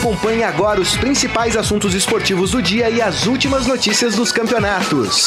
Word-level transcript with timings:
Acompanhe 0.00 0.42
agora 0.42 0.80
os 0.80 0.96
principais 0.96 1.58
assuntos 1.58 1.92
esportivos 1.92 2.52
do 2.52 2.62
dia 2.62 2.88
e 2.88 3.02
as 3.02 3.26
últimas 3.26 3.66
notícias 3.66 4.16
dos 4.16 4.32
campeonatos. 4.32 5.26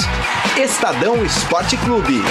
Estadão 0.58 1.24
Esporte 1.24 1.78
Clube. 1.78 2.24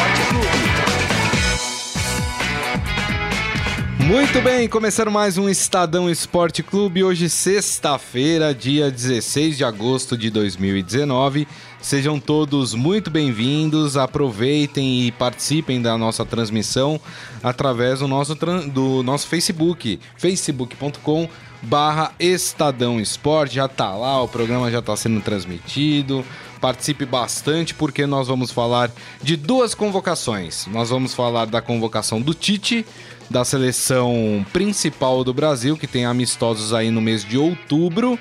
Muito 4.01 4.41
bem, 4.43 4.69
começando 4.69 5.09
mais 5.09 5.39
um 5.39 5.49
Estadão 5.49 6.11
Esporte 6.11 6.65
Clube. 6.65 7.05
Hoje, 7.05 7.31
sexta-feira, 7.31 8.53
dia 8.53 8.91
16 8.91 9.57
de 9.57 9.65
agosto 9.65 10.19
de 10.19 10.29
2019. 10.29 11.47
Sejam 11.81 12.19
todos 12.19 12.75
muito 12.75 13.09
bem-vindos, 13.09 13.97
aproveitem 13.97 15.07
e 15.07 15.13
participem 15.13 15.81
da 15.81 15.97
nossa 15.97 16.25
transmissão 16.25 17.01
através 17.41 18.01
do 18.01 18.09
nosso, 18.09 18.35
do 18.35 19.05
nosso 19.05 19.29
Facebook, 19.29 20.01
facebook.com 20.17 21.29
barra 21.63 22.13
Estadão 22.19 23.01
Esporte, 23.01 23.55
já 23.55 23.69
tá 23.69 23.95
lá, 23.95 24.21
o 24.23 24.29
programa 24.29 24.71
já 24.71 24.81
está 24.81 24.97
sendo 24.97 25.21
transmitido. 25.21 26.25
Participe 26.61 27.05
bastante 27.05 27.75
porque 27.75 28.07
nós 28.07 28.29
vamos 28.29 28.51
falar 28.51 28.91
de 29.23 29.37
duas 29.37 29.75
convocações. 29.75 30.67
Nós 30.69 30.91
vamos 30.91 31.15
falar 31.15 31.47
da 31.47 31.61
convocação 31.61 32.21
do 32.21 32.35
Tite, 32.35 32.87
da 33.29 33.45
seleção 33.45 34.45
principal 34.53 35.25
do 35.25 35.35
Brasil, 35.35 35.77
que 35.77 35.87
tem 35.87 36.05
amistosos 36.05 36.73
aí 36.73 36.91
no 36.91 37.01
mês 37.01 37.25
de 37.25 37.37
outubro, 37.37 38.19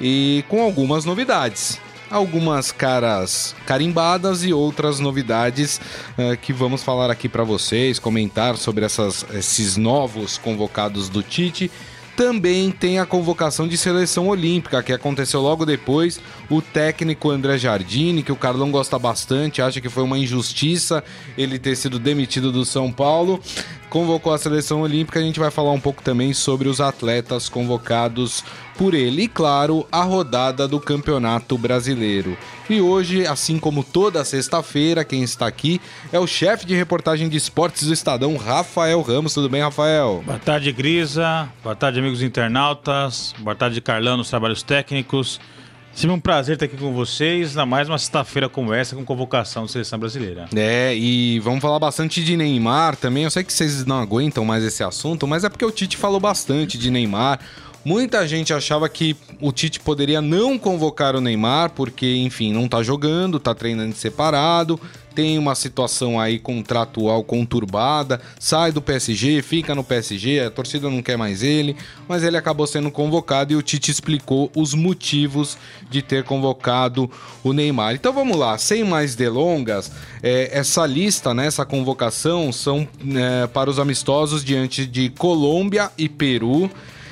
e 0.00 0.44
com 0.48 0.62
algumas 0.62 1.04
novidades 1.04 1.78
algumas 2.10 2.72
caras 2.72 3.54
carimbadas 3.64 4.44
e 4.44 4.52
outras 4.52 4.98
novidades 4.98 5.80
uh, 6.18 6.36
que 6.38 6.52
vamos 6.52 6.82
falar 6.82 7.08
aqui 7.08 7.28
para 7.28 7.44
vocês, 7.44 8.00
comentar 8.00 8.56
sobre 8.56 8.84
essas, 8.84 9.24
esses 9.32 9.76
novos 9.76 10.36
convocados 10.36 11.08
do 11.08 11.22
Tite. 11.22 11.70
Também 12.20 12.70
tem 12.70 12.98
a 12.98 13.06
convocação 13.06 13.66
de 13.66 13.78
seleção 13.78 14.28
olímpica, 14.28 14.82
que 14.82 14.92
aconteceu 14.92 15.40
logo 15.40 15.64
depois. 15.64 16.20
O 16.50 16.60
técnico 16.60 17.30
André 17.30 17.56
Jardine, 17.56 18.22
que 18.22 18.30
o 18.30 18.36
Carlão 18.36 18.70
gosta 18.70 18.98
bastante, 18.98 19.62
acha 19.62 19.80
que 19.80 19.88
foi 19.88 20.02
uma 20.02 20.18
injustiça 20.18 21.02
ele 21.38 21.58
ter 21.58 21.74
sido 21.76 21.98
demitido 21.98 22.52
do 22.52 22.62
São 22.62 22.92
Paulo 22.92 23.40
convocou 23.90 24.32
a 24.32 24.38
seleção 24.38 24.80
olímpica. 24.80 25.18
A 25.18 25.22
gente 25.22 25.40
vai 25.40 25.50
falar 25.50 25.72
um 25.72 25.80
pouco 25.80 26.02
também 26.02 26.32
sobre 26.32 26.68
os 26.68 26.80
atletas 26.80 27.48
convocados 27.48 28.42
por 28.78 28.94
ele 28.94 29.24
e, 29.24 29.28
claro, 29.28 29.86
a 29.92 30.02
rodada 30.02 30.66
do 30.66 30.80
Campeonato 30.80 31.58
Brasileiro. 31.58 32.38
E 32.70 32.80
hoje, 32.80 33.26
assim 33.26 33.58
como 33.58 33.84
toda 33.84 34.24
sexta-feira, 34.24 35.04
quem 35.04 35.22
está 35.22 35.46
aqui 35.46 35.80
é 36.10 36.18
o 36.18 36.26
chefe 36.26 36.64
de 36.64 36.74
reportagem 36.74 37.28
de 37.28 37.36
esportes 37.36 37.88
do 37.88 37.92
Estadão, 37.92 38.36
Rafael 38.36 39.02
Ramos. 39.02 39.34
Tudo 39.34 39.50
bem, 39.50 39.60
Rafael? 39.60 40.22
Boa 40.24 40.38
tarde, 40.38 40.72
Grisa. 40.72 41.50
Boa 41.62 41.76
tarde, 41.76 41.98
amigos 41.98 42.22
internautas. 42.22 43.34
Boa 43.40 43.56
tarde, 43.56 43.80
Carlão, 43.80 44.16
nos 44.16 44.30
trabalhos 44.30 44.62
técnicos. 44.62 45.40
Sempre 46.00 46.16
um 46.16 46.20
prazer 46.20 46.54
estar 46.54 46.64
aqui 46.64 46.78
com 46.78 46.94
vocês, 46.94 47.54
na 47.54 47.66
mais 47.66 47.86
uma 47.86 47.98
sexta-feira 47.98 48.48
como 48.48 48.72
essa, 48.72 48.96
com 48.96 49.04
convocação 49.04 49.64
da 49.64 49.68
seleção 49.68 49.98
brasileira. 49.98 50.46
É, 50.56 50.96
e 50.96 51.38
vamos 51.40 51.60
falar 51.60 51.78
bastante 51.78 52.24
de 52.24 52.38
Neymar 52.38 52.96
também. 52.96 53.24
Eu 53.24 53.30
sei 53.30 53.44
que 53.44 53.52
vocês 53.52 53.84
não 53.84 54.00
aguentam 54.00 54.42
mais 54.42 54.64
esse 54.64 54.82
assunto, 54.82 55.26
mas 55.26 55.44
é 55.44 55.50
porque 55.50 55.62
o 55.62 55.70
Tite 55.70 55.98
falou 55.98 56.18
bastante 56.18 56.78
de 56.78 56.90
Neymar. 56.90 57.38
Muita 57.84 58.26
gente 58.26 58.50
achava 58.50 58.88
que 58.88 59.14
o 59.42 59.52
Tite 59.52 59.78
poderia 59.78 60.22
não 60.22 60.58
convocar 60.58 61.14
o 61.14 61.20
Neymar, 61.20 61.72
porque, 61.72 62.16
enfim, 62.16 62.50
não 62.50 62.66
tá 62.66 62.82
jogando, 62.82 63.38
tá 63.38 63.54
treinando 63.54 63.94
separado, 63.94 64.80
tem 65.20 65.38
uma 65.38 65.54
situação 65.54 66.18
aí 66.18 66.38
contratual 66.38 67.22
conturbada, 67.22 68.22
sai 68.38 68.72
do 68.72 68.80
PSG, 68.80 69.42
fica 69.42 69.74
no 69.74 69.84
PSG, 69.84 70.40
a 70.40 70.50
torcida 70.50 70.88
não 70.88 71.02
quer 71.02 71.18
mais 71.18 71.42
ele, 71.42 71.76
mas 72.08 72.24
ele 72.24 72.38
acabou 72.38 72.66
sendo 72.66 72.90
convocado 72.90 73.52
e 73.52 73.56
o 73.56 73.60
Tite 73.60 73.90
explicou 73.90 74.50
os 74.56 74.72
motivos 74.72 75.58
de 75.90 76.00
ter 76.00 76.24
convocado 76.24 77.10
o 77.44 77.52
Neymar. 77.52 77.96
Então 77.96 78.14
vamos 78.14 78.34
lá, 78.34 78.56
sem 78.56 78.82
mais 78.82 79.14
delongas, 79.14 79.92
é, 80.22 80.48
essa 80.58 80.86
lista, 80.86 81.34
né, 81.34 81.44
essa 81.44 81.66
convocação 81.66 82.50
são 82.50 82.88
é, 83.14 83.46
para 83.46 83.68
os 83.68 83.78
amistosos 83.78 84.42
diante 84.42 84.86
de 84.86 85.10
Colômbia 85.10 85.90
e 85.98 86.08
Peru 86.08 86.70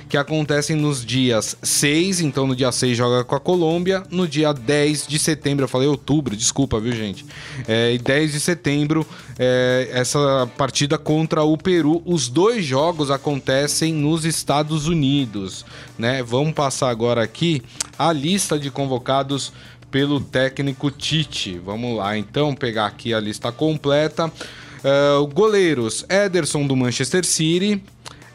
que 0.08 0.16
acontecem 0.16 0.74
nos 0.74 1.04
dias 1.04 1.56
6, 1.62 2.20
então 2.20 2.46
no 2.46 2.56
dia 2.56 2.72
6 2.72 2.96
joga 2.96 3.22
com 3.24 3.34
a 3.34 3.40
Colômbia, 3.40 4.02
no 4.10 4.26
dia 4.26 4.52
10 4.52 5.06
de 5.06 5.18
setembro, 5.18 5.64
eu 5.64 5.68
falei 5.68 5.86
outubro, 5.86 6.34
desculpa, 6.34 6.80
viu 6.80 6.92
gente? 6.92 7.26
É, 7.66 7.92
e 7.92 7.98
10 7.98 8.32
de 8.32 8.40
setembro, 8.40 9.06
é, 9.38 9.88
essa 9.92 10.50
partida 10.56 10.96
contra 10.96 11.42
o 11.42 11.58
Peru. 11.58 12.02
Os 12.06 12.28
dois 12.28 12.64
jogos 12.64 13.10
acontecem 13.10 13.92
nos 13.92 14.24
Estados 14.24 14.88
Unidos, 14.88 15.64
né? 15.98 16.22
Vamos 16.22 16.54
passar 16.54 16.88
agora 16.88 17.22
aqui 17.22 17.62
a 17.98 18.12
lista 18.12 18.58
de 18.58 18.70
convocados 18.70 19.52
pelo 19.90 20.20
técnico 20.20 20.90
Tite. 20.90 21.58
Vamos 21.58 21.96
lá, 21.96 22.16
então, 22.16 22.54
pegar 22.54 22.86
aqui 22.86 23.12
a 23.12 23.20
lista 23.20 23.52
completa. 23.52 24.32
Uh, 24.78 25.26
goleiros: 25.28 26.04
Ederson 26.08 26.66
do 26.66 26.76
Manchester 26.76 27.24
City, 27.24 27.82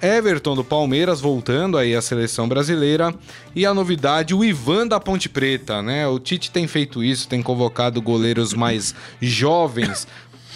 Everton 0.04 0.54
do 0.54 0.66
Palmeiras 0.66 1.22
voltando 1.22 1.78
aí 1.78 1.96
à 1.96 2.02
seleção 2.02 2.46
brasileira 2.50 3.16
e 3.56 3.66
a 3.66 3.74
novidade 3.74 4.36
o 4.36 4.44
Ivan 4.44 4.86
da 4.86 5.00
Ponte 5.00 5.30
Preta, 5.30 5.82
né? 5.82 6.06
O 6.06 6.20
Tite 6.20 6.52
tem 6.52 6.68
feito 6.68 7.02
isso, 7.02 7.30
tem 7.30 7.42
convocado 7.42 8.02
goleiros 8.02 8.54
mais 8.54 8.94
jovens 9.22 10.06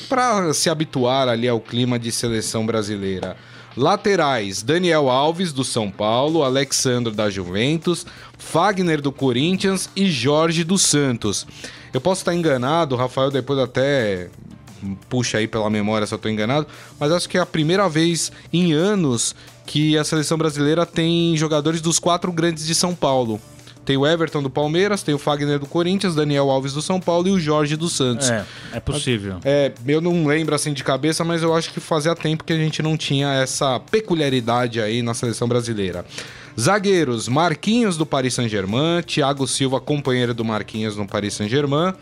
para 0.09 0.53
se 0.53 0.69
habituar 0.69 1.29
ali 1.29 1.47
ao 1.47 1.61
clima 1.61 1.97
de 1.97 2.11
seleção 2.11 2.65
brasileira. 2.65 3.37
Laterais: 3.77 4.61
Daniel 4.61 5.09
Alves 5.09 5.53
do 5.53 5.63
São 5.63 5.89
Paulo, 5.89 6.43
Alexandre 6.43 7.13
da 7.13 7.29
Juventus, 7.29 8.05
Fagner 8.37 9.01
do 9.01 9.13
Corinthians 9.13 9.89
e 9.95 10.11
Jorge 10.11 10.65
dos 10.65 10.81
Santos. 10.81 11.47
Eu 11.93 12.01
posso 12.01 12.19
estar 12.19 12.35
enganado, 12.35 12.97
Rafael 12.97 13.31
depois 13.31 13.59
até 13.59 14.29
puxa 15.09 15.37
aí 15.37 15.47
pela 15.47 15.69
memória 15.69 16.05
se 16.05 16.13
eu 16.13 16.17
estou 16.17 16.31
enganado, 16.31 16.67
mas 16.99 17.11
acho 17.11 17.29
que 17.29 17.37
é 17.37 17.41
a 17.41 17.45
primeira 17.45 17.87
vez 17.89 18.31
em 18.51 18.73
anos 18.73 19.35
que 19.65 19.97
a 19.97 20.03
seleção 20.03 20.37
brasileira 20.37 20.85
tem 20.85 21.35
jogadores 21.35 21.81
dos 21.81 21.99
quatro 21.99 22.31
grandes 22.31 22.65
de 22.65 22.73
São 22.73 22.95
Paulo. 22.95 23.39
Tem 23.87 23.95
o 23.95 24.05
Everton 24.05 24.43
do 24.43 24.49
Palmeiras, 24.49 25.01
tem 25.01 25.15
o 25.15 25.17
Fagner 25.17 25.59
do 25.59 25.65
Corinthians, 25.65 26.13
Daniel 26.13 26.49
Alves 26.49 26.73
do 26.73 26.81
São 26.81 26.99
Paulo 26.99 27.29
e 27.29 27.31
o 27.31 27.39
Jorge 27.39 27.77
do 27.77 27.87
Santos. 27.87 28.29
É, 28.29 28.45
é 28.73 28.79
possível. 28.81 29.37
É, 29.45 29.71
eu 29.87 30.01
não 30.01 30.27
lembro 30.27 30.53
assim 30.53 30.73
de 30.73 30.83
cabeça, 30.83 31.23
mas 31.23 31.41
eu 31.41 31.55
acho 31.55 31.71
que 31.71 31.79
fazia 31.79 32.13
tempo 32.13 32.43
que 32.43 32.51
a 32.51 32.57
gente 32.57 32.83
não 32.83 32.97
tinha 32.97 33.31
essa 33.31 33.79
peculiaridade 33.79 34.81
aí 34.81 35.01
na 35.01 35.13
seleção 35.13 35.47
brasileira. 35.47 36.03
Zagueiros: 36.59 37.29
Marquinhos 37.29 37.95
do 37.95 38.05
Paris 38.05 38.33
Saint-Germain, 38.33 39.03
Thiago 39.03 39.47
Silva, 39.47 39.79
companheiro 39.79 40.33
do 40.33 40.43
Marquinhos 40.43 40.97
no 40.97 41.07
Paris 41.07 41.35
Saint-Germain. 41.35 41.93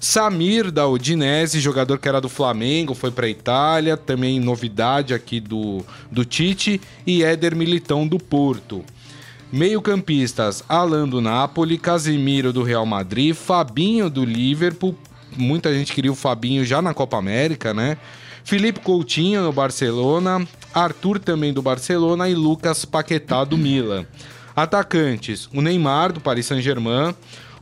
Samir 0.00 0.70
da 0.70 0.86
Udinese, 0.86 1.60
jogador 1.60 1.98
que 1.98 2.08
era 2.08 2.20
do 2.20 2.28
Flamengo, 2.28 2.94
foi 2.94 3.10
para 3.10 3.28
Itália, 3.28 3.96
também 3.96 4.38
novidade 4.38 5.12
aqui 5.12 5.40
do, 5.40 5.84
do 6.10 6.24
Tite, 6.24 6.80
e 7.06 7.24
Éder 7.24 7.56
Militão 7.56 8.06
do 8.06 8.18
Porto. 8.18 8.84
Meio-campistas: 9.52 10.62
Alan 10.68 11.08
do 11.08 11.20
Napoli, 11.20 11.78
Casimiro 11.78 12.52
do 12.52 12.62
Real 12.62 12.86
Madrid, 12.86 13.34
Fabinho 13.34 14.08
do 14.10 14.24
Liverpool. 14.24 14.94
Muita 15.36 15.72
gente 15.72 15.92
queria 15.92 16.12
o 16.12 16.16
Fabinho 16.16 16.64
já 16.64 16.80
na 16.80 16.94
Copa 16.94 17.16
América, 17.16 17.72
né? 17.74 17.96
Felipe 18.44 18.80
Coutinho 18.80 19.42
no 19.42 19.52
Barcelona, 19.52 20.46
Arthur 20.72 21.18
também 21.18 21.52
do 21.52 21.60
Barcelona 21.60 22.28
e 22.28 22.34
Lucas 22.34 22.84
Paquetá 22.84 23.44
do 23.44 23.58
Milan. 23.58 24.06
Atacantes: 24.54 25.48
o 25.52 25.60
Neymar 25.60 26.12
do 26.12 26.20
Paris 26.20 26.46
Saint-Germain, 26.46 27.14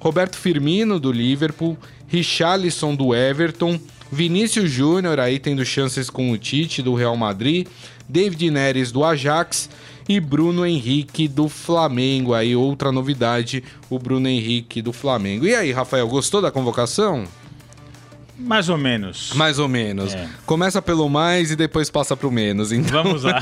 Roberto 0.07 0.37
Firmino 0.37 1.01
do 1.01 1.11
Liverpool, 1.11 1.77
Richarlison 2.07 2.95
do 2.95 3.13
Everton, 3.13 3.77
Vinícius 4.09 4.71
Júnior 4.71 5.19
aí 5.19 5.41
tendo 5.41 5.65
chances 5.65 6.09
com 6.09 6.31
o 6.31 6.39
Tite 6.39 6.81
do 6.81 6.95
Real 6.95 7.17
Madrid, 7.17 7.67
David 8.09 8.49
Neres 8.53 8.93
do 8.93 9.03
Ajax 9.03 9.69
e 10.09 10.21
Bruno 10.21 10.65
Henrique 10.65 11.27
do 11.27 11.49
Flamengo. 11.49 12.35
Aí 12.35 12.55
outra 12.55 12.93
novidade, 12.93 13.65
o 13.91 13.99
Bruno 13.99 14.29
Henrique 14.29 14.81
do 14.81 14.93
Flamengo. 14.93 15.45
E 15.45 15.57
aí, 15.57 15.73
Rafael, 15.73 16.07
gostou 16.07 16.41
da 16.41 16.53
convocação? 16.53 17.25
Mais 18.39 18.69
ou 18.69 18.79
menos. 18.79 19.33
Mais 19.35 19.59
ou 19.59 19.67
menos. 19.67 20.15
É. 20.15 20.29
Começa 20.47 20.81
pelo 20.81 21.09
mais 21.09 21.51
e 21.51 21.57
depois 21.57 21.91
passa 21.91 22.17
pro 22.17 22.31
menos. 22.31 22.71
Então. 22.71 23.03
Vamos 23.03 23.25
lá. 23.25 23.41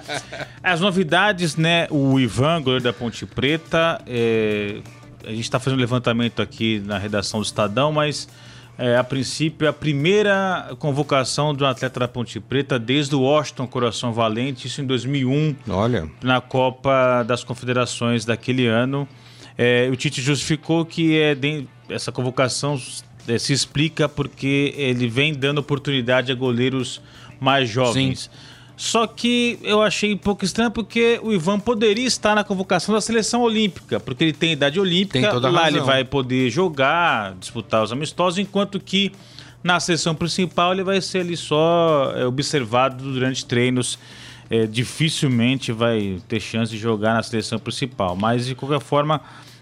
As 0.64 0.80
novidades, 0.80 1.56
né? 1.56 1.86
O 1.90 2.18
Ivan, 2.18 2.62
goleiro 2.62 2.84
da 2.84 2.92
Ponte 2.94 3.26
Preta, 3.26 4.00
é, 4.06 4.80
a 5.24 5.30
gente 5.30 5.40
está 5.40 5.58
fazendo 5.58 5.78
um 5.78 5.80
levantamento 5.80 6.40
aqui 6.40 6.80
na 6.84 6.98
redação 6.98 7.40
do 7.40 7.46
Estadão, 7.46 7.92
mas 7.92 8.28
é, 8.78 8.96
a 8.96 9.04
princípio 9.04 9.68
a 9.68 9.72
primeira 9.72 10.74
convocação 10.78 11.54
de 11.54 11.62
um 11.62 11.66
atleta 11.66 12.00
da 12.00 12.08
Ponte 12.08 12.40
Preta 12.40 12.78
desde 12.78 13.14
o 13.14 13.20
Washington 13.20 13.66
Coração 13.66 14.12
Valente, 14.12 14.66
isso 14.66 14.80
em 14.80 14.86
2001. 14.86 15.56
Olha. 15.68 16.10
Na 16.22 16.40
Copa 16.40 17.22
das 17.22 17.44
Confederações 17.44 18.24
daquele 18.24 18.66
ano. 18.66 19.06
É, 19.58 19.88
o 19.92 19.96
Tite 19.96 20.22
justificou 20.22 20.86
que 20.86 21.20
é, 21.20 21.36
essa 21.90 22.10
convocação 22.10 22.80
é, 23.28 23.38
se 23.38 23.52
explica 23.52 24.08
porque 24.08 24.72
ele 24.76 25.06
vem 25.08 25.34
dando 25.34 25.58
oportunidade 25.58 26.32
a 26.32 26.34
goleiros 26.34 27.02
mais 27.38 27.68
jovens. 27.68 28.20
Sim. 28.22 28.49
Só 28.80 29.06
que 29.06 29.58
eu 29.62 29.82
achei 29.82 30.14
um 30.14 30.16
pouco 30.16 30.42
estranho 30.42 30.70
porque 30.70 31.20
o 31.22 31.34
Ivan 31.34 31.60
poderia 31.60 32.06
estar 32.06 32.34
na 32.34 32.42
convocação 32.42 32.94
da 32.94 33.00
seleção 33.02 33.42
olímpica, 33.42 34.00
porque 34.00 34.24
ele 34.24 34.32
tem 34.32 34.52
idade 34.52 34.80
olímpica, 34.80 35.38
Tem 35.38 35.50
lá 35.50 35.68
ele 35.68 35.80
vai 35.80 36.02
poder 36.02 36.48
jogar, 36.48 37.34
disputar 37.34 37.82
os 37.82 37.92
amistosos, 37.92 38.38
enquanto 38.38 38.80
que 38.80 39.12
na 39.62 39.78
seleção 39.80 40.14
principal 40.14 40.72
ele 40.72 40.82
vai 40.82 40.98
ser 41.02 41.18
ali 41.18 41.36
só 41.36 42.10
é, 42.16 42.24
observado 42.24 43.04
durante 43.12 43.44
treinos. 43.44 43.98
É, 44.48 44.66
dificilmente 44.66 45.72
vai 45.72 46.18
ter 46.26 46.40
chance 46.40 46.72
de 46.72 46.78
jogar 46.78 47.12
na 47.12 47.22
seleção 47.22 47.58
principal, 47.58 48.16
mas 48.16 48.46
de 48.46 48.54
qualquer 48.54 48.80
forma 48.80 49.20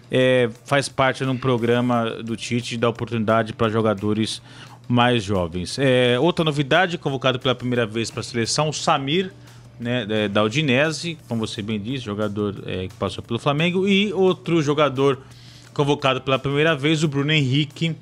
é, 0.09 0.49
faz 0.65 0.87
parte 0.87 1.23
de 1.23 1.29
um 1.29 1.37
programa 1.37 2.09
do 2.23 2.35
Tite 2.35 2.69
de 2.69 2.77
dar 2.77 2.89
oportunidade 2.89 3.51
para 3.53 3.69
jogadores 3.69 4.41
mais 4.89 5.23
jovens. 5.23 5.77
É, 5.77 6.19
outra 6.19 6.43
novidade, 6.43 6.97
convocado 6.97 7.39
pela 7.39 7.53
primeira 7.53 7.85
vez 7.85 8.09
para 8.09 8.21
a 8.21 8.23
seleção, 8.23 8.69
o 8.69 8.73
Samir, 8.73 9.31
né, 9.79 10.07
é, 10.09 10.27
da 10.27 10.43
Udinese, 10.43 11.15
como 11.27 11.45
você 11.45 11.61
bem 11.61 11.79
disse, 11.79 12.03
jogador 12.03 12.63
é, 12.65 12.87
que 12.87 12.95
passou 12.95 13.23
pelo 13.23 13.37
Flamengo, 13.37 13.87
e 13.87 14.11
outro 14.11 14.63
jogador 14.63 15.19
convocado 15.75 16.21
pela 16.21 16.39
primeira 16.39 16.75
vez, 16.75 17.03
o 17.03 17.07
Bruno 17.07 17.31
Henrique, 17.31 17.95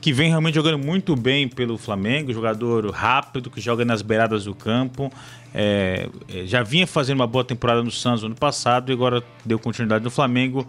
que 0.00 0.12
vem 0.12 0.28
realmente 0.28 0.54
jogando 0.54 0.78
muito 0.78 1.16
bem 1.16 1.48
pelo 1.48 1.76
Flamengo, 1.76 2.32
jogador 2.32 2.88
rápido, 2.90 3.50
que 3.50 3.60
joga 3.60 3.84
nas 3.84 4.00
beiradas 4.00 4.44
do 4.44 4.54
campo. 4.54 5.12
É, 5.52 6.08
é, 6.32 6.46
já 6.46 6.62
vinha 6.62 6.86
fazendo 6.86 7.16
uma 7.16 7.26
boa 7.26 7.44
temporada 7.44 7.82
no 7.82 7.90
Santos 7.90 8.22
no 8.22 8.28
ano 8.28 8.36
passado 8.36 8.90
e 8.90 8.94
agora 8.94 9.22
deu 9.44 9.58
continuidade 9.58 10.04
no 10.04 10.10
Flamengo. 10.10 10.64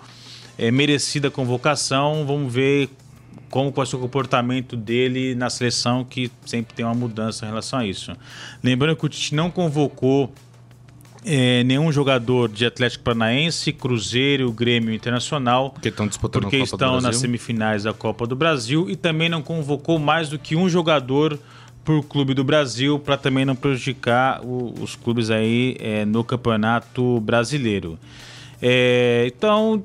É, 0.58 0.69
merecida 0.69 1.31
convocação, 1.31 2.25
vamos 2.25 2.52
ver 2.52 2.90
como 3.51 3.69
vai 3.69 3.86
ser 3.86 3.98
o 3.98 4.00
comportamento 4.00 4.75
dele 4.75 5.36
na 5.36 5.50
seleção, 5.51 6.03
que 6.03 6.31
sempre 6.45 6.74
tem 6.74 6.83
uma 6.86 6.95
mudança 6.95 7.45
em 7.45 7.50
relação 7.50 7.80
a 7.80 7.86
isso. 7.86 8.12
Lembrando 8.63 8.95
que 8.95 9.06
o 9.06 9.09
Tite 9.09 9.36
não 9.36 9.51
convocou 9.51 10.33
é, 11.24 11.63
nenhum 11.65 11.92
jogador 11.92 12.50
de 12.50 12.65
Atlético 12.65 13.03
Paranaense, 13.03 13.71
Cruzeiro, 13.71 14.51
Grêmio 14.51 14.92
Internacional, 14.94 15.69
Porque 15.69 15.89
estão 15.89 16.07
disputando 16.07 16.44
porque 16.44 16.57
estão 16.57 17.00
nas 17.01 17.18
semifinais 17.18 17.83
da 17.83 17.94
Copa 17.94 18.25
do 18.25 18.36
Brasil 18.36 18.89
e 18.89 18.95
também 18.95 19.30
não 19.30 19.42
convocou 19.44 20.00
mais 20.00 20.30
do 20.30 20.39
que 20.39 20.56
um 20.56 20.68
jogador 20.68 21.38
por 21.86 22.01
clube 22.03 22.33
do 22.33 22.44
Brasil 22.44 22.98
para 22.98 23.18
também 23.18 23.44
não 23.45 23.56
prejudicar 23.56 24.42
o- 24.44 24.74
os 24.81 24.95
clubes 24.95 25.30
aí 25.30 25.75
é, 25.80 26.06
no 26.06 26.24
Campeonato 26.24 27.19
Brasileiro. 27.19 28.00
É, 28.62 29.25
então 29.36 29.83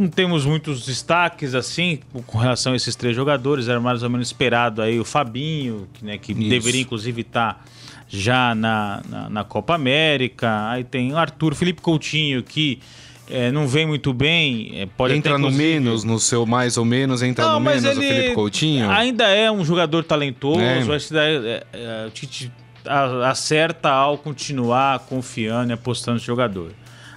não 0.00 0.08
temos 0.08 0.46
muitos 0.46 0.86
destaques 0.86 1.54
assim 1.54 2.00
com 2.26 2.38
relação 2.38 2.72
a 2.72 2.76
esses 2.76 2.96
três 2.96 3.14
jogadores. 3.14 3.68
Era 3.68 3.78
mais 3.78 4.02
ou 4.02 4.08
menos 4.08 4.28
esperado 4.28 4.80
aí 4.80 4.98
o 4.98 5.04
Fabinho, 5.04 5.86
que, 5.92 6.04
né, 6.04 6.16
que 6.16 6.32
Isso. 6.32 6.48
deveria 6.48 6.80
inclusive 6.80 7.20
estar 7.20 7.64
já 8.08 8.54
na, 8.54 9.02
na, 9.08 9.28
na 9.28 9.44
Copa 9.44 9.74
América. 9.74 10.70
Aí 10.70 10.84
tem 10.84 11.12
o 11.12 11.18
Arthur 11.18 11.54
Felipe 11.54 11.82
Coutinho, 11.82 12.42
que 12.42 12.80
eh, 13.28 13.52
não 13.52 13.68
vem 13.68 13.86
muito 13.86 14.14
bem. 14.14 14.72
eh, 14.74 14.88
pode 14.96 15.14
entra 15.14 15.34
até, 15.34 15.42
no 15.42 15.50
menos, 15.50 16.02
no 16.02 16.18
seu 16.18 16.46
mais 16.46 16.78
ou 16.78 16.84
menos, 16.84 17.22
entra 17.22 17.44
não, 17.44 17.54
no 17.54 17.60
menos 17.60 17.84
o 17.84 18.00
Felipe 18.00 18.34
Coutinho. 18.34 18.90
ainda 18.90 19.28
é 19.28 19.52
um 19.52 19.62
jogador 19.62 20.02
talentoso. 20.02 20.60
É. 20.60 20.78
Acho 20.78 21.08
que 21.08 21.18
é, 21.18 21.64
é, 21.74 22.06
o 22.06 22.10
Tite 22.10 22.50
acerta 23.28 23.90
ao 23.90 24.16
continuar 24.16 25.00
confiando 25.00 25.70
e 25.70 25.74
apostando 25.74 26.18
no 26.18 26.24
jogador. 26.24 26.72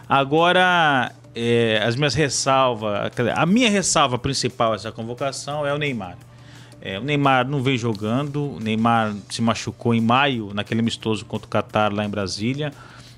Agora, 0.08 1.14
é, 1.36 1.82
as 1.84 1.96
minhas 1.96 2.14
ressalvas, 2.14 3.12
a 3.36 3.46
minha 3.46 3.70
ressalva 3.70 4.18
principal 4.18 4.74
a 4.74 4.76
essa 4.76 4.92
convocação 4.92 5.66
é 5.66 5.74
o 5.74 5.78
Neymar. 5.78 6.18
É, 6.82 7.00
o 7.00 7.04
Neymar 7.04 7.48
não 7.48 7.64
vem 7.64 7.78
jogando, 7.78 8.56
o 8.56 8.60
Neymar 8.60 9.16
se 9.30 9.42
machucou 9.42 9.94
em 9.94 10.02
maio, 10.02 10.52
naquele 10.54 10.82
amistoso 10.82 11.24
contra 11.26 11.48
o 11.48 11.50
Qatar 11.50 11.94
lá 11.94 12.04
em 12.04 12.10
Brasília, 12.10 12.74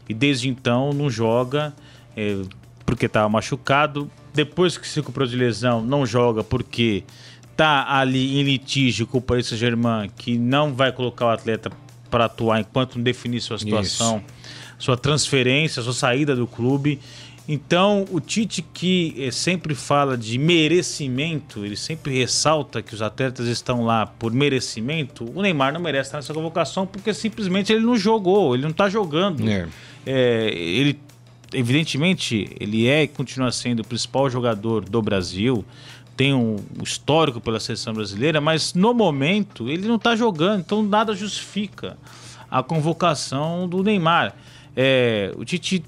e 0.08 0.14
desde 0.14 0.48
então 0.48 0.94
não 0.94 1.10
joga, 1.10 1.74
é, 2.16 2.38
porque 2.86 3.08
estava 3.08 3.28
machucado. 3.28 4.10
Depois 4.34 4.78
que 4.78 4.88
se 4.88 5.00
recuperou 5.00 5.28
de 5.28 5.36
lesão, 5.36 5.82
não 5.82 6.06
joga 6.06 6.44
porque 6.44 7.04
tá 7.56 7.86
ali 7.90 8.40
em 8.40 8.44
litígio 8.44 9.08
com 9.08 9.18
o 9.18 9.22
Paris 9.22 9.48
Saint-Germain, 9.48 10.12
que 10.16 10.38
não 10.38 10.74
vai 10.74 10.92
colocar 10.92 11.26
o 11.26 11.30
atleta 11.30 11.72
para 12.12 12.26
atuar 12.26 12.60
enquanto 12.60 12.96
não 12.96 13.04
definir 13.04 13.42
sua 13.42 13.58
situação, 13.58 14.24
sua 14.78 14.96
transferência, 14.96 15.82
sua 15.82 15.94
saída 15.94 16.36
do 16.36 16.46
clube. 16.46 17.00
Então, 17.48 18.06
o 18.12 18.20
Tite, 18.20 18.64
que 18.64 19.14
eh, 19.20 19.30
sempre 19.30 19.76
fala 19.76 20.18
de 20.18 20.38
merecimento, 20.38 21.64
ele 21.64 21.76
sempre 21.76 22.18
ressalta 22.18 22.82
que 22.82 22.94
os 22.94 23.04
atletas 23.04 23.48
estão 23.48 23.86
lá 23.86 24.06
por 24.08 24.32
merecimento. 24.32 25.32
O 25.36 25.42
Neymar 25.44 25.72
não 25.72 25.80
merece 25.80 26.08
estar 26.08 26.18
nessa 26.18 26.34
convocação 26.34 26.88
porque 26.88 27.14
simplesmente 27.14 27.72
ele 27.72 27.86
não 27.86 27.96
jogou, 27.96 28.56
ele 28.56 28.64
não 28.64 28.72
está 28.72 28.90
jogando. 28.90 29.48
É. 29.48 29.68
É, 30.08 30.50
ele, 30.56 31.00
evidentemente, 31.54 32.50
ele 32.60 32.88
é 32.88 33.04
e 33.04 33.08
continua 33.08 33.52
sendo 33.52 33.82
o 33.82 33.86
principal 33.86 34.28
jogador 34.28 34.84
do 34.84 35.00
Brasil, 35.02 35.64
tem 36.18 36.34
um 36.34 36.58
histórico 36.82 37.40
pela 37.40 37.60
seleção 37.60 37.94
brasileira, 37.94 38.42
mas 38.42 38.74
no 38.74 38.94
momento 38.94 39.70
ele 39.70 39.88
não 39.88 39.96
está 39.96 40.16
jogando, 40.16 40.62
então 40.62 40.82
nada 40.82 41.14
justifica 41.14 41.98
a 42.50 42.64
convocação 42.64 43.68
do 43.68 43.84
Neymar. 43.84 44.34
É, 44.76 45.32
o 45.38 45.46
Tite 45.46 45.84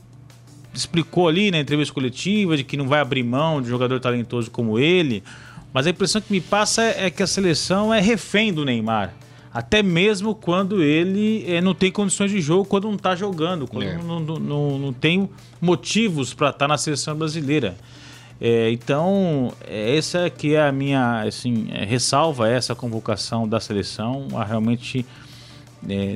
explicou 0.78 1.28
ali 1.28 1.52
na 1.52 1.60
entrevista 1.60 1.94
coletiva 1.94 2.56
de 2.56 2.64
que 2.64 2.78
não 2.78 2.88
vai 2.88 3.00
abrir 3.00 3.24
mão 3.24 3.62
de 3.62 3.68
um 3.68 3.70
jogador 3.72 4.00
talentoso 4.00 4.52
como 4.52 4.80
ele, 4.80 5.24
mas 5.74 5.88
a 5.88 5.90
impressão 5.90 6.22
que 6.22 6.32
me 6.32 6.42
passa 6.42 6.84
é 6.84 7.10
que 7.10 7.22
a 7.22 7.28
seleção 7.28 7.94
é 7.94 8.00
refém 8.00 8.54
do 8.54 8.64
Neymar. 8.64 9.14
Até 9.54 9.82
mesmo 9.82 10.36
quando 10.36 10.84
ele 10.84 11.44
eh, 11.48 11.62
não 11.62 11.74
tem 11.74 11.92
condições 11.92 12.30
de 12.30 12.40
jogo, 12.40 12.66
quando 12.66 12.88
não 12.88 12.96
está 12.96 13.16
jogando, 13.16 13.68
quando 13.68 13.84
É. 13.84 13.98
não, 13.98 14.20
não, 14.20 14.36
não, 14.36 14.80
não 14.80 14.94
tem 14.94 15.28
motivos 15.60 16.34
para 16.34 16.50
estar 16.50 16.68
na 16.68 16.78
seleção 16.78 17.16
brasileira. 17.16 17.76
É, 18.40 18.70
então, 18.72 19.52
é, 19.68 19.98
essa 19.98 20.30
que 20.30 20.54
é 20.54 20.62
a 20.68 20.72
minha 20.72 21.22
assim, 21.22 21.68
é, 21.72 21.84
ressalva, 21.86 22.48
essa 22.48 22.76
convocação 22.76 23.48
da 23.48 23.60
seleção. 23.60 24.28
Ah, 24.36 24.44
realmente 24.44 25.00
é, 25.00 25.27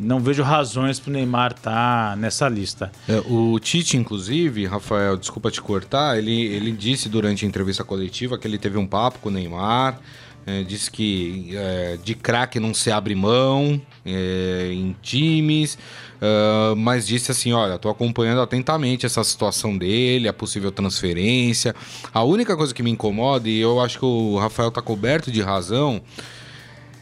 não 0.01 0.19
vejo 0.19 0.43
razões 0.43 0.99
para 0.99 1.09
o 1.09 1.13
Neymar 1.13 1.51
estar 1.51 2.17
nessa 2.17 2.47
lista. 2.49 2.91
É, 3.07 3.21
o 3.29 3.59
Tite, 3.59 3.97
inclusive, 3.97 4.65
Rafael, 4.65 5.17
desculpa 5.17 5.51
te 5.51 5.61
cortar, 5.61 6.17
ele, 6.17 6.45
ele 6.47 6.71
disse 6.71 7.07
durante 7.07 7.45
a 7.45 7.47
entrevista 7.47 7.83
coletiva 7.83 8.37
que 8.37 8.47
ele 8.47 8.57
teve 8.57 8.77
um 8.77 8.87
papo 8.87 9.19
com 9.19 9.29
o 9.29 9.31
Neymar, 9.31 9.99
é, 10.45 10.63
disse 10.63 10.89
que 10.89 11.51
é, 11.55 11.97
de 12.03 12.15
craque 12.15 12.59
não 12.59 12.73
se 12.73 12.91
abre 12.91 13.13
mão 13.13 13.79
é, 14.03 14.71
em 14.73 14.95
times, 15.01 15.77
ah, 16.21 16.75
mas 16.77 17.07
disse 17.07 17.31
assim, 17.31 17.51
olha, 17.51 17.79
tô 17.79 17.89
acompanhando 17.89 18.41
atentamente 18.41 19.05
essa 19.05 19.23
situação 19.23 19.75
dele, 19.75 20.27
a 20.27 20.33
possível 20.33 20.71
transferência. 20.71 21.75
A 22.13 22.23
única 22.23 22.55
coisa 22.55 22.73
que 22.73 22.83
me 22.83 22.91
incomoda, 22.91 23.49
e 23.49 23.59
eu 23.59 23.81
acho 23.81 23.97
que 23.97 24.05
o 24.05 24.37
Rafael 24.37 24.69
tá 24.69 24.81
coberto 24.81 25.31
de 25.31 25.41
razão, 25.41 26.01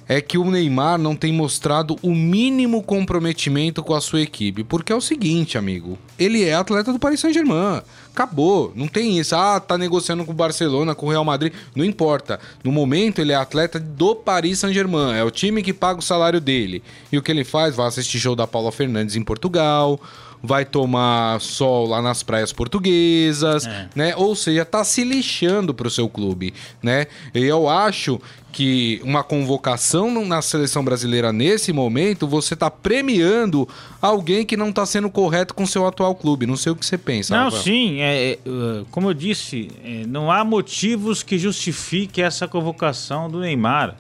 é 0.09 0.19
que 0.19 0.39
o 0.39 0.49
Neymar 0.49 0.97
não 0.97 1.15
tem 1.15 1.31
mostrado 1.31 1.95
o 2.01 2.15
mínimo 2.15 2.81
comprometimento 2.81 3.83
com 3.83 3.93
a 3.93 4.01
sua 4.01 4.21
equipe. 4.21 4.63
Porque 4.63 4.91
é 4.91 4.95
o 4.95 4.99
seguinte, 4.99 5.55
amigo, 5.55 5.99
ele 6.17 6.43
é 6.43 6.55
atleta 6.55 6.91
do 6.91 6.97
Paris 6.97 7.19
Saint-Germain. 7.19 7.83
Acabou. 8.11 8.73
Não 8.75 8.87
tem 8.87 9.19
isso. 9.19 9.35
Ah, 9.35 9.59
tá 9.59 9.77
negociando 9.77 10.25
com 10.25 10.31
o 10.31 10.35
Barcelona, 10.35 10.95
com 10.95 11.05
o 11.05 11.09
Real 11.11 11.23
Madrid. 11.23 11.53
Não 11.75 11.85
importa. 11.85 12.39
No 12.63 12.71
momento, 12.71 13.19
ele 13.19 13.33
é 13.33 13.35
atleta 13.35 13.79
do 13.79 14.15
Paris 14.15 14.57
Saint-Germain. 14.57 15.13
É 15.13 15.23
o 15.23 15.29
time 15.29 15.61
que 15.61 15.71
paga 15.71 15.99
o 15.99 16.03
salário 16.03 16.41
dele. 16.41 16.81
E 17.11 17.17
o 17.17 17.21
que 17.21 17.31
ele 17.31 17.43
faz? 17.43 17.75
Vai 17.75 17.87
assistir 17.87 18.19
show 18.19 18.35
da 18.35 18.47
Paula 18.47 18.71
Fernandes 18.71 19.15
em 19.15 19.21
Portugal. 19.21 20.01
Vai 20.41 20.63
tomar 20.63 21.41
sol 21.41 21.87
lá 21.87 22.01
nas 22.01 22.23
praias 22.23 22.53
portuguesas, 22.53 23.65
É. 23.67 23.89
né? 23.95 24.15
Ou 24.15 24.35
seja, 24.35 24.63
tá 24.63 24.83
se 24.83 25.03
lixando 25.03 25.73
pro 25.73 25.89
seu 25.89 26.07
clube, 26.07 26.53
né? 26.81 27.07
E 27.33 27.43
eu 27.43 27.67
acho 27.67 28.21
que 28.51 28.99
uma 29.03 29.23
convocação 29.23 30.25
na 30.25 30.41
seleção 30.41 30.83
brasileira 30.83 31.31
nesse 31.31 31.71
momento, 31.71 32.27
você 32.27 32.55
tá 32.55 32.69
premiando 32.71 33.67
alguém 34.01 34.45
que 34.45 34.57
não 34.57 34.71
tá 34.71 34.85
sendo 34.85 35.09
correto 35.09 35.53
com 35.53 35.65
seu 35.65 35.85
atual 35.85 36.15
clube. 36.15 36.45
Não 36.47 36.55
sei 36.57 36.71
o 36.71 36.75
que 36.75 36.85
você 36.85 36.97
pensa. 36.97 37.35
Não, 37.35 37.45
Rafael. 37.45 37.61
sim, 37.63 37.99
é, 38.01 38.31
é, 38.31 38.39
uh, 38.49 38.85
como 38.91 39.09
eu 39.09 39.13
disse, 39.13 39.69
é, 39.83 40.03
não 40.07 40.31
há 40.31 40.43
motivos 40.43 41.21
que 41.21 41.37
justifiquem 41.37 42.23
essa 42.23 42.47
convocação 42.47 43.29
do 43.29 43.39
Neymar. 43.39 43.95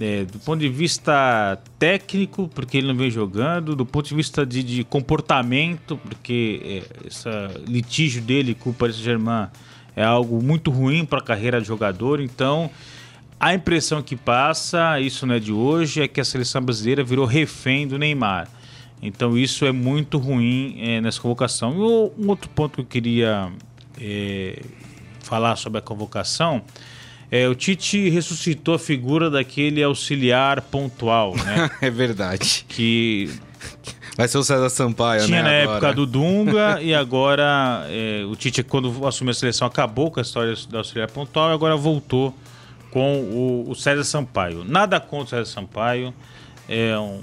É, 0.00 0.24
do 0.24 0.40
ponto 0.40 0.58
de 0.58 0.68
vista 0.68 1.56
técnico, 1.78 2.48
porque 2.52 2.78
ele 2.78 2.88
não 2.88 2.96
vem 2.96 3.10
jogando, 3.10 3.76
do 3.76 3.86
ponto 3.86 4.08
de 4.08 4.14
vista 4.14 4.44
de, 4.44 4.62
de 4.62 4.82
comportamento, 4.82 5.96
porque 5.98 6.60
é, 6.64 7.06
esse 7.06 7.28
litígio 7.68 8.20
dele 8.20 8.56
com 8.56 8.70
o 8.70 8.74
Paris 8.74 8.96
Saint-Germain 8.96 9.48
é 9.94 10.02
algo 10.02 10.42
muito 10.42 10.72
ruim 10.72 11.04
para 11.04 11.20
a 11.20 11.22
carreira 11.22 11.60
de 11.60 11.68
jogador, 11.68 12.20
então 12.20 12.68
a 13.38 13.54
impressão 13.54 14.02
que 14.02 14.16
passa, 14.16 14.98
isso 14.98 15.26
não 15.26 15.34
é 15.34 15.38
de 15.38 15.52
hoje, 15.52 16.02
é 16.02 16.08
que 16.08 16.20
a 16.20 16.24
seleção 16.24 16.62
brasileira 16.62 17.04
virou 17.04 17.26
refém 17.26 17.86
do 17.86 17.96
Neymar. 17.98 18.48
Então 19.02 19.36
isso 19.36 19.66
é 19.66 19.72
muito 19.72 20.18
ruim 20.18 20.76
é, 20.78 21.00
nessa 21.00 21.20
convocação. 21.20 21.74
E 21.74 22.22
um 22.22 22.28
outro 22.28 22.48
ponto 22.48 22.76
que 22.76 22.80
eu 22.80 22.86
queria 22.86 23.52
é, 24.00 24.62
falar 25.20 25.56
sobre 25.56 25.78
a 25.78 25.82
convocação 25.82 26.62
é 27.36 27.48
o 27.48 27.54
Tite 27.54 28.08
ressuscitou 28.10 28.74
a 28.76 28.78
figura 28.78 29.28
daquele 29.28 29.82
auxiliar 29.82 30.60
pontual, 30.60 31.34
né? 31.34 31.68
É 31.82 31.90
verdade. 31.90 32.64
que 32.68 33.28
Vai 34.16 34.28
ser 34.28 34.38
o 34.38 34.44
César 34.44 34.68
Sampaio, 34.70 35.26
Tinha 35.26 35.42
né? 35.42 35.42
na 35.42 35.62
agora. 35.62 35.76
época 35.88 35.92
do 35.94 36.06
Dunga 36.06 36.80
e 36.80 36.94
agora 36.94 37.84
é, 37.88 38.24
o 38.24 38.36
Tite, 38.36 38.62
quando 38.62 39.04
assumiu 39.04 39.32
a 39.32 39.34
seleção, 39.34 39.66
acabou 39.66 40.12
com 40.12 40.20
a 40.20 40.22
história 40.22 40.54
da 40.70 40.78
auxiliar 40.78 41.10
pontual 41.10 41.50
e 41.50 41.54
agora 41.54 41.74
voltou 41.74 42.32
com 42.92 43.22
o, 43.22 43.68
o 43.68 43.74
César 43.74 44.04
Sampaio. 44.04 44.62
Nada 44.64 45.00
contra 45.00 45.24
o 45.24 45.28
César 45.44 45.60
Sampaio. 45.60 46.14
É 46.68 46.98
um- 46.98 47.20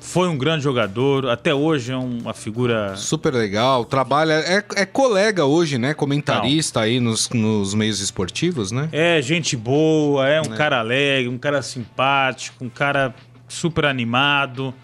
foi 0.00 0.28
um 0.28 0.36
grande 0.36 0.62
jogador, 0.62 1.28
até 1.30 1.54
hoje 1.54 1.90
é 1.90 1.96
uma 1.96 2.34
figura. 2.34 2.94
Super 2.96 3.32
legal, 3.32 3.84
trabalha. 3.86 4.34
É, 4.34 4.62
é 4.76 4.84
colega 4.86 5.46
hoje, 5.46 5.78
né? 5.78 5.94
Comentarista 5.94 6.80
aí 6.80 7.00
nos, 7.00 7.28
nos 7.30 7.72
meios 7.72 8.00
esportivos, 8.00 8.70
né? 8.70 8.88
É 8.92 9.22
gente 9.22 9.56
boa, 9.56 10.28
é 10.28 10.40
um 10.42 10.44
cara 10.50 10.78
alegre, 10.80 11.28
um 11.28 11.38
cara 11.38 11.62
simpático, 11.62 12.62
um 12.64 12.68
cara 12.68 13.14
super 13.48 13.86
animado. 13.86 14.74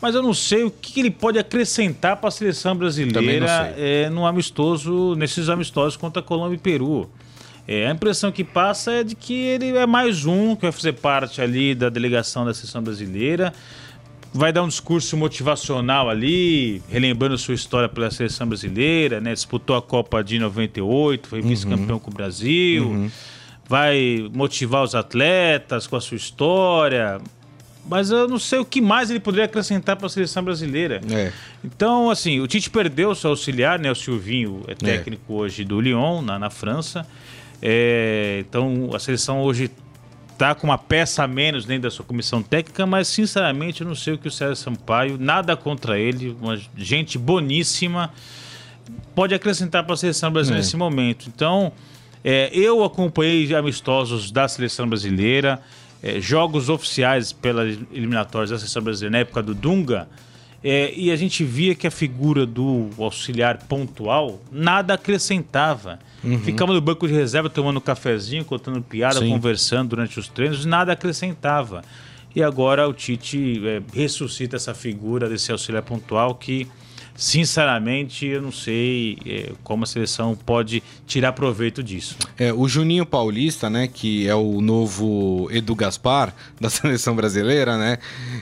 Mas 0.00 0.14
eu 0.14 0.22
não 0.22 0.34
sei 0.34 0.64
o 0.64 0.70
que 0.70 1.00
ele 1.00 1.10
pode 1.10 1.38
acrescentar 1.38 2.16
para 2.16 2.28
a 2.28 2.32
seleção 2.32 2.74
brasileira 2.74 3.14
não 3.46 3.74
é, 3.76 4.10
no 4.10 4.26
amistoso, 4.26 5.14
nesses 5.14 5.48
amistosos 5.50 5.96
contra 5.96 6.22
Colômbia 6.22 6.56
e 6.56 6.58
Peru. 6.58 7.08
É, 7.66 7.86
a 7.86 7.90
impressão 7.90 8.30
que 8.30 8.44
passa 8.44 8.92
é 8.92 9.04
de 9.04 9.14
que 9.14 9.32
ele 9.32 9.76
é 9.76 9.86
mais 9.86 10.26
um 10.26 10.54
que 10.54 10.62
vai 10.62 10.72
fazer 10.72 10.92
parte 10.92 11.40
ali 11.40 11.74
da 11.74 11.88
delegação 11.88 12.44
da 12.44 12.52
seleção 12.52 12.82
brasileira. 12.82 13.52
Vai 14.32 14.52
dar 14.52 14.64
um 14.64 14.68
discurso 14.68 15.16
motivacional 15.16 16.10
ali, 16.10 16.82
relembrando 16.90 17.38
sua 17.38 17.54
história 17.54 17.88
pela 17.88 18.10
seleção 18.10 18.48
brasileira, 18.48 19.20
né? 19.20 19.32
Disputou 19.32 19.76
a 19.76 19.80
Copa 19.80 20.22
de 20.24 20.38
98, 20.38 21.28
foi 21.28 21.40
vice-campeão 21.40 21.98
com 22.00 22.10
o 22.10 22.14
Brasil. 22.14 23.10
Vai 23.66 24.28
motivar 24.34 24.82
os 24.82 24.94
atletas 24.94 25.86
com 25.86 25.96
a 25.96 26.00
sua 26.00 26.16
história. 26.16 27.20
Mas 27.88 28.10
eu 28.10 28.26
não 28.26 28.38
sei 28.38 28.58
o 28.58 28.64
que 28.64 28.80
mais 28.80 29.10
ele 29.10 29.20
poderia 29.20 29.44
acrescentar 29.44 29.94
para 29.96 30.06
a 30.06 30.10
seleção 30.10 30.42
brasileira. 30.42 31.00
É. 31.10 31.30
Então, 31.62 32.10
assim, 32.10 32.40
o 32.40 32.46
Tite 32.46 32.70
perdeu 32.70 33.10
o 33.10 33.14
seu 33.14 33.30
auxiliar, 33.30 33.78
né? 33.78 33.90
O 33.90 33.94
Silvinho 33.94 34.62
é 34.66 34.74
técnico 34.74 35.32
hoje 35.34 35.64
do 35.64 35.80
Lyon, 35.80 36.22
na, 36.22 36.38
na 36.38 36.50
França. 36.50 37.06
É, 37.66 38.44
então, 38.46 38.90
a 38.94 38.98
seleção 38.98 39.40
hoje 39.40 39.70
tá 40.36 40.54
com 40.54 40.66
uma 40.66 40.76
peça 40.76 41.24
a 41.24 41.26
menos 41.26 41.64
dentro 41.64 41.84
da 41.84 41.90
sua 41.90 42.04
comissão 42.04 42.42
técnica, 42.42 42.84
mas, 42.84 43.08
sinceramente, 43.08 43.80
eu 43.80 43.86
não 43.86 43.94
sei 43.94 44.12
o 44.12 44.18
que 44.18 44.28
o 44.28 44.30
César 44.30 44.54
Sampaio, 44.54 45.16
nada 45.18 45.56
contra 45.56 45.98
ele, 45.98 46.36
uma 46.42 46.60
gente 46.76 47.16
boníssima, 47.16 48.12
pode 49.14 49.34
acrescentar 49.34 49.82
para 49.82 49.94
a 49.94 49.96
seleção 49.96 50.30
brasileira 50.30 50.60
É. 50.60 50.62
nesse 50.62 50.76
momento. 50.76 51.30
Então, 51.34 51.72
é, 52.22 52.50
eu 52.52 52.84
acompanhei 52.84 53.54
amistosos 53.54 54.30
da 54.30 54.46
seleção 54.46 54.86
brasileira, 54.86 55.58
é, 56.02 56.20
jogos 56.20 56.68
oficiais 56.68 57.32
pelas 57.32 57.78
eliminatórias 57.90 58.50
da 58.50 58.58
seleção 58.58 58.82
brasileira 58.82 59.12
na 59.12 59.18
época 59.20 59.42
do 59.42 59.54
Dunga, 59.54 60.06
é, 60.62 60.92
e 60.94 61.10
a 61.10 61.16
gente 61.16 61.42
via 61.44 61.74
que 61.74 61.86
a 61.86 61.90
figura 61.90 62.44
do 62.44 62.90
auxiliar 62.98 63.56
pontual 63.68 64.38
nada 64.52 64.94
acrescentava. 64.94 65.98
Ficava 66.42 66.72
no 66.72 66.80
banco 66.80 67.06
de 67.06 67.12
reserva 67.12 67.50
tomando 67.50 67.76
um 67.76 67.80
cafezinho, 67.80 68.44
contando 68.44 68.80
piada, 68.82 69.20
Sim. 69.20 69.28
conversando 69.28 69.90
durante 69.90 70.18
os 70.18 70.28
treinos, 70.28 70.64
nada 70.64 70.92
acrescentava. 70.92 71.82
E 72.34 72.42
agora 72.42 72.88
o 72.88 72.92
Tite 72.92 73.60
é, 73.64 73.82
ressuscita 73.92 74.56
essa 74.56 74.74
figura 74.74 75.28
desse 75.28 75.52
auxiliar 75.52 75.82
pontual 75.82 76.34
que, 76.34 76.66
sinceramente, 77.14 78.26
eu 78.26 78.42
não 78.42 78.52
sei 78.52 79.18
é, 79.26 79.52
como 79.62 79.84
a 79.84 79.86
seleção 79.86 80.36
pode 80.36 80.82
tirar 81.06 81.32
proveito 81.32 81.82
disso. 81.82 82.16
É, 82.38 82.52
o 82.52 82.66
Juninho 82.68 83.06
Paulista, 83.06 83.70
né, 83.70 83.86
que 83.86 84.28
é 84.28 84.34
o 84.34 84.60
novo 84.60 85.48
Edu 85.50 85.74
Gaspar 85.74 86.34
da 86.60 86.68
seleção 86.70 87.14
brasileira, 87.14 87.76
né, 87.78 87.98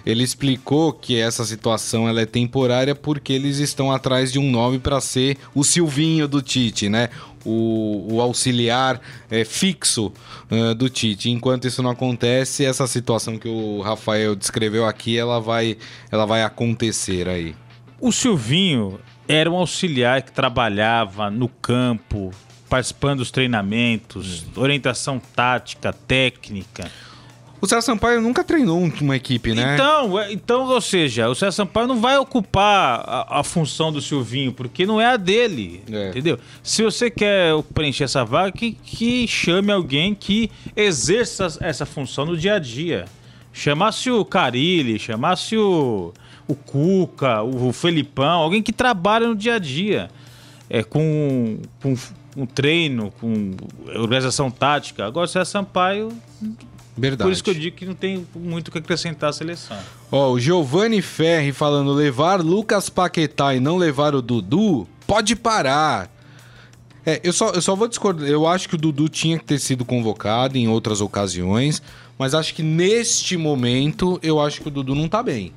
ele 0.06 0.22
explicou 0.22 0.92
que 0.92 1.18
essa 1.18 1.44
situação 1.44 2.08
ela 2.08 2.20
é 2.20 2.26
temporária 2.26 2.94
porque 2.94 3.32
eles 3.32 3.58
estão 3.58 3.92
atrás 3.92 4.32
de 4.32 4.38
um 4.38 4.50
nome 4.50 4.78
para 4.78 5.00
ser 5.00 5.36
o 5.54 5.62
Silvinho 5.64 6.26
do 6.26 6.40
Tite, 6.40 6.88
né, 6.88 7.10
o, 7.44 8.14
o 8.14 8.20
auxiliar 8.20 9.00
é, 9.30 9.44
fixo 9.44 10.12
eh, 10.50 10.74
do 10.74 10.88
Tite. 10.88 11.30
Enquanto 11.30 11.66
isso 11.66 11.82
não 11.82 11.90
acontece, 11.90 12.64
essa 12.64 12.86
situação 12.86 13.38
que 13.38 13.48
o 13.48 13.80
Rafael 13.80 14.36
descreveu 14.36 14.86
aqui, 14.86 15.16
ela 15.16 15.40
vai, 15.40 15.76
ela 16.10 16.26
vai 16.26 16.42
acontecer 16.42 17.28
aí. 17.28 17.54
O 18.02 18.10
Silvinho 18.10 18.98
era 19.28 19.48
um 19.48 19.54
auxiliar 19.56 20.22
que 20.22 20.32
trabalhava 20.32 21.30
no 21.30 21.48
campo, 21.48 22.32
participando 22.68 23.18
dos 23.18 23.30
treinamentos, 23.30 24.44
orientação 24.56 25.20
tática, 25.36 25.92
técnica. 25.92 26.90
O 27.60 27.66
César 27.68 27.82
Sampaio 27.82 28.20
nunca 28.20 28.42
treinou 28.42 28.76
um- 28.80 28.92
uma 29.02 29.14
equipe, 29.14 29.54
né? 29.54 29.74
Então, 29.74 30.18
é- 30.18 30.32
então, 30.32 30.66
ou 30.68 30.80
seja, 30.80 31.28
o 31.28 31.34
César 31.36 31.52
Sampaio 31.52 31.86
não 31.86 32.00
vai 32.00 32.18
ocupar 32.18 33.04
a, 33.06 33.38
a 33.38 33.44
função 33.44 33.92
do 33.92 34.00
Silvinho, 34.00 34.52
porque 34.52 34.84
não 34.84 35.00
é 35.00 35.06
a 35.06 35.16
dele, 35.16 35.80
É. 35.88 36.08
entendeu? 36.10 36.40
Se 36.60 36.82
você 36.82 37.08
quer 37.08 37.54
preencher 37.72 38.02
essa 38.02 38.24
vaga, 38.24 38.50
que, 38.50 38.72
que 38.72 39.28
chame 39.28 39.70
alguém 39.70 40.12
que 40.12 40.50
exerça 40.74 41.56
essa 41.60 41.86
função 41.86 42.26
no 42.26 42.36
dia 42.36 42.54
a 42.54 42.58
dia. 42.58 43.04
Chamasse 43.52 44.10
o 44.10 44.24
Carilli, 44.24 44.98
chamasse 44.98 45.56
o, 45.56 46.12
o 46.46 46.54
Cuca, 46.54 47.42
o, 47.42 47.72
Felipão, 47.72 48.42
alguém 48.42 48.62
que 48.62 48.72
trabalha 48.72 49.26
no 49.26 49.34
dia 49.34 49.54
a 49.54 49.58
dia, 49.58 50.10
é, 50.68 50.82
com, 50.82 51.58
com, 51.80 51.94
com 52.34 52.46
treino, 52.46 53.12
com 53.20 53.52
organização 53.94 54.50
tática. 54.50 55.06
Agora, 55.06 55.24
o 55.24 55.28
César 55.28 55.44
Sampaio 55.44 56.10
Verdade. 56.96 57.22
por 57.22 57.32
isso 57.32 57.42
que 57.42 57.50
eu 57.50 57.54
digo 57.54 57.76
que 57.76 57.86
não 57.86 57.94
tem 57.94 58.26
muito 58.34 58.68
o 58.68 58.72
que 58.72 58.78
acrescentar 58.78 59.30
à 59.30 59.32
seleção. 59.32 59.78
Ó, 60.10 60.32
o 60.32 60.40
Giovanni 60.40 61.00
Ferri 61.00 61.52
falando 61.52 61.92
levar 61.92 62.40
Lucas 62.40 62.90
Paquetá 62.90 63.54
e 63.54 63.60
não 63.60 63.76
levar 63.76 64.14
o 64.14 64.20
Dudu, 64.20 64.86
pode 65.06 65.34
parar. 65.34 66.10
É, 67.04 67.20
eu 67.24 67.32
só, 67.32 67.50
eu 67.50 67.62
só 67.62 67.74
vou 67.74 67.88
discordar. 67.88 68.28
Eu 68.28 68.46
acho 68.46 68.68
que 68.68 68.74
o 68.74 68.78
Dudu 68.78 69.08
tinha 69.08 69.38
que 69.38 69.44
ter 69.44 69.58
sido 69.58 69.84
convocado 69.84 70.58
em 70.58 70.68
outras 70.68 71.00
ocasiões, 71.00 71.82
mas 72.18 72.34
acho 72.34 72.54
que 72.54 72.62
neste 72.62 73.36
momento 73.36 74.20
eu 74.22 74.40
acho 74.40 74.60
que 74.60 74.68
o 74.68 74.70
Dudu 74.70 74.94
não 74.94 75.08
tá 75.08 75.22
bem. 75.22 75.52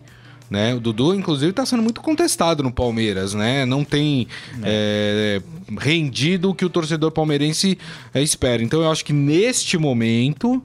Né? 0.49 0.75
O 0.75 0.79
Dudu, 0.79 1.15
inclusive, 1.15 1.51
tá 1.51 1.65
sendo 1.65 1.81
muito 1.81 2.01
contestado 2.01 2.61
no 2.61 2.71
Palmeiras, 2.71 3.33
né? 3.33 3.65
Não 3.65 3.83
tem 3.83 4.27
é, 4.61 5.41
rendido 5.79 6.51
o 6.51 6.55
que 6.55 6.63
o 6.63 6.69
torcedor 6.69 7.11
palmeirense 7.11 7.77
é, 8.13 8.21
espera. 8.21 8.61
Então 8.61 8.81
eu 8.81 8.91
acho 8.91 9.03
que 9.03 9.13
neste 9.13 9.77
momento. 9.77 10.61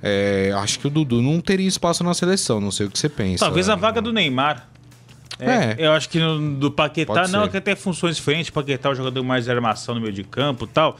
é, 0.00 0.52
acho 0.54 0.78
que 0.78 0.86
o 0.86 0.90
Dudu 0.90 1.20
não 1.20 1.40
teria 1.40 1.66
espaço 1.66 2.04
na 2.04 2.14
seleção, 2.14 2.60
não 2.60 2.70
sei 2.70 2.86
o 2.86 2.90
que 2.90 2.98
você 2.98 3.08
pensa. 3.08 3.44
Talvez 3.44 3.68
a 3.68 3.74
vaga 3.74 4.00
do 4.00 4.12
Neymar. 4.12 4.68
É, 5.40 5.46
É. 5.46 5.76
Eu 5.78 5.92
acho 5.92 6.08
que 6.08 6.18
no, 6.18 6.56
do 6.56 6.70
Paquetá, 6.70 7.28
não, 7.28 7.48
que 7.48 7.56
até 7.56 7.74
funções 7.74 8.16
diferentes. 8.16 8.50
Paquetá 8.50 8.88
é 8.88 8.92
o 8.92 8.94
jogador 8.94 9.22
mais 9.22 9.44
de 9.44 9.50
armação 9.50 9.94
no 9.94 10.00
meio 10.00 10.12
de 10.12 10.24
campo 10.24 10.66
tal. 10.66 10.96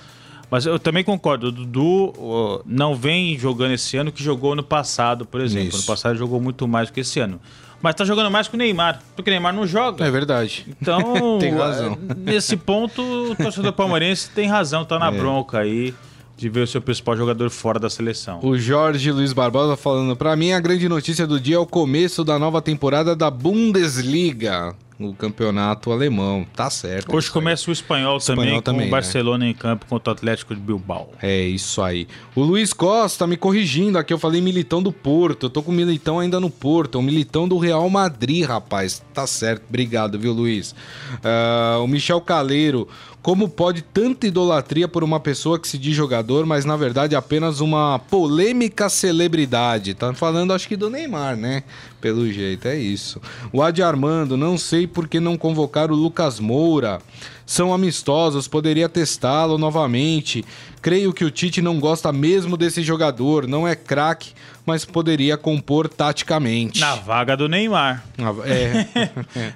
Mas 0.50 0.64
eu 0.64 0.78
também 0.78 1.04
concordo. 1.04 1.48
O 1.48 1.52
Dudu 1.52 2.62
não 2.64 2.94
vem 2.94 3.38
jogando 3.38 3.72
esse 3.72 3.96
ano 3.96 4.10
que 4.10 4.22
jogou 4.22 4.54
no 4.54 4.62
passado, 4.62 5.26
por 5.26 5.40
exemplo. 5.40 5.68
Isso. 5.68 5.78
No 5.78 5.84
passado 5.84 6.16
jogou 6.16 6.40
muito 6.40 6.66
mais 6.66 6.88
do 6.88 6.94
que 6.94 7.00
esse 7.00 7.20
ano. 7.20 7.40
Mas 7.80 7.94
tá 7.94 8.04
jogando 8.04 8.30
mais 8.30 8.48
que 8.48 8.54
o 8.54 8.58
Neymar. 8.58 9.00
Porque 9.14 9.30
o 9.30 9.32
Neymar 9.32 9.52
não 9.54 9.66
joga. 9.66 10.04
É 10.04 10.10
verdade. 10.10 10.66
Então, 10.82 11.38
Tem 11.38 11.52
razão. 11.54 11.96
eh, 12.10 12.14
nesse 12.32 12.56
ponto, 12.56 13.00
o 13.02 13.36
torcedor 13.36 13.72
palmeirense 13.72 14.30
tem 14.30 14.48
razão, 14.48 14.84
tá 14.84 14.98
na 14.98 15.08
É. 15.08 15.10
bronca 15.12 15.58
aí 15.60 15.94
de 16.36 16.48
ver 16.48 16.60
o 16.60 16.66
seu 16.66 16.80
principal 16.80 17.16
jogador 17.16 17.50
fora 17.50 17.78
da 17.80 17.90
seleção. 17.90 18.38
O 18.42 18.56
Jorge 18.58 19.10
Luiz 19.10 19.32
Barbosa 19.32 19.76
falando, 19.76 20.14
pra 20.16 20.36
mim 20.36 20.52
a 20.52 20.60
grande 20.60 20.88
notícia 20.88 21.26
do 21.26 21.40
dia 21.40 21.56
é 21.56 21.58
o 21.58 21.66
começo 21.66 22.22
da 22.24 22.38
nova 22.38 22.62
temporada 22.62 23.14
da 23.16 23.28
Bundesliga, 23.30 24.74
o 24.98 25.14
campeonato 25.14 25.92
alemão. 25.92 26.46
Tá 26.54 26.68
certo. 26.68 27.14
Hoje 27.14 27.30
começa 27.30 27.70
o 27.70 27.72
espanhol, 27.72 28.18
também, 28.18 28.44
Espanhol 28.44 28.62
com 28.62 28.64
também, 28.64 28.82
o 28.82 28.84
né? 28.86 28.90
Barcelona 28.90 29.46
em 29.46 29.54
campo 29.54 29.86
contra 29.86 30.10
o 30.10 30.12
Atlético 30.14 30.54
de 30.54 30.60
Bilbao. 30.60 31.12
É 31.22 31.40
isso 31.40 31.80
aí. 31.80 32.08
O 32.34 32.42
Luiz 32.42 32.72
Costa 32.72 33.26
me 33.26 33.36
corrigindo 33.36 33.96
aqui, 33.98 34.12
eu 34.12 34.18
falei 34.18 34.40
militão 34.40 34.82
do 34.82 34.92
Porto. 34.92 35.46
Eu 35.46 35.50
tô 35.50 35.62
com 35.62 35.70
militão 35.70 36.18
ainda 36.18 36.40
no 36.40 36.50
Porto. 36.50 36.98
É 36.98 37.00
um 37.00 37.04
militão 37.04 37.46
do 37.46 37.58
Real 37.58 37.88
Madrid, 37.88 38.44
rapaz. 38.44 39.02
Tá 39.14 39.26
certo. 39.26 39.64
Obrigado, 39.68 40.18
viu, 40.18 40.32
Luiz? 40.32 40.74
Ah, 41.22 41.78
o 41.80 41.86
Michel 41.86 42.20
Caleiro. 42.20 42.88
Como 43.20 43.48
pode 43.48 43.82
tanta 43.82 44.26
idolatria 44.26 44.86
por 44.86 45.02
uma 45.02 45.18
pessoa 45.18 45.58
que 45.58 45.66
se 45.66 45.76
diz 45.76 45.94
jogador, 45.94 46.46
mas 46.46 46.64
na 46.64 46.76
verdade 46.76 47.14
é 47.14 47.18
apenas 47.18 47.60
uma 47.60 47.98
polêmica 47.98 48.88
celebridade? 48.88 49.92
Tá 49.92 50.14
falando, 50.14 50.52
acho 50.52 50.68
que 50.68 50.76
do 50.76 50.88
Neymar, 50.88 51.36
né? 51.36 51.64
Pelo 52.00 52.30
jeito, 52.32 52.68
é 52.68 52.78
isso. 52.78 53.20
O 53.52 53.60
Adi 53.60 53.82
Armando, 53.82 54.36
não 54.36 54.56
sei 54.56 54.86
por 54.86 55.08
que 55.08 55.18
não 55.18 55.36
convocar 55.36 55.90
o 55.90 55.96
Lucas 55.96 56.38
Moura. 56.38 57.00
São 57.44 57.74
amistosos, 57.74 58.46
poderia 58.46 58.88
testá-lo 58.88 59.58
novamente. 59.58 60.44
Creio 60.80 61.12
que 61.12 61.24
o 61.24 61.30
Tite 61.30 61.60
não 61.60 61.80
gosta 61.80 62.12
mesmo 62.12 62.56
desse 62.56 62.82
jogador, 62.82 63.48
não 63.48 63.66
é 63.66 63.74
craque, 63.74 64.32
mas 64.68 64.84
poderia 64.84 65.38
compor 65.38 65.88
taticamente. 65.88 66.78
Na 66.80 66.94
vaga 66.94 67.34
do 67.34 67.48
Neymar. 67.48 68.04
Ah, 68.18 68.34
É, 68.44 69.08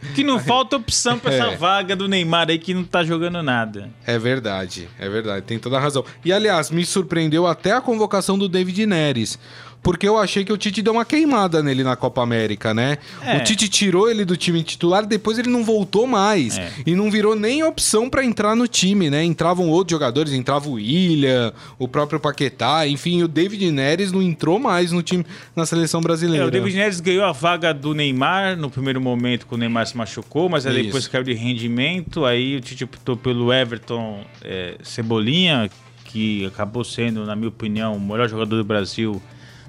Que 0.17 0.25
não 0.25 0.41
falta 0.41 0.77
opção 0.77 1.19
pra 1.19 1.35
essa 1.35 1.53
É. 1.53 1.57
vaga 1.57 1.95
do 1.95 2.09
Neymar 2.09 2.49
aí 2.49 2.59
que 2.59 2.73
não 2.73 2.83
tá 2.83 3.05
jogando 3.05 3.43
nada. 3.43 3.91
é 4.07 4.19
verdade, 4.19 4.89
é 4.99 5.09
verdade, 5.11 5.45
tem 5.45 5.59
toda 5.59 5.77
a 5.77 5.81
razão. 5.81 6.03
E 6.25 6.33
aliás, 6.33 6.71
me 6.71 6.85
surpreendeu 6.87 7.47
até 7.47 7.73
a 7.73 7.81
convocação 7.83 8.39
do 8.39 8.49
David 8.49 8.87
Neres. 8.87 9.39
Porque 9.83 10.07
eu 10.07 10.17
achei 10.17 10.45
que 10.45 10.53
o 10.53 10.57
Tite 10.57 10.81
deu 10.81 10.93
uma 10.93 11.05
queimada 11.05 11.63
nele 11.63 11.83
na 11.83 11.97
Copa 11.97 12.23
América, 12.23 12.73
né? 12.73 12.99
É. 13.21 13.37
O 13.37 13.45
Tite 13.45 13.69
tirou 13.69 14.09
ele 14.09 14.25
do 14.25 14.37
time 14.37 14.63
titular, 14.63 15.05
depois 15.05 15.39
ele 15.39 15.51
não 15.51 15.65
voltou 15.65 16.07
mais. 16.07 16.57
É. 16.57 16.71
E 16.87 16.95
não 16.95 17.11
virou 17.11 17.35
nem 17.35 17.65
opção 17.65 18.09
pra 18.09 18.25
entrar 18.25 18.55
no 18.55 18.69
time, 18.69 19.11
né? 19.11 19.25
Entravam 19.25 19.69
outros 19.69 19.93
jogadores, 19.93 20.33
entrava 20.33 20.69
o 20.69 20.75
William, 20.75 21.53
o 21.79 21.89
próprio 21.89 22.21
Paquetá, 22.21 22.87
enfim, 22.87 23.23
o 23.25 23.29
David 23.29 23.71
Neres 23.73 24.13
não 24.13 24.23
entrou 24.23 24.59
mais 24.59 24.93
no 24.93 25.03
time, 25.03 25.27
na 25.57 25.67
seleção 25.67 26.01
brasileira. 26.01 26.45
É, 26.45 26.49
o 26.49 26.51
David 26.51 26.77
Neres 26.77 27.01
ganhou 27.01 27.25
a 27.25 27.33
vaga 27.33 27.75
do 27.75 27.93
Neymar 27.93 28.57
no 28.57 28.71
primeiro 28.71 29.01
momento, 29.01 29.47
quando 29.47 29.61
o 29.61 29.65
Neymar 29.65 29.87
se 29.87 29.97
machucou, 29.97 30.49
mas 30.49 30.65
aí 30.65 30.75
Isso. 30.75 30.85
depois 30.85 31.09
caiu 31.09 31.25
de 31.25 31.35
rendimento. 31.35 32.25
Aí 32.25 32.57
o 32.57 32.61
Tite 32.61 32.85
optou 32.85 33.17
pelo 33.17 33.53
Everton 33.53 34.25
é, 34.43 34.77
Cebolinha, 34.83 35.69
que 36.05 36.47
acabou 36.47 36.85
sendo, 36.85 37.25
na 37.25 37.35
minha 37.35 37.49
opinião, 37.49 37.97
o 37.97 38.01
melhor 38.01 38.29
jogador 38.29 38.57
do 38.57 38.65
Brasil 38.65 39.21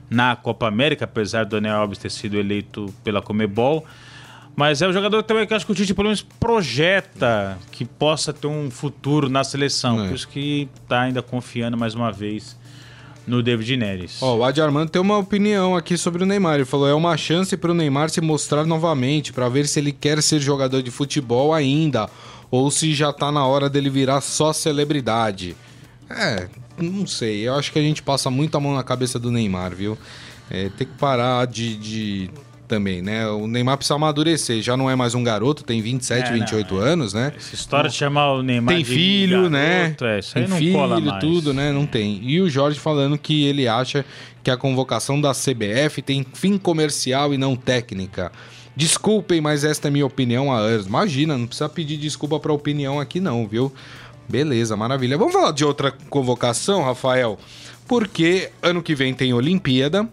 na 0.09 0.35
Copa 0.35 0.67
América, 0.67 1.05
apesar 1.05 1.45
do 1.45 1.51
Daniel 1.51 1.77
Alves 1.77 1.97
ter 1.97 2.11
sido 2.11 2.37
eleito 2.37 2.93
pela 3.03 3.21
Comebol. 3.21 3.85
Mas 4.55 4.81
é 4.81 4.87
um 4.87 4.93
jogador 4.93 5.23
também 5.23 5.47
que 5.47 5.53
acho 5.53 5.65
que 5.65 5.71
o 5.71 5.75
Tite 5.75 5.93
pelo 5.93 6.09
menos 6.09 6.21
projeta 6.21 7.57
que 7.71 7.83
possa 7.83 8.31
ter 8.31 8.47
um 8.47 8.69
futuro 8.69 9.27
na 9.27 9.43
seleção. 9.43 10.03
É. 10.03 10.07
Por 10.07 10.15
isso 10.15 10.27
que 10.27 10.69
tá 10.87 11.01
ainda 11.01 11.21
confiando 11.23 11.75
mais 11.75 11.95
uma 11.95 12.11
vez 12.11 12.55
no 13.25 13.41
David 13.41 13.77
Neres. 13.77 14.21
Ó, 14.21 14.37
o 14.37 14.43
Adi 14.43 14.61
Armando 14.61 14.89
tem 14.89 15.01
uma 15.01 15.17
opinião 15.17 15.75
aqui 15.75 15.97
sobre 15.97 16.23
o 16.23 16.25
Neymar. 16.25 16.55
Ele 16.55 16.65
falou: 16.65 16.87
é 16.87 16.93
uma 16.93 17.17
chance 17.17 17.55
pro 17.57 17.73
Neymar 17.73 18.09
se 18.09 18.21
mostrar 18.21 18.65
novamente, 18.65 19.33
pra 19.33 19.49
ver 19.49 19.67
se 19.67 19.79
ele 19.79 19.91
quer 19.91 20.21
ser 20.21 20.39
jogador 20.39 20.83
de 20.83 20.91
futebol 20.91 21.53
ainda, 21.53 22.09
ou 22.51 22.69
se 22.69 22.93
já 22.93 23.11
tá 23.11 23.31
na 23.31 23.45
hora 23.45 23.69
dele 23.69 23.89
virar 23.89 24.21
só 24.21 24.53
celebridade. 24.53 25.55
É, 26.09 26.47
não 26.77 27.05
sei. 27.07 27.47
Eu 27.47 27.55
acho 27.55 27.71
que 27.71 27.79
a 27.79 27.81
gente 27.81 28.01
passa 28.01 28.29
muito 28.29 28.55
a 28.57 28.59
mão 28.59 28.75
na 28.75 28.83
cabeça 28.83 29.17
do 29.19 29.31
Neymar, 29.31 29.75
viu? 29.75 29.97
É, 30.49 30.69
tem 30.69 30.85
que 30.87 30.93
parar 30.93 31.45
de. 31.47 31.75
de- 31.77 32.29
Também, 32.65 33.01
né? 33.03 33.27
O 33.27 33.45
Neymar 33.45 33.77
precisa 33.77 33.95
amadurecer. 33.95 34.61
Já 34.61 34.75
não 34.75 34.89
é 34.89 34.95
mais 34.95 35.13
um 35.13 35.23
garoto, 35.23 35.63
tem 35.63 35.81
27, 35.81 36.27
É, 36.27 36.31
não, 36.31 36.39
28 36.39 36.77
anos, 36.77 37.13
né? 37.13 37.31
Essa 37.37 37.53
história 37.53 37.89
de 37.89 37.95
chamar 37.95 38.31
o 38.33 38.41
Neymar 38.41 38.73
Tem 38.73 38.83
de 38.83 38.89
filho, 38.89 39.49
né? 39.49 39.81
garoto, 39.83 40.05
É, 40.05 40.19
isso 40.19 40.37
aí 40.37 40.43
Tem 40.45 40.49
não 40.49 40.57
filho, 40.57 40.73
cola 40.73 40.99
mais. 40.99 41.19
tudo, 41.19 41.53
né? 41.53 41.71
Não 41.71 41.85
tem. 41.85 42.19
E 42.23 42.41
o 42.41 42.49
Jorge 42.49 42.79
falando 42.79 43.17
que 43.17 43.43
ele 43.45 43.67
acha 43.67 44.03
que 44.41 44.49
a 44.49 44.57
convocação 44.57 45.19
da 45.21 45.33
CBF 45.33 46.01
tem 46.01 46.25
fim 46.33 46.57
comercial 46.57 47.33
e 47.33 47.37
não 47.37 47.55
técnica. 47.55 48.31
Desculpem, 48.75 49.39
mas 49.39 49.63
esta 49.63 49.87
é 49.89 49.91
minha 49.91 50.05
opinião 50.05 50.51
há 50.51 50.57
anos. 50.57 50.87
Imagina, 50.87 51.37
não 51.37 51.45
precisa 51.45 51.69
pedir 51.69 51.97
desculpa 51.97 52.39
pra 52.39 52.51
opinião 52.53 52.99
aqui 52.99 53.19
não, 53.19 53.47
viu? 53.47 53.71
Beleza, 54.27 54.75
maravilha. 54.75 55.17
Vamos 55.17 55.33
falar 55.33 55.51
de 55.51 55.65
outra 55.65 55.91
convocação, 56.09 56.83
Rafael? 56.83 57.37
Porque 57.87 58.49
ano 58.61 58.81
que 58.81 58.95
vem 58.95 59.13
tem 59.13 59.33
Olimpíada. 59.33 60.07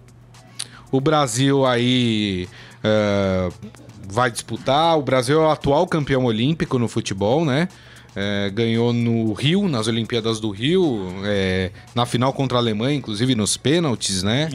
O 0.92 1.00
Brasil 1.00 1.64
aí 1.64 2.48
é, 2.82 3.48
vai 4.08 4.30
disputar. 4.30 4.98
O 4.98 5.02
Brasil 5.02 5.40
é 5.40 5.46
o 5.46 5.50
atual 5.50 5.86
campeão 5.86 6.24
olímpico 6.24 6.78
no 6.78 6.88
futebol, 6.88 7.44
né? 7.44 7.68
É, 8.14 8.50
ganhou 8.52 8.92
no 8.92 9.32
Rio, 9.32 9.68
nas 9.68 9.86
Olimpíadas 9.86 10.40
do 10.40 10.50
Rio, 10.50 11.06
é, 11.24 11.70
na 11.94 12.04
final 12.04 12.32
contra 12.32 12.58
a 12.58 12.60
Alemanha, 12.60 12.96
inclusive 12.96 13.36
nos 13.36 13.56
pênaltis, 13.56 14.24
né? 14.24 14.48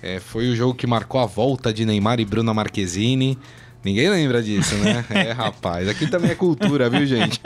É, 0.00 0.20
foi 0.20 0.48
o 0.48 0.56
jogo 0.56 0.74
que 0.74 0.86
marcou 0.86 1.20
a 1.20 1.26
volta 1.26 1.72
de 1.72 1.84
Neymar 1.84 2.20
e 2.20 2.24
Bruna 2.24 2.54
Marquezine. 2.54 3.38
Ninguém 3.84 4.08
lembra 4.08 4.42
disso, 4.42 4.74
né? 4.76 5.04
É, 5.10 5.32
rapaz. 5.32 5.88
Aqui 5.88 6.06
também 6.06 6.30
é 6.30 6.34
cultura, 6.34 6.88
viu, 6.88 7.06
gente? 7.06 7.40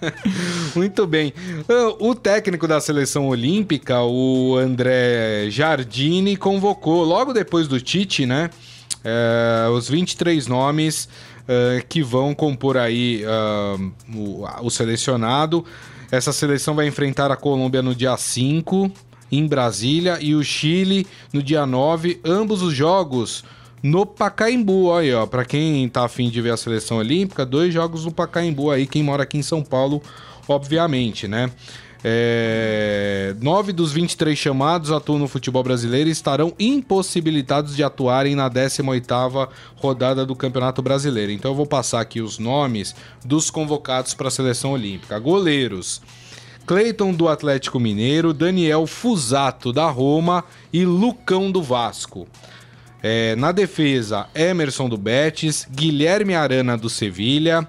Muito 0.76 1.06
bem. 1.06 1.32
Ah, 1.68 1.94
O 1.98 2.14
técnico 2.14 2.68
da 2.68 2.80
seleção 2.80 3.26
olímpica, 3.28 4.00
o 4.02 4.56
André 4.56 5.48
Jardine, 5.50 6.36
convocou 6.36 7.04
logo 7.04 7.32
depois 7.32 7.66
do 7.66 7.80
Tite, 7.80 8.26
né? 8.26 8.50
É, 9.04 9.68
os 9.70 9.88
23 9.88 10.46
nomes 10.46 11.08
é, 11.48 11.82
que 11.88 12.02
vão 12.02 12.34
compor 12.34 12.76
aí 12.76 13.24
ah, 13.26 13.76
o, 14.14 14.44
o 14.62 14.70
selecionado. 14.70 15.64
Essa 16.10 16.32
seleção 16.32 16.74
vai 16.74 16.86
enfrentar 16.86 17.30
a 17.30 17.36
Colômbia 17.36 17.80
no 17.80 17.94
dia 17.94 18.16
5 18.16 18.92
em 19.30 19.46
Brasília 19.46 20.18
e 20.20 20.34
o 20.34 20.44
Chile 20.44 21.06
no 21.32 21.42
dia 21.42 21.64
9, 21.64 22.20
ambos 22.22 22.60
os 22.60 22.74
jogos 22.74 23.42
no 23.82 24.06
Pacaembu, 24.06 24.92
aí 24.94 25.12
ó, 25.12 25.26
para 25.26 25.44
quem 25.44 25.88
tá 25.88 26.04
afim 26.04 26.30
de 26.30 26.40
ver 26.40 26.52
a 26.52 26.56
seleção 26.56 26.98
olímpica, 26.98 27.44
dois 27.44 27.74
jogos 27.74 28.04
no 28.04 28.12
Pacaembu 28.12 28.70
aí, 28.70 28.86
quem 28.86 29.02
mora 29.02 29.24
aqui 29.24 29.36
em 29.38 29.42
São 29.42 29.62
Paulo, 29.62 30.00
obviamente, 30.46 31.26
né? 31.26 31.50
É... 32.04 33.34
Nove 33.40 33.72
dos 33.72 33.92
23 33.92 34.36
chamados 34.36 34.90
atuam 34.90 35.18
no 35.18 35.28
futebol 35.28 35.62
brasileiro 35.62 36.08
e 36.08 36.12
estarão 36.12 36.52
impossibilitados 36.58 37.76
de 37.76 37.84
atuarem 37.84 38.34
na 38.34 38.50
18ª 38.50 39.48
rodada 39.76 40.26
do 40.26 40.34
Campeonato 40.34 40.82
Brasileiro. 40.82 41.30
Então 41.30 41.52
eu 41.52 41.54
vou 41.54 41.66
passar 41.66 42.00
aqui 42.00 42.20
os 42.20 42.38
nomes 42.38 42.94
dos 43.24 43.50
convocados 43.50 44.14
para 44.14 44.28
a 44.28 44.32
seleção 44.32 44.72
olímpica. 44.72 45.18
Goleiros: 45.18 46.02
Cleiton 46.66 47.12
do 47.12 47.28
Atlético 47.28 47.78
Mineiro, 47.78 48.32
Daniel 48.32 48.86
Fusato 48.86 49.72
da 49.72 49.88
Roma 49.88 50.44
e 50.72 50.84
Lucão 50.84 51.52
do 51.52 51.62
Vasco. 51.62 52.26
É, 53.02 53.34
na 53.36 53.50
defesa, 53.50 54.28
Emerson 54.34 54.88
do 54.88 54.96
Betis, 54.96 55.66
Guilherme 55.70 56.34
Arana 56.34 56.76
do 56.76 56.88
Sevilha, 56.88 57.66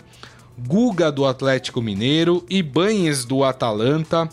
Guga 0.57 1.11
do 1.11 1.25
Atlético 1.25 1.81
Mineiro, 1.81 2.45
Ibanhes 2.47 3.25
do 3.25 3.43
Atalanta, 3.43 4.29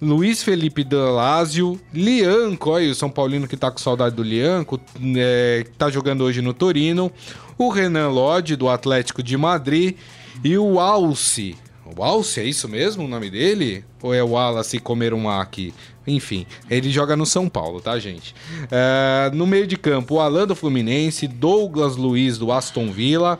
Luiz 0.00 0.42
Felipe 0.42 0.82
do 0.82 1.12
Lazio, 1.12 1.80
Lianco, 1.94 2.70
olha 2.70 2.90
o 2.90 2.94
São 2.94 3.08
Paulino 3.08 3.46
que 3.46 3.56
tá 3.56 3.70
com 3.70 3.78
saudade 3.78 4.16
do 4.16 4.22
Lianco, 4.24 4.80
é, 5.16 5.64
tá 5.78 5.88
jogando 5.88 6.24
hoje 6.24 6.42
no 6.42 6.52
Torino, 6.52 7.12
o 7.56 7.68
Renan 7.68 8.08
Lodge 8.08 8.56
do 8.56 8.68
Atlético 8.68 9.22
de 9.22 9.36
Madrid 9.36 9.94
e 10.42 10.58
o 10.58 10.80
Alce. 10.80 11.56
O 11.96 12.02
Alce, 12.02 12.40
é 12.40 12.44
isso 12.44 12.68
mesmo 12.68 13.04
o 13.04 13.08
nome 13.08 13.28
dele? 13.30 13.84
Ou 14.02 14.14
é 14.14 14.22
o 14.22 14.30
Wallace 14.30 14.78
comer 14.78 15.12
um 15.12 15.28
aqui? 15.28 15.74
Enfim, 16.06 16.46
ele 16.68 16.90
joga 16.90 17.16
no 17.16 17.24
São 17.24 17.48
Paulo, 17.48 17.80
tá, 17.80 17.98
gente? 17.98 18.34
É, 18.70 19.30
no 19.32 19.46
meio 19.46 19.66
de 19.66 19.76
campo, 19.76 20.16
o 20.16 20.20
Alan 20.20 20.46
do 20.46 20.56
Fluminense, 20.56 21.28
Douglas 21.28 21.96
Luiz 21.96 22.38
do 22.38 22.50
Aston 22.50 22.90
Villa, 22.90 23.38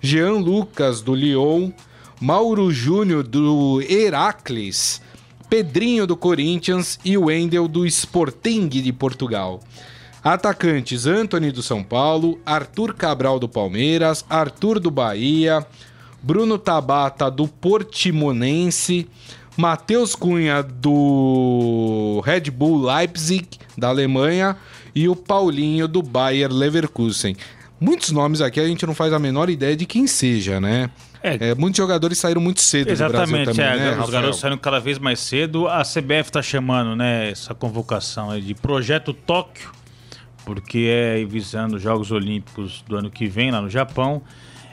Jean 0.00 0.34
Lucas 0.34 1.00
do 1.00 1.14
Lyon, 1.14 1.72
Mauro 2.20 2.70
Júnior 2.70 3.24
do 3.24 3.82
Heracles, 3.82 5.02
Pedrinho 5.50 6.06
do 6.06 6.16
Corinthians 6.16 6.98
e 7.04 7.16
Wendel 7.18 7.68
do 7.68 7.86
Sporting 7.86 8.68
de 8.68 8.92
Portugal. 8.92 9.60
Atacantes: 10.22 11.06
Anthony 11.06 11.52
do 11.52 11.62
São 11.62 11.82
Paulo, 11.82 12.40
Arthur 12.44 12.94
Cabral 12.94 13.38
do 13.38 13.48
Palmeiras, 13.48 14.24
Arthur 14.28 14.80
do 14.80 14.90
Bahia, 14.90 15.64
Bruno 16.20 16.58
Tabata 16.58 17.30
do 17.30 17.46
Portimonense, 17.46 19.08
Matheus 19.56 20.14
Cunha 20.14 20.62
do 20.62 22.22
Red 22.24 22.50
Bull 22.50 22.84
Leipzig 22.84 23.48
da 23.76 23.88
Alemanha 23.88 24.56
e 24.94 25.08
o 25.08 25.16
Paulinho 25.16 25.88
do 25.88 26.02
Bayer 26.02 26.52
Leverkusen. 26.52 27.36
Muitos 27.80 28.10
nomes 28.10 28.40
aqui 28.40 28.58
a 28.58 28.66
gente 28.66 28.86
não 28.86 28.94
faz 28.94 29.12
a 29.12 29.18
menor 29.18 29.50
ideia 29.50 29.76
de 29.76 29.84
quem 29.84 30.06
seja, 30.06 30.60
né? 30.60 30.90
É. 31.22 31.50
É, 31.50 31.54
muitos 31.54 31.76
jogadores 31.76 32.18
saíram 32.18 32.40
muito 32.40 32.60
cedo 32.60 32.88
do 32.88 32.96
Brasil 32.96 33.06
Exatamente, 33.06 33.46
também, 33.46 33.64
é, 33.64 33.76
né, 33.76 33.90
os 33.90 33.96
Rafael? 33.96 34.12
garotos 34.12 34.40
saíram 34.40 34.58
cada 34.58 34.78
vez 34.78 34.98
mais 34.98 35.18
cedo. 35.18 35.66
A 35.66 35.82
CBF 35.82 36.28
está 36.28 36.40
chamando 36.40 36.94
né, 36.94 37.30
essa 37.30 37.54
convocação 37.54 38.38
de 38.38 38.54
Projeto 38.54 39.12
Tóquio, 39.12 39.70
porque 40.44 40.88
é 40.88 41.24
visando 41.24 41.76
os 41.76 41.82
Jogos 41.82 42.12
Olímpicos 42.12 42.84
do 42.86 42.96
ano 42.96 43.10
que 43.10 43.26
vem 43.26 43.50
lá 43.50 43.60
no 43.60 43.68
Japão. 43.68 44.22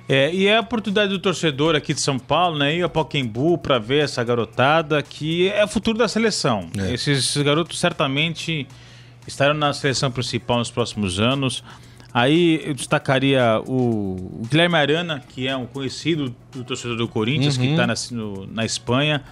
É, 0.07 0.33
e 0.33 0.47
é 0.47 0.57
a 0.57 0.59
oportunidade 0.59 1.11
do 1.11 1.19
torcedor 1.19 1.75
aqui 1.75 1.93
de 1.93 2.01
São 2.01 2.19
Paulo, 2.19 2.57
né, 2.57 2.75
ir 2.75 2.83
a 2.83 2.89
Pacaembu 2.89 3.57
para 3.57 3.79
ver 3.79 4.03
essa 4.03 4.23
garotada 4.23 5.01
que 5.01 5.49
é 5.49 5.63
o 5.63 5.67
futuro 5.67 5.97
da 5.97 6.07
seleção. 6.07 6.69
É. 6.77 6.93
Esses, 6.93 7.37
garotos 7.37 7.79
certamente 7.79 8.67
estarão 9.25 9.53
na 9.53 9.71
seleção 9.71 10.11
principal 10.11 10.57
nos 10.57 10.69
próximos 10.69 11.19
anos. 11.19 11.63
Aí 12.13 12.61
eu 12.65 12.73
destacaria 12.73 13.61
o, 13.65 14.41
o 14.41 14.47
Guilherme 14.49 14.75
Arana, 14.75 15.23
que 15.29 15.47
é 15.47 15.55
um 15.55 15.65
conhecido 15.65 16.35
do 16.51 16.63
torcedor 16.63 16.97
do 16.97 17.07
Corinthians, 17.07 17.57
que 17.57 17.65
está 17.65 17.87
na, 17.87 17.93
na 18.51 18.65
Espanha, 18.65 19.23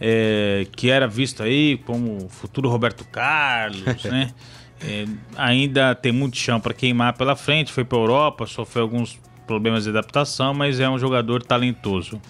é, 0.00 0.66
que 0.74 0.88
era 0.88 1.06
visto 1.06 1.42
aí 1.42 1.76
como 1.78 2.24
o 2.24 2.28
futuro 2.28 2.68
Roberto 2.68 3.04
Carlos, 3.04 3.82
né? 4.04 4.32
É, 4.84 5.04
ainda 5.36 5.94
tem 5.94 6.10
muito 6.10 6.36
chão 6.36 6.58
para 6.58 6.72
queimar 6.72 7.12
pela 7.12 7.36
frente, 7.36 7.70
foi 7.70 7.84
para 7.84 7.98
Europa, 7.98 8.46
sofreu 8.46 8.82
alguns 8.82 9.16
problemas 9.46 9.84
de 9.84 9.90
adaptação, 9.90 10.54
mas 10.54 10.80
é 10.80 10.88
um 10.88 10.98
jogador 10.98 11.42
talentoso. 11.42 12.20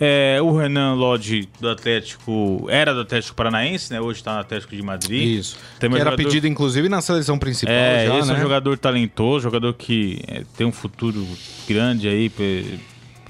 É, 0.00 0.38
o 0.42 0.56
Renan 0.56 0.94
Lodge 0.94 1.48
do 1.60 1.68
Atlético 1.68 2.66
era 2.68 2.92
do 2.92 3.00
Atlético 3.00 3.36
Paranaense, 3.36 3.92
né? 3.92 4.00
Hoje 4.00 4.18
está 4.18 4.34
no 4.34 4.40
Atlético 4.40 4.74
de 4.74 4.82
Madrid. 4.82 5.38
Isso. 5.38 5.56
Que 5.78 5.86
era 5.86 5.98
jogador- 5.98 6.16
pedido, 6.16 6.48
inclusive, 6.48 6.88
na 6.88 7.00
seleção 7.00 7.38
principal 7.38 7.72
é, 7.72 8.06
já, 8.06 8.18
esse 8.18 8.28
é 8.30 8.32
né? 8.32 8.38
um 8.38 8.42
jogador 8.42 8.76
talentoso, 8.76 9.44
jogador 9.44 9.72
que 9.74 10.20
é, 10.26 10.42
tem 10.56 10.66
um 10.66 10.72
futuro 10.72 11.24
grande 11.68 12.08
aí 12.08 12.30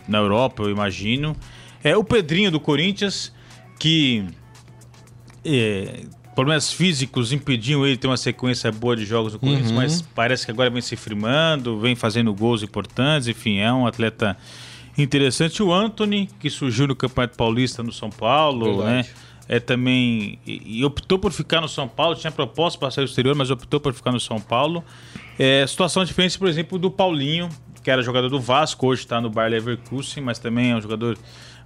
na 0.09 0.19
Europa, 0.19 0.63
eu 0.63 0.71
imagino. 0.71 1.37
É 1.83 1.95
o 1.97 2.03
Pedrinho 2.03 2.51
do 2.51 2.59
Corinthians, 2.59 3.31
que 3.79 4.25
é, 5.45 6.01
problemas 6.35 6.73
físicos 6.73 7.33
impediam 7.33 7.85
ele 7.85 7.95
de 7.95 8.01
ter 8.01 8.07
uma 8.07 8.17
sequência 8.17 8.71
boa 8.73 8.97
de 8.97 9.05
jogos 9.05 9.33
no 9.33 9.39
Corinthians, 9.39 9.71
Uhum. 9.71 9.77
mas 9.77 10.03
parece 10.03 10.45
que 10.45 10.51
agora 10.51 10.69
vem 10.71 10.83
se 10.83 10.97
firmando, 10.97 11.79
vem 11.79 11.95
fazendo 11.95 12.33
gols 12.35 12.63
importantes, 12.63 13.29
enfim, 13.29 13.59
é 13.59 13.73
um 13.73 13.87
atleta 13.87 14.37
interessante. 14.97 15.63
O 15.63 15.73
Anthony, 15.73 16.29
que 16.39 16.49
surgiu 16.51 16.87
no 16.87 16.97
Campeonato 16.97 17.37
Paulista 17.37 17.83
no 17.83 17.93
São 17.93 18.11
Paulo, 18.11 18.85
né? 18.85 19.03
Verdade. 19.03 19.25
É 19.47 19.61
também. 19.61 20.39
E, 20.47 20.79
e 20.79 20.85
optou 20.87 21.19
por 21.19 21.31
ficar 21.31 21.61
no 21.61 21.69
São 21.69 21.87
Paulo, 21.87 22.15
tinha 22.17 22.31
proposta 22.31 22.79
para 22.79 22.91
sair 22.91 23.05
do 23.05 23.09
exterior, 23.09 23.35
mas 23.35 23.51
optou 23.51 23.79
por 23.79 23.93
ficar 23.93 24.11
no 24.11 24.19
São 24.19 24.41
Paulo. 24.41 24.83
É, 25.39 25.67
situação 25.67 26.03
diferente, 26.03 26.39
por 26.39 26.49
exemplo, 26.49 26.79
do 26.79 26.91
Paulinho, 26.91 27.51
que 27.83 27.91
era 27.91 28.01
jogador 28.03 28.31
do 28.31 28.41
Vasco, 28.41 28.87
hoje 28.87 29.03
está 29.03 29.21
no 29.21 29.29
Bayer 29.29 29.51
Leverkusen, 29.53 30.23
mas 30.23 30.39
também 30.39 30.71
é 30.71 30.77
um 30.77 30.81
jogador 30.81 31.19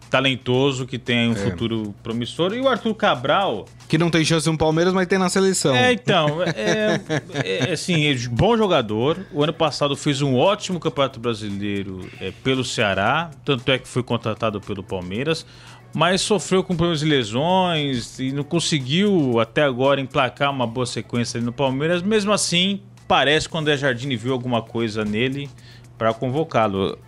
talentoso, 0.08 0.86
que 0.86 0.98
tem 0.98 1.30
um 1.30 1.34
futuro 1.34 1.94
promissor. 2.02 2.54
E 2.54 2.60
o 2.60 2.68
Arthur 2.68 2.94
Cabral, 2.94 3.66
Que 3.88 3.98
não 3.98 4.10
tem 4.10 4.24
chance 4.24 4.48
no 4.50 4.56
Palmeiras, 4.56 4.92
mas 4.92 5.06
tem 5.06 5.18
na 5.18 5.28
seleção. 5.28 5.74
é, 5.74 5.92
então, 5.92 6.42
é, 6.42 7.00
é, 7.44 7.72
assim, 7.72 8.06
é 8.06 8.14
bom 8.28 8.56
jogador. 8.56 9.18
O 9.32 9.42
ano 9.42 9.52
passado 9.52 9.96
fez 9.96 10.22
um 10.22 10.36
ótimo 10.36 10.80
campeonato 10.80 11.20
brasileiro 11.20 12.08
é, 12.20 12.32
pelo 12.42 12.64
Ceará, 12.64 13.30
tanto 13.44 13.70
é 13.70 13.78
que 13.78 13.88
foi 13.88 14.02
contratado 14.02 14.60
pelo 14.60 14.82
Palmeiras, 14.82 15.46
mas 15.94 16.20
sofreu 16.20 16.62
com 16.62 16.76
problemas 16.76 17.00
de 17.00 17.06
lesões 17.06 18.18
e 18.18 18.32
não 18.32 18.44
conseguiu 18.44 19.40
até 19.40 19.62
agora 19.62 20.00
emplacar 20.00 20.50
uma 20.50 20.66
boa 20.66 20.86
sequência 20.86 21.38
ali 21.38 21.44
no 21.44 21.52
Palmeiras. 21.52 22.02
Mesmo 22.02 22.32
assim, 22.32 22.80
parece 23.06 23.48
que 23.48 23.54
o 23.54 23.58
André 23.58 23.76
Jardine 23.76 24.16
viu 24.16 24.32
alguma 24.32 24.62
coisa 24.62 25.04
nele 25.04 25.48
para 25.96 26.12
convocá-lo. 26.14 26.98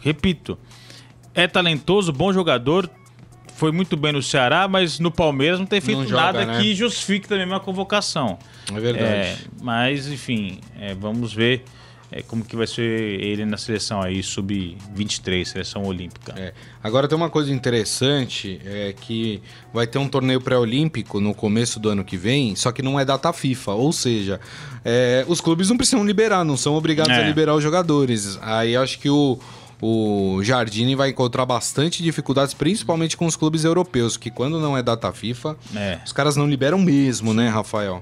Repito, 0.00 0.58
é 1.34 1.46
talentoso, 1.46 2.12
bom 2.12 2.32
jogador. 2.32 2.88
Foi 3.54 3.70
muito 3.72 3.94
bem 3.96 4.12
no 4.12 4.22
Ceará, 4.22 4.66
mas 4.66 4.98
no 4.98 5.10
Palmeiras 5.10 5.58
não 5.58 5.66
tem 5.66 5.80
feito 5.82 5.98
Não 5.98 6.06
joga, 6.06 6.22
nada 6.22 6.46
né? 6.46 6.60
que 6.62 6.74
justifique 6.74 7.28
também 7.28 7.44
uma 7.44 7.60
convocação. 7.60 8.38
É 8.74 8.80
verdade. 8.80 9.04
É, 9.04 9.36
mas, 9.60 10.06
enfim, 10.06 10.60
é, 10.80 10.94
vamos 10.94 11.34
ver 11.34 11.64
é, 12.10 12.22
como 12.22 12.42
que 12.42 12.56
vai 12.56 12.66
ser 12.66 12.82
ele 13.22 13.44
na 13.44 13.58
seleção 13.58 14.00
aí, 14.00 14.22
sub-23, 14.22 15.44
seleção 15.44 15.84
olímpica. 15.84 16.34
É. 16.38 16.54
Agora 16.82 17.06
tem 17.06 17.16
uma 17.16 17.28
coisa 17.28 17.52
interessante, 17.52 18.58
é 18.64 18.94
que 18.98 19.42
vai 19.74 19.86
ter 19.86 19.98
um 19.98 20.08
torneio 20.08 20.40
pré-olímpico 20.40 21.20
no 21.20 21.34
começo 21.34 21.78
do 21.78 21.90
ano 21.90 22.02
que 22.02 22.16
vem, 22.16 22.56
só 22.56 22.72
que 22.72 22.80
não 22.80 22.98
é 22.98 23.04
data 23.04 23.30
FIFA, 23.32 23.72
ou 23.72 23.92
seja, 23.92 24.40
é, 24.84 25.24
os 25.28 25.40
clubes 25.40 25.68
não 25.68 25.76
precisam 25.76 26.04
liberar, 26.04 26.44
não 26.44 26.56
são 26.56 26.74
obrigados 26.74 27.12
É. 27.12 27.22
a 27.22 27.26
liberar 27.26 27.54
os 27.54 27.62
jogadores. 27.62 28.38
Aí 28.42 28.74
acho 28.74 28.98
que 28.98 29.10
o, 29.10 29.38
o 29.82 30.40
Jardine 30.42 30.94
vai 30.94 31.10
encontrar 31.10 31.46
bastante 31.46 32.02
dificuldades, 32.02 32.52
principalmente 32.54 33.16
com 33.16 33.26
os 33.26 33.36
clubes 33.36 33.64
europeus, 33.64 34.16
que 34.16 34.30
quando 34.30 34.60
não 34.60 34.76
é 34.76 34.82
data 34.82 35.10
FIFA, 35.12 35.56
É. 35.74 35.98
os 36.04 36.12
caras 36.12 36.36
não 36.36 36.46
liberam 36.48 36.78
mesmo, 36.78 37.32
né, 37.32 37.48
Rafael? 37.48 38.00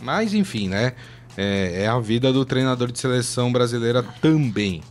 Mas 0.00 0.34
enfim, 0.34 0.68
né? 0.68 0.92
É, 1.36 1.82
é 1.84 1.86
a 1.88 1.98
vida 1.98 2.32
do 2.32 2.44
treinador 2.44 2.90
de 2.92 2.98
seleção 2.98 3.52
brasileira 3.52 4.02
também. 4.22 4.82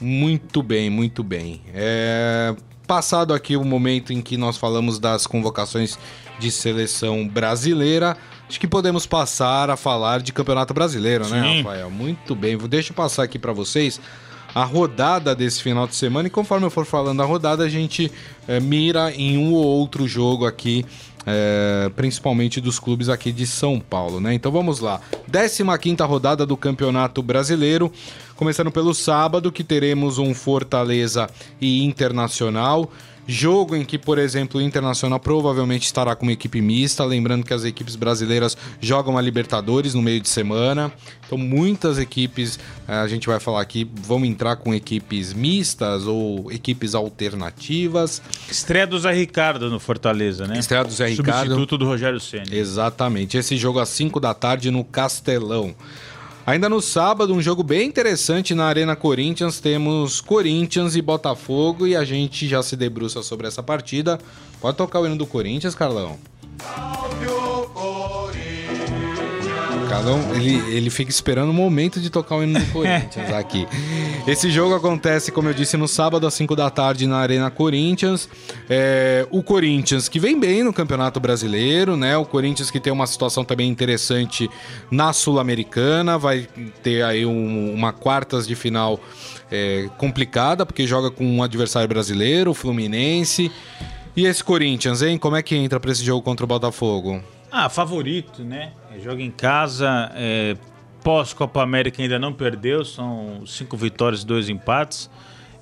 Muito 0.00 0.62
bem, 0.62 0.90
muito 0.90 1.22
bem. 1.22 1.62
É, 1.74 2.54
passado 2.86 3.32
aqui 3.32 3.56
o 3.56 3.64
momento 3.64 4.12
em 4.12 4.20
que 4.20 4.36
nós 4.36 4.56
falamos 4.56 4.98
das 4.98 5.26
convocações 5.26 5.98
de 6.38 6.50
seleção 6.50 7.26
brasileira, 7.26 8.16
acho 8.48 8.60
que 8.60 8.66
podemos 8.68 9.06
passar 9.06 9.70
a 9.70 9.76
falar 9.76 10.20
de 10.20 10.32
Campeonato 10.32 10.74
Brasileiro, 10.74 11.26
né, 11.28 11.42
Sim. 11.42 11.56
Rafael? 11.62 11.90
Muito 11.90 12.34
bem. 12.34 12.58
Deixa 12.58 12.92
eu 12.92 12.96
passar 12.96 13.22
aqui 13.22 13.38
para 13.38 13.52
vocês 13.52 14.00
a 14.56 14.64
rodada 14.64 15.34
desse 15.34 15.62
final 15.62 15.86
de 15.86 15.94
semana 15.94 16.28
e 16.28 16.30
conforme 16.30 16.64
eu 16.64 16.70
for 16.70 16.86
falando 16.86 17.20
a 17.20 17.26
rodada, 17.26 17.62
a 17.62 17.68
gente 17.68 18.10
é, 18.48 18.58
mira 18.58 19.12
em 19.12 19.36
um 19.36 19.52
ou 19.52 19.62
outro 19.62 20.08
jogo 20.08 20.46
aqui, 20.46 20.82
é, 21.26 21.90
principalmente 21.94 22.58
dos 22.58 22.78
clubes 22.78 23.10
aqui 23.10 23.32
de 23.32 23.46
São 23.46 23.78
Paulo, 23.78 24.18
né? 24.18 24.32
Então 24.32 24.50
vamos 24.50 24.80
lá. 24.80 24.98
15 25.30 26.02
rodada 26.04 26.46
do 26.46 26.56
Campeonato 26.56 27.22
Brasileiro, 27.22 27.92
começando 28.34 28.70
pelo 28.70 28.94
sábado, 28.94 29.52
que 29.52 29.62
teremos 29.62 30.16
um 30.16 30.32
Fortaleza 30.32 31.28
e 31.60 31.84
Internacional. 31.84 32.90
Jogo 33.26 33.74
em 33.74 33.84
que, 33.84 33.98
por 33.98 34.18
exemplo, 34.18 34.60
o 34.60 34.62
Internacional 34.62 35.18
provavelmente 35.18 35.84
estará 35.84 36.14
com 36.14 36.24
uma 36.24 36.32
equipe 36.32 36.60
mista, 36.60 37.04
lembrando 37.04 37.44
que 37.44 37.52
as 37.52 37.64
equipes 37.64 37.96
brasileiras 37.96 38.56
jogam 38.80 39.18
a 39.18 39.20
Libertadores 39.20 39.94
no 39.94 40.02
meio 40.02 40.20
de 40.20 40.28
semana. 40.28 40.92
Então, 41.26 41.36
muitas 41.36 41.98
equipes, 41.98 42.58
eh, 42.86 42.94
a 42.94 43.08
gente 43.08 43.26
vai 43.26 43.40
falar 43.40 43.60
aqui, 43.60 43.90
vão 43.94 44.24
entrar 44.24 44.56
com 44.56 44.72
equipes 44.72 45.32
mistas 45.32 46.06
ou 46.06 46.50
equipes 46.52 46.94
alternativas. 46.94 48.22
Estreia 48.48 48.86
do 48.86 48.98
Zé 48.98 49.12
Ricardo 49.12 49.68
no 49.68 49.80
Fortaleza, 49.80 50.46
né? 50.46 50.58
Estreia 50.58 50.84
do 50.84 50.92
Zé 50.92 51.08
Ricardo. 51.08 51.48
Substituto 51.48 51.78
do 51.78 51.84
Rogério 51.84 52.20
Ceni. 52.20 52.56
Exatamente. 52.56 53.36
Esse 53.36 53.56
jogo 53.56 53.80
às 53.80 53.88
5 53.88 54.20
da 54.20 54.34
tarde 54.34 54.70
no 54.70 54.84
Castelão. 54.84 55.74
Ainda 56.46 56.68
no 56.68 56.80
sábado, 56.80 57.34
um 57.34 57.42
jogo 57.42 57.64
bem 57.64 57.88
interessante 57.88 58.54
na 58.54 58.66
Arena 58.66 58.94
Corinthians. 58.94 59.58
Temos 59.58 60.20
Corinthians 60.20 60.94
e 60.94 61.02
Botafogo 61.02 61.88
e 61.88 61.96
a 61.96 62.04
gente 62.04 62.46
já 62.46 62.62
se 62.62 62.76
debruça 62.76 63.20
sobre 63.20 63.48
essa 63.48 63.64
partida. 63.64 64.16
Pode 64.60 64.76
tocar 64.76 65.00
o 65.00 65.06
hino 65.06 65.16
do 65.16 65.26
Corinthians, 65.26 65.74
Carlão? 65.74 66.16
Carlão, 69.88 70.20
ele, 70.34 70.56
ele 70.76 70.90
fica 70.90 71.10
esperando 71.10 71.50
o 71.50 71.52
momento 71.54 72.00
de 72.00 72.10
tocar 72.10 72.36
o 72.36 72.42
hino 72.42 72.58
do 72.58 72.66
Corinthians 72.72 73.30
aqui. 73.32 73.66
Esse 74.26 74.50
jogo 74.50 74.74
acontece, 74.74 75.30
como 75.30 75.48
eu 75.48 75.54
disse, 75.54 75.76
no 75.76 75.86
sábado 75.86 76.26
às 76.26 76.34
5 76.34 76.56
da 76.56 76.68
tarde 76.70 77.06
na 77.06 77.18
Arena 77.18 77.50
Corinthians. 77.50 78.28
É, 78.68 79.26
o 79.30 79.42
Corinthians 79.42 80.08
que 80.08 80.18
vem 80.18 80.38
bem 80.38 80.62
no 80.64 80.72
Campeonato 80.72 81.20
Brasileiro, 81.20 81.96
né? 81.96 82.16
O 82.16 82.24
Corinthians 82.26 82.70
que 82.70 82.80
tem 82.80 82.92
uma 82.92 83.06
situação 83.06 83.44
também 83.44 83.68
interessante 83.70 84.50
na 84.90 85.12
Sul-Americana, 85.12 86.18
vai 86.18 86.48
ter 86.82 87.02
aí 87.04 87.24
um- 87.24 87.72
uma 87.72 87.92
quartas 87.92 88.46
de 88.46 88.54
final 88.56 88.98
é, 89.50 89.88
complicada, 89.96 90.66
porque 90.66 90.86
joga 90.86 91.08
com 91.10 91.24
um 91.24 91.42
adversário 91.42 91.88
brasileiro, 91.88 92.50
o 92.50 92.54
Fluminense. 92.54 93.50
E 94.16 94.26
esse 94.26 94.42
Corinthians, 94.42 95.02
hein? 95.02 95.16
Como 95.18 95.36
é 95.36 95.42
que 95.42 95.54
entra 95.54 95.78
pra 95.78 95.92
esse 95.92 96.04
jogo 96.04 96.22
contra 96.22 96.44
o 96.44 96.48
Botafogo? 96.48 97.22
Ah, 97.52 97.68
favorito, 97.68 98.42
né? 98.42 98.72
Joga 99.02 99.22
em 99.22 99.30
casa, 99.30 100.10
é, 100.14 100.56
pós-Copa 101.02 101.62
América 101.62 102.02
ainda 102.02 102.18
não 102.18 102.32
perdeu, 102.32 102.84
são 102.84 103.44
cinco 103.46 103.76
vitórias 103.76 104.22
e 104.22 104.26
dois 104.26 104.48
empates. 104.48 105.10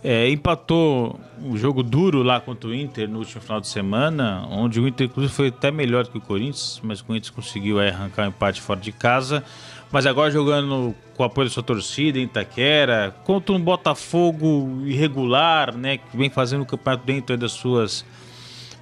É, 0.03 0.29
empatou 0.29 1.19
um 1.43 1.57
jogo 1.57 1.83
duro 1.83 2.23
lá 2.23 2.39
contra 2.39 2.69
o 2.69 2.75
Inter 2.75 3.09
no 3.09 3.21
último 3.21 3.41
final 3.41 3.59
de 3.59 3.69
semana, 3.69 4.47
onde 4.51 4.79
o 4.79 4.87
Inter, 4.87 5.07
inclusive, 5.07 5.33
foi 5.33 5.49
até 5.49 5.71
melhor 5.71 6.07
que 6.07 6.19
o 6.19 6.21
Corinthians, 6.21 6.79
mas 6.83 7.01
o 7.01 7.07
Corinthians 7.07 7.31
conseguiu 7.31 7.81
aí, 7.81 7.89
arrancar 7.89 8.27
um 8.27 8.29
empate 8.29 8.61
fora 8.61 8.79
de 8.79 8.93
casa. 8.93 9.43
Mas 9.91 10.05
agora 10.05 10.31
jogando 10.31 10.95
com 11.15 11.23
o 11.23 11.27
apoio 11.27 11.49
da 11.49 11.55
sua 11.55 11.63
torcida 11.63 12.19
em 12.19 12.25
Itaquera, 12.25 13.15
contra 13.25 13.55
um 13.55 13.61
Botafogo 13.61 14.83
irregular, 14.85 15.75
né? 15.75 15.97
Que 15.97 16.17
vem 16.17 16.29
fazendo 16.29 16.63
o 16.63 16.67
campeonato 16.67 17.07
dentro 17.07 17.37
das 17.39 17.53
suas 17.53 18.05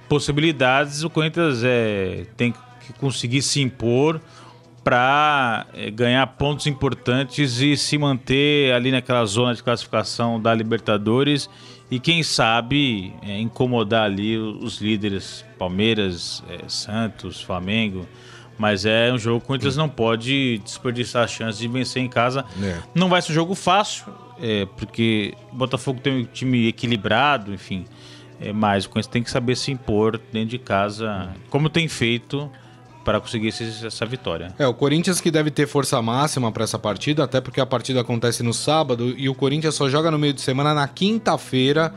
possibilidades, 0.09 1.03
o 1.03 1.09
Corinthians 1.09 1.63
é, 1.63 2.25
tem 2.35 2.51
que 2.51 2.93
conseguir 2.99 3.41
se 3.41 3.61
impor 3.61 4.19
para 4.83 5.65
ganhar 5.93 6.27
pontos 6.27 6.67
importantes 6.67 7.59
e 7.59 7.77
se 7.77 7.97
manter 7.97 8.73
ali 8.73 8.91
naquela 8.91 9.25
zona 9.25 9.55
de 9.55 9.63
classificação 9.63 10.41
da 10.41 10.53
Libertadores 10.53 11.49
e 11.93 11.99
quem 11.99 12.23
sabe 12.23 13.13
é, 13.21 13.39
incomodar 13.39 14.05
ali 14.05 14.35
os 14.35 14.81
líderes 14.81 15.45
Palmeiras, 15.59 16.43
é, 16.49 16.67
Santos, 16.67 17.39
Flamengo. 17.39 18.07
Mas 18.57 18.83
é 18.85 19.11
um 19.13 19.17
jogo 19.17 19.39
que 19.39 19.45
o 19.45 19.47
Corinthians 19.47 19.77
não 19.77 19.87
pode 19.87 20.59
desperdiçar 20.63 21.23
a 21.23 21.27
chance 21.27 21.59
de 21.59 21.67
vencer 21.67 22.01
em 22.01 22.09
casa. 22.09 22.45
É. 22.61 22.79
Não 22.95 23.09
vai 23.09 23.21
ser 23.21 23.31
um 23.31 23.35
jogo 23.35 23.53
fácil, 23.53 24.05
é, 24.41 24.65
porque 24.77 25.35
o 25.51 25.55
Botafogo 25.55 25.99
tem 25.99 26.21
um 26.21 26.25
time 26.25 26.67
equilibrado, 26.67 27.53
enfim. 27.53 27.85
Mas 28.55 28.85
o 28.85 28.89
Corinthians 28.89 29.11
tem 29.11 29.23
que 29.23 29.29
saber 29.29 29.55
se 29.55 29.71
impor 29.71 30.19
dentro 30.31 30.49
de 30.49 30.57
casa, 30.57 31.29
como 31.49 31.69
tem 31.69 31.87
feito 31.87 32.51
para 33.03 33.19
conseguir 33.19 33.49
esse- 33.49 33.85
essa 33.85 34.05
vitória. 34.05 34.53
É, 34.57 34.65
o 34.67 34.73
Corinthians 34.73 35.19
que 35.19 35.29
deve 35.31 35.51
ter 35.51 35.67
força 35.67 36.01
máxima 36.01 36.51
para 36.51 36.63
essa 36.63 36.79
partida, 36.79 37.23
até 37.23 37.41
porque 37.41 37.59
a 37.61 37.65
partida 37.65 38.01
acontece 38.01 38.43
no 38.43 38.53
sábado 38.53 39.13
e 39.17 39.27
o 39.29 39.35
Corinthians 39.35 39.75
só 39.75 39.89
joga 39.89 40.09
no 40.09 40.17
meio 40.17 40.33
de 40.33 40.41
semana 40.41 40.73
na 40.73 40.87
quinta-feira 40.87 41.93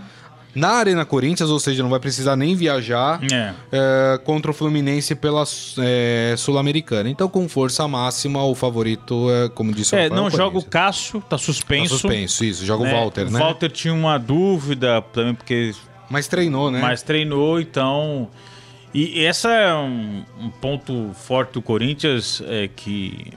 na 0.54 0.70
Arena 0.70 1.04
Corinthians, 1.04 1.50
ou 1.50 1.60
seja, 1.60 1.82
não 1.82 1.90
vai 1.90 2.00
precisar 2.00 2.34
nem 2.34 2.54
viajar 2.56 3.20
É. 3.30 3.52
é, 3.70 4.18
contra 4.24 4.50
o 4.50 4.54
Fluminense 4.54 5.14
pela 5.14 5.44
é, 5.78 6.34
Sul-Americana. 6.38 7.10
Então, 7.10 7.28
com 7.28 7.46
força 7.46 7.86
máxima, 7.86 8.42
o 8.42 8.54
favorito 8.54 9.28
é, 9.30 9.50
como 9.50 9.70
disse 9.70 9.94
o 9.94 9.98
É, 9.98 10.08
não 10.08 10.30
joga 10.30 10.56
o. 10.56 10.64
Cássio, 10.64 11.20
tá 11.20 11.26
Tá 11.30 11.38
suspenso. 11.38 11.98
suspenso, 11.98 12.42
isso, 12.42 12.64
joga 12.64 12.84
né? 12.84 12.90
o 12.94 12.96
Walter, 12.96 13.30
né? 13.30 13.38
O 13.38 13.42
Walter 13.42 13.70
tinha 13.70 13.92
uma 13.92 14.16
dúvida 14.16 15.02
também, 15.12 15.34
porque 15.34 15.74
Mas 16.08 16.26
treinou, 16.26 16.70
né? 16.70 16.80
mas 16.80 17.02
treinou, 17.02 17.60
então. 17.60 18.30
E 18.98 19.26
essa 19.26 19.52
é 19.52 19.74
um, 19.74 20.24
um 20.40 20.48
ponto 20.48 21.10
forte 21.12 21.52
do 21.52 21.60
Corinthians, 21.60 22.42
é 22.46 22.66
que 22.66 23.30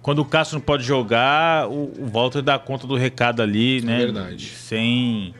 quando 0.00 0.20
o 0.20 0.24
Cássio 0.24 0.54
não 0.54 0.62
pode 0.62 0.84
jogar, 0.84 1.68
o, 1.68 1.92
o 1.98 2.06
Walter 2.10 2.40
dá 2.40 2.58
conta 2.58 2.86
do 2.86 2.96
recado 2.96 3.42
ali, 3.42 3.82
né? 3.82 3.98
verdade. 3.98 4.46
Sem 4.46 5.34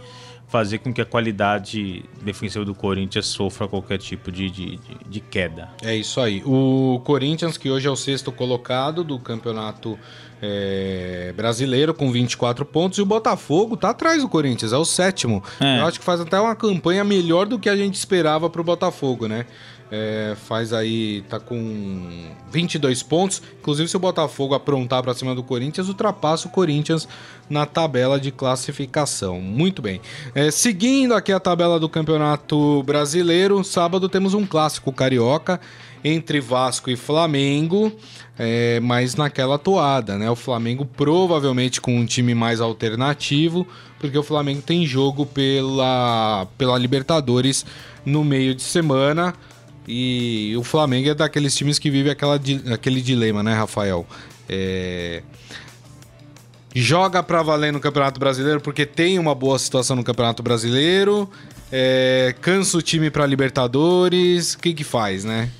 fazer 0.52 0.80
com 0.80 0.92
que 0.92 1.00
a 1.00 1.06
qualidade 1.06 2.04
defensiva 2.22 2.62
do 2.62 2.74
Corinthians 2.74 3.26
sofra 3.26 3.66
qualquer 3.66 3.96
tipo 3.96 4.30
de, 4.30 4.50
de, 4.50 4.78
de, 5.08 5.18
queda. 5.18 5.70
É 5.82 5.96
isso 5.96 6.20
aí. 6.20 6.42
O 6.44 7.00
Corinthians, 7.04 7.56
que 7.56 7.70
hoje 7.70 7.88
é 7.88 7.90
o 7.90 7.96
sexto 7.96 8.30
colocado 8.30 9.02
do 9.02 9.18
campeonato 9.18 9.98
é, 10.42 11.32
brasileiro, 11.34 11.94
com 11.94 12.12
24 12.12 12.66
pontos, 12.66 12.98
e 12.98 13.02
o 13.02 13.06
Botafogo 13.06 13.78
tá 13.78 13.90
atrás 13.90 14.20
do 14.20 14.28
Corinthians, 14.28 14.74
é 14.74 14.76
o 14.76 14.84
sétimo. 14.84 15.42
É. 15.58 15.80
Eu 15.80 15.86
acho 15.86 15.98
que 15.98 16.04
faz 16.04 16.20
até 16.20 16.38
uma 16.38 16.54
campanha 16.54 17.02
melhor 17.02 17.46
do 17.46 17.58
que 17.58 17.70
a 17.70 17.76
gente 17.76 17.94
esperava 17.94 18.50
pro 18.50 18.62
Botafogo, 18.62 19.26
né? 19.26 19.46
É, 19.94 20.34
faz 20.46 20.72
aí, 20.72 21.22
tá 21.28 21.38
com 21.38 22.30
22 22.50 23.02
pontos. 23.02 23.42
Inclusive, 23.60 23.86
se 23.90 23.94
o 23.94 24.00
Botafogo 24.00 24.54
aprontar 24.54 25.02
para 25.02 25.12
cima 25.12 25.34
do 25.34 25.42
Corinthians, 25.42 25.86
ultrapassa 25.86 26.48
o 26.48 26.50
Corinthians 26.50 27.06
na 27.50 27.66
tabela 27.66 28.18
de 28.18 28.30
classificação. 28.30 29.38
Muito 29.38 29.82
bem. 29.82 30.00
É, 30.34 30.50
seguindo 30.50 31.12
aqui 31.12 31.30
a 31.30 31.38
tabela 31.38 31.78
do 31.78 31.90
Campeonato 31.90 32.82
Brasileiro, 32.84 33.62
sábado 33.62 34.08
temos 34.08 34.32
um 34.32 34.46
clássico 34.46 34.90
carioca 34.90 35.60
entre 36.02 36.40
Vasco 36.40 36.90
e 36.90 36.96
Flamengo, 36.96 37.92
é, 38.38 38.80
mas 38.80 39.14
naquela 39.14 39.58
toada, 39.58 40.16
né? 40.16 40.30
O 40.30 40.34
Flamengo 40.34 40.86
provavelmente 40.86 41.82
com 41.82 41.94
um 41.94 42.06
time 42.06 42.34
mais 42.34 42.62
alternativo, 42.62 43.66
porque 44.00 44.16
o 44.16 44.22
Flamengo 44.22 44.62
tem 44.62 44.86
jogo 44.86 45.26
pela, 45.26 46.46
pela 46.56 46.78
Libertadores 46.78 47.66
no 48.06 48.24
meio 48.24 48.54
de 48.54 48.62
semana. 48.62 49.34
E 49.86 50.54
o 50.56 50.62
Flamengo 50.62 51.10
é 51.10 51.14
daqueles 51.14 51.54
times 51.54 51.78
que 51.78 51.90
vive 51.90 52.10
aquela, 52.10 52.40
aquele 52.72 53.00
dilema, 53.00 53.42
né, 53.42 53.54
Rafael? 53.54 54.06
É, 54.48 55.22
Joga 56.74 57.22
pra 57.22 57.42
valer 57.42 57.72
no 57.72 57.80
Campeonato 57.80 58.18
Brasileiro 58.18 58.60
porque 58.60 58.86
tem 58.86 59.18
uma 59.18 59.34
boa 59.34 59.58
situação 59.58 59.94
no 59.94 60.02
Campeonato 60.02 60.42
Brasileiro. 60.42 61.30
É, 61.70 62.34
Cansa 62.40 62.78
o 62.78 62.82
time 62.82 63.10
pra 63.10 63.26
Libertadores. 63.26 64.54
O 64.54 64.58
que 64.58 64.72
que 64.72 64.84
faz, 64.84 65.22
né? 65.22 65.50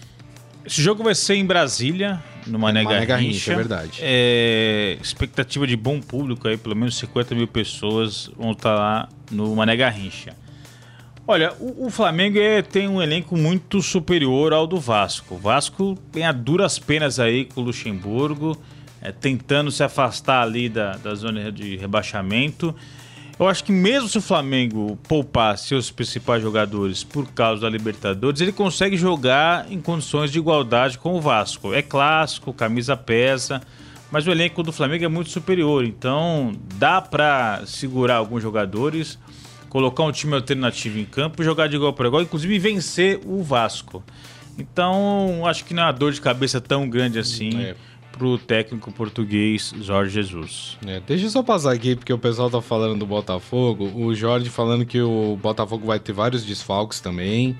Esse 0.64 0.80
jogo 0.80 1.02
vai 1.02 1.14
ser 1.14 1.34
em 1.34 1.44
Brasília, 1.44 2.22
no 2.46 2.58
Mané. 2.58 2.84
Garrincha, 3.04 3.52
é 3.52 3.56
verdade. 3.56 3.98
É, 4.00 4.96
expectativa 5.02 5.66
de 5.66 5.76
bom 5.76 6.00
público 6.00 6.48
aí, 6.48 6.56
pelo 6.56 6.76
menos 6.76 6.96
50 6.96 7.34
mil 7.34 7.48
pessoas 7.48 8.30
vão 8.36 8.52
estar 8.52 8.74
lá 8.74 9.08
no 9.30 9.54
Mané 9.54 9.76
Garrincha. 9.76 10.34
Olha, 11.26 11.52
o, 11.60 11.86
o 11.86 11.90
Flamengo 11.90 12.38
é- 12.38 12.62
tem 12.62 12.88
um 12.88 13.00
elenco 13.00 13.36
muito 13.36 13.80
superior 13.80 14.52
ao 14.52 14.66
do 14.66 14.78
Vasco. 14.80 15.36
O 15.36 15.38
Vasco 15.38 15.96
tem 16.10 16.24
a 16.26 16.32
duras 16.32 16.78
penas 16.78 17.20
aí 17.20 17.44
com 17.44 17.60
o 17.60 17.64
Luxemburgo, 17.64 18.56
é, 19.00 19.12
tentando 19.12 19.70
se 19.70 19.82
afastar 19.82 20.42
ali 20.42 20.68
da, 20.68 20.96
da 20.96 21.14
zona 21.14 21.50
de 21.52 21.76
rebaixamento. 21.76 22.74
Eu 23.38 23.48
acho 23.48 23.64
que 23.64 23.72
mesmo 23.72 24.08
se 24.08 24.18
o 24.18 24.20
Flamengo 24.20 24.98
poupar 25.08 25.56
seus 25.56 25.90
principais 25.90 26.42
jogadores 26.42 27.02
por 27.02 27.26
causa 27.28 27.62
da 27.62 27.68
Libertadores, 27.70 28.40
ele 28.40 28.52
consegue 28.52 28.96
jogar 28.96 29.66
em 29.70 29.80
condições 29.80 30.30
de 30.30 30.38
igualdade 30.38 30.98
com 30.98 31.14
o 31.14 31.20
Vasco. 31.20 31.72
É 31.72 31.82
clássico, 31.82 32.52
camisa 32.52 32.96
pesa, 32.96 33.60
mas 34.10 34.26
o 34.26 34.30
elenco 34.30 34.62
do 34.62 34.70
Flamengo 34.70 35.04
é 35.04 35.08
muito 35.08 35.30
superior, 35.30 35.84
então 35.84 36.52
dá 36.74 37.00
pra 37.00 37.62
segurar 37.64 38.16
alguns 38.16 38.42
jogadores, 38.42 39.18
colocar 39.72 40.02
um 40.02 40.12
time 40.12 40.34
alternativo 40.34 40.98
em 40.98 41.04
campo, 41.06 41.42
jogar 41.42 41.66
de 41.66 41.76
igual 41.76 41.94
para 41.94 42.06
igual, 42.06 42.20
inclusive 42.20 42.58
vencer 42.58 43.18
o 43.24 43.42
Vasco. 43.42 44.04
Então, 44.58 45.46
acho 45.46 45.64
que 45.64 45.72
não 45.72 45.82
é 45.84 45.86
uma 45.86 45.92
dor 45.92 46.12
de 46.12 46.20
cabeça 46.20 46.60
tão 46.60 46.86
grande 46.86 47.18
assim 47.18 47.58
É. 47.58 47.74
pro 48.12 48.36
técnico 48.36 48.92
português 48.92 49.72
Jorge 49.80 50.12
Jesus. 50.12 50.76
É, 50.86 51.00
deixa 51.00 51.24
eu 51.24 51.30
só 51.30 51.42
passar 51.42 51.72
aqui, 51.72 51.96
porque 51.96 52.12
o 52.12 52.18
pessoal 52.18 52.50
tá 52.50 52.60
falando 52.60 52.98
do 52.98 53.06
Botafogo. 53.06 53.90
O 53.94 54.14
Jorge 54.14 54.50
falando 54.50 54.84
que 54.84 55.00
o 55.00 55.38
Botafogo 55.42 55.86
vai 55.86 55.98
ter 55.98 56.12
vários 56.12 56.44
desfalques 56.44 57.00
também. 57.00 57.58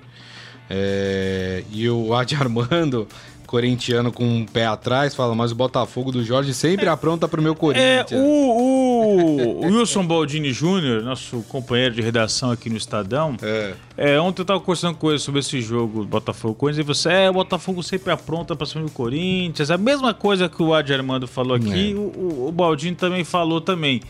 É, 0.69 1.65
e 1.73 1.89
o 1.89 2.15
Adi 2.15 2.35
Armando, 2.35 3.09
corintiano 3.53 4.11
com 4.11 4.25
um 4.25 4.47
pé 4.47 4.65
atrás, 4.65 5.15
fala: 5.15 5.35
Mas 5.35 5.53
o 5.53 5.55
Botafogo 5.55 6.11
do 6.11 6.25
Jorge 6.25 6.55
sempre 6.55 6.89
apronta 6.89 7.29
pro 7.29 7.43
meu 7.43 7.53
É, 7.53 7.55
Corinthians. 7.55 8.11
o, 8.13 8.17
o- 8.17 9.67
o 9.67 9.67
Wilson 9.67 10.07
Baldini 10.07 10.51
Júnior, 10.53 11.03
nosso 11.03 11.43
companheiro 11.51 11.95
de 11.95 12.01
redação 12.01 12.51
aqui 12.51 12.71
no 12.71 12.79
Estadão, 12.79 13.37
É. 13.43 13.75
é, 13.97 14.21
ontem 14.21 14.41
eu 14.41 14.47
tava 14.47 14.59
conversando 14.61 14.97
com 14.97 15.11
ele 15.11 15.19
sobre 15.19 15.41
esse 15.41 15.61
jogo 15.61 16.03
Botafogo 16.05 16.55
Corinthians 16.55 16.85
e 16.85 16.89
você, 16.89 17.11
é, 17.11 17.31
o 17.31 17.35
Botafogo 17.35 17.83
sempre 17.83 18.11
apronta 18.11 18.57
pra 18.57 18.67
cima 18.67 18.85
do 18.85 18.91
Corinthians. 18.91 19.71
A 19.71 19.77
mesma 19.77 20.15
coisa 20.15 20.49
que 20.49 20.63
o 20.63 20.73
Adi 20.73 20.95
Armando 20.95 21.29
falou 21.29 21.55
aqui, 21.55 21.93
É. 21.93 21.95
o, 21.95 22.01
o, 22.01 22.49
o 22.49 22.53
Baldini 22.53 22.97
também 22.97 23.23
falou 23.23 23.61
também. 23.61 24.01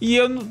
E 0.00 0.16
eu, 0.16 0.28
não- 0.30 0.50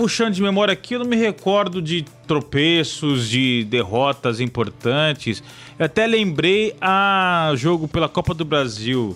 puxando 0.00 0.32
de 0.32 0.40
memória 0.40 0.72
aqui, 0.72 0.94
eu 0.94 1.00
não 1.00 1.06
me 1.06 1.14
recordo 1.14 1.82
de 1.82 2.06
tropeços, 2.26 3.28
de 3.28 3.64
derrotas 3.64 4.40
importantes. 4.40 5.42
Eu 5.78 5.84
até 5.84 6.06
lembrei 6.06 6.74
a 6.80 7.52
jogo 7.54 7.86
pela 7.86 8.08
Copa 8.08 8.32
do 8.32 8.42
Brasil 8.42 9.14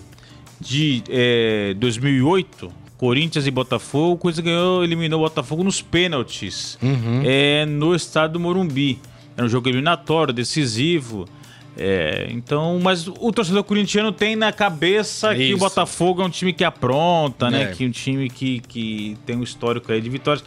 de 0.61 1.01
é, 1.09 1.73
2008, 1.77 2.71
Corinthians 2.99 3.47
e 3.47 3.51
Botafogo, 3.51 4.13
o 4.13 4.17
Corinthians 4.17 4.45
ganhou, 4.45 4.83
eliminou 4.83 5.21
o 5.21 5.23
Botafogo 5.23 5.63
nos 5.63 5.81
pênaltis, 5.81 6.77
é, 7.25 7.65
no 7.65 7.95
estado 7.95 8.33
do 8.33 8.39
Morumbi. 8.39 8.99
Era 9.35 9.47
um 9.47 9.49
jogo 9.49 9.67
eliminatório, 9.67 10.31
decisivo. 10.31 11.27
É, 11.75 12.27
então, 12.29 12.79
mas 12.79 13.07
o 13.07 13.31
torcedor 13.31 13.63
corintiano 13.63 14.11
tem 14.11 14.35
na 14.35 14.51
cabeça 14.51 15.33
que 15.33 15.51
o 15.51 15.57
Botafogo 15.57 16.21
é 16.21 16.25
um 16.25 16.29
time 16.29 16.53
que 16.53 16.63
apronta, 16.63 17.49
né? 17.49 17.63
É. 17.63 17.65
Que 17.73 17.87
um 17.87 17.91
time 17.91 18.29
que, 18.29 18.59
que 18.59 19.17
tem 19.25 19.35
um 19.35 19.41
histórico 19.41 19.91
aí 19.91 19.99
de 19.99 20.11
vitórias. 20.11 20.45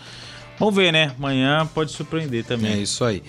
Vamos 0.58 0.74
ver, 0.74 0.92
né? 0.92 1.12
Amanhã 1.16 1.68
pode 1.72 1.92
surpreender 1.92 2.44
também. 2.44 2.72
É 2.72 2.76
isso 2.76 3.04
aí. 3.04 3.22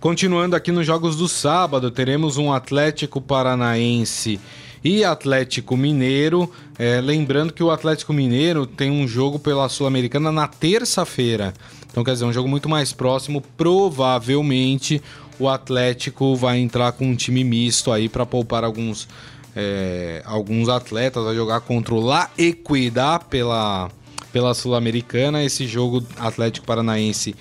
Continuando 0.00 0.56
aqui 0.56 0.72
nos 0.72 0.84
jogos 0.84 1.16
do 1.16 1.28
sábado, 1.28 1.90
teremos 1.90 2.36
um 2.36 2.52
Atlético 2.52 3.20
Paranaense 3.20 4.40
e 4.82 5.04
Atlético 5.04 5.76
Mineiro. 5.76 6.50
É, 6.76 7.00
lembrando 7.00 7.52
que 7.52 7.62
o 7.62 7.70
Atlético 7.70 8.12
Mineiro 8.12 8.66
tem 8.66 8.90
um 8.90 9.06
jogo 9.06 9.38
pela 9.38 9.68
Sul-Americana 9.68 10.32
na 10.32 10.48
terça-feira. 10.48 11.54
Então, 11.88 12.02
quer 12.02 12.14
dizer, 12.14 12.24
um 12.24 12.32
jogo 12.32 12.48
muito 12.48 12.68
mais 12.68 12.92
próximo. 12.92 13.40
Provavelmente 13.56 15.00
o 15.38 15.48
Atlético 15.48 16.34
vai 16.34 16.58
entrar 16.58 16.90
com 16.92 17.06
um 17.06 17.14
time 17.14 17.44
misto 17.44 17.92
aí 17.92 18.08
para 18.08 18.26
poupar 18.26 18.64
alguns, 18.64 19.08
é, 19.54 20.20
alguns 20.24 20.68
atletas. 20.68 21.22
Vai 21.22 21.36
jogar 21.36 21.60
contra 21.60 21.94
o 21.94 22.00
La 22.00 22.28
Equidad 22.36 23.26
pela, 23.26 23.88
pela 24.32 24.54
Sul-Americana. 24.54 25.44
Esse 25.44 25.66
jogo 25.66 26.04
Atlético 26.18 26.66
Paranaense 26.66 27.34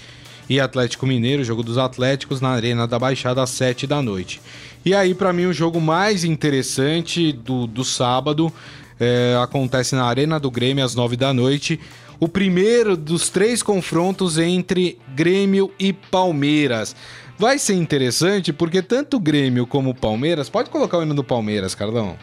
e 0.50 0.60
Atlético 0.60 1.08
Mineiro, 1.08 1.44
jogo 1.44 1.64
dos 1.64 1.78
Atléticos 1.78 2.42
na 2.42 2.50
Arena 2.50 2.86
da 2.86 3.00
Baixada 3.00 3.42
às 3.42 3.52
7 3.52 3.88
da 3.88 4.02
noite. 4.02 4.42
E 4.84 4.94
aí, 4.94 5.14
para 5.14 5.32
mim, 5.32 5.46
o 5.46 5.54
jogo 5.54 5.80
mais 5.80 6.24
interessante 6.24 7.32
do, 7.32 7.66
do 7.68 7.86
sábado 7.86 8.52
é, 9.00 9.38
acontece 9.42 9.96
na 9.96 10.04
Arena 10.04 10.40
do 10.40 10.52
Grêmio 10.52 10.84
às 10.84 10.94
9 10.94 11.16
da 11.16 11.34
noite. 11.34 11.80
O 12.20 12.28
primeiro 12.28 12.98
dos 12.98 13.30
três 13.30 13.64
confrontos 13.64 14.38
entre 14.38 15.00
Grêmio 15.16 15.72
e 15.80 15.94
Palmeiras. 15.94 16.96
Vai 17.38 17.58
ser 17.58 17.74
interessante 17.74 18.52
porque 18.52 18.82
tanto 18.82 19.20
Grêmio 19.20 19.66
como 19.66 19.96
Palmeiras. 19.96 20.50
Pode 20.50 20.70
colocar 20.70 20.98
o 20.98 21.04
hino 21.04 21.16
do 21.16 21.24
Palmeiras, 21.24 21.74
Carlão? 21.74 22.16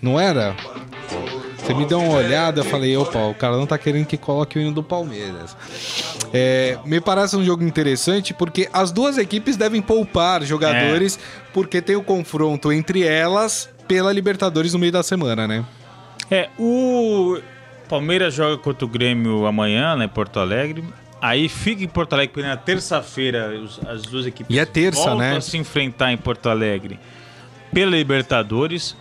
Não 0.00 0.18
era? 0.18 0.56
Você 1.62 1.74
me 1.74 1.86
deu 1.86 2.00
uma 2.00 2.16
olhada, 2.16 2.60
eu 2.60 2.64
falei, 2.64 2.96
opa, 2.96 3.20
o 3.20 3.34
Carlão 3.34 3.64
tá 3.66 3.78
querendo 3.78 4.04
que 4.04 4.16
coloque 4.16 4.58
o 4.58 4.60
hino 4.60 4.72
do 4.72 4.82
Palmeiras. 4.82 5.56
É, 6.32 6.76
me 6.84 7.00
parece 7.00 7.36
um 7.36 7.44
jogo 7.44 7.62
interessante 7.62 8.34
porque 8.34 8.68
as 8.72 8.90
duas 8.90 9.16
equipes 9.16 9.56
devem 9.56 9.80
poupar 9.80 10.42
jogadores 10.42 11.20
porque 11.52 11.80
tem 11.80 11.94
o 11.94 12.02
confronto 12.02 12.72
entre 12.72 13.06
elas 13.06 13.68
pela 13.86 14.12
Libertadores 14.12 14.72
no 14.72 14.78
meio 14.80 14.90
da 14.90 15.04
semana, 15.04 15.46
né? 15.46 15.64
É, 16.28 16.48
o 16.58 17.38
Palmeiras 17.88 18.34
joga 18.34 18.58
contra 18.58 18.84
o 18.84 18.88
Grêmio 18.88 19.46
amanhã, 19.46 19.94
né, 19.94 20.06
em 20.06 20.08
Porto 20.08 20.40
Alegre. 20.40 20.82
Aí 21.20 21.48
fica 21.48 21.84
em 21.84 21.88
Porto 21.88 22.14
Alegre, 22.14 22.32
porque 22.32 22.48
na 22.48 22.56
terça-feira 22.56 23.52
as 23.86 24.02
duas 24.02 24.26
equipes 24.26 24.54
E 24.54 24.58
é 24.58 24.64
terça, 24.64 25.00
voltam 25.00 25.18
né? 25.18 25.36
a 25.36 25.40
se 25.40 25.56
enfrentar 25.56 26.10
em 26.10 26.16
Porto 26.16 26.48
Alegre 26.48 26.98
pela 27.72 27.92
Libertadores. 27.92 28.96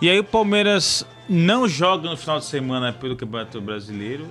E 0.00 0.08
aí 0.08 0.18
o 0.20 0.24
Palmeiras 0.24 1.04
não 1.28 1.68
joga 1.68 2.08
no 2.10 2.16
final 2.16 2.38
de 2.38 2.44
semana 2.44 2.92
pelo 2.92 3.16
Campeonato 3.16 3.60
Brasileiro, 3.60 4.26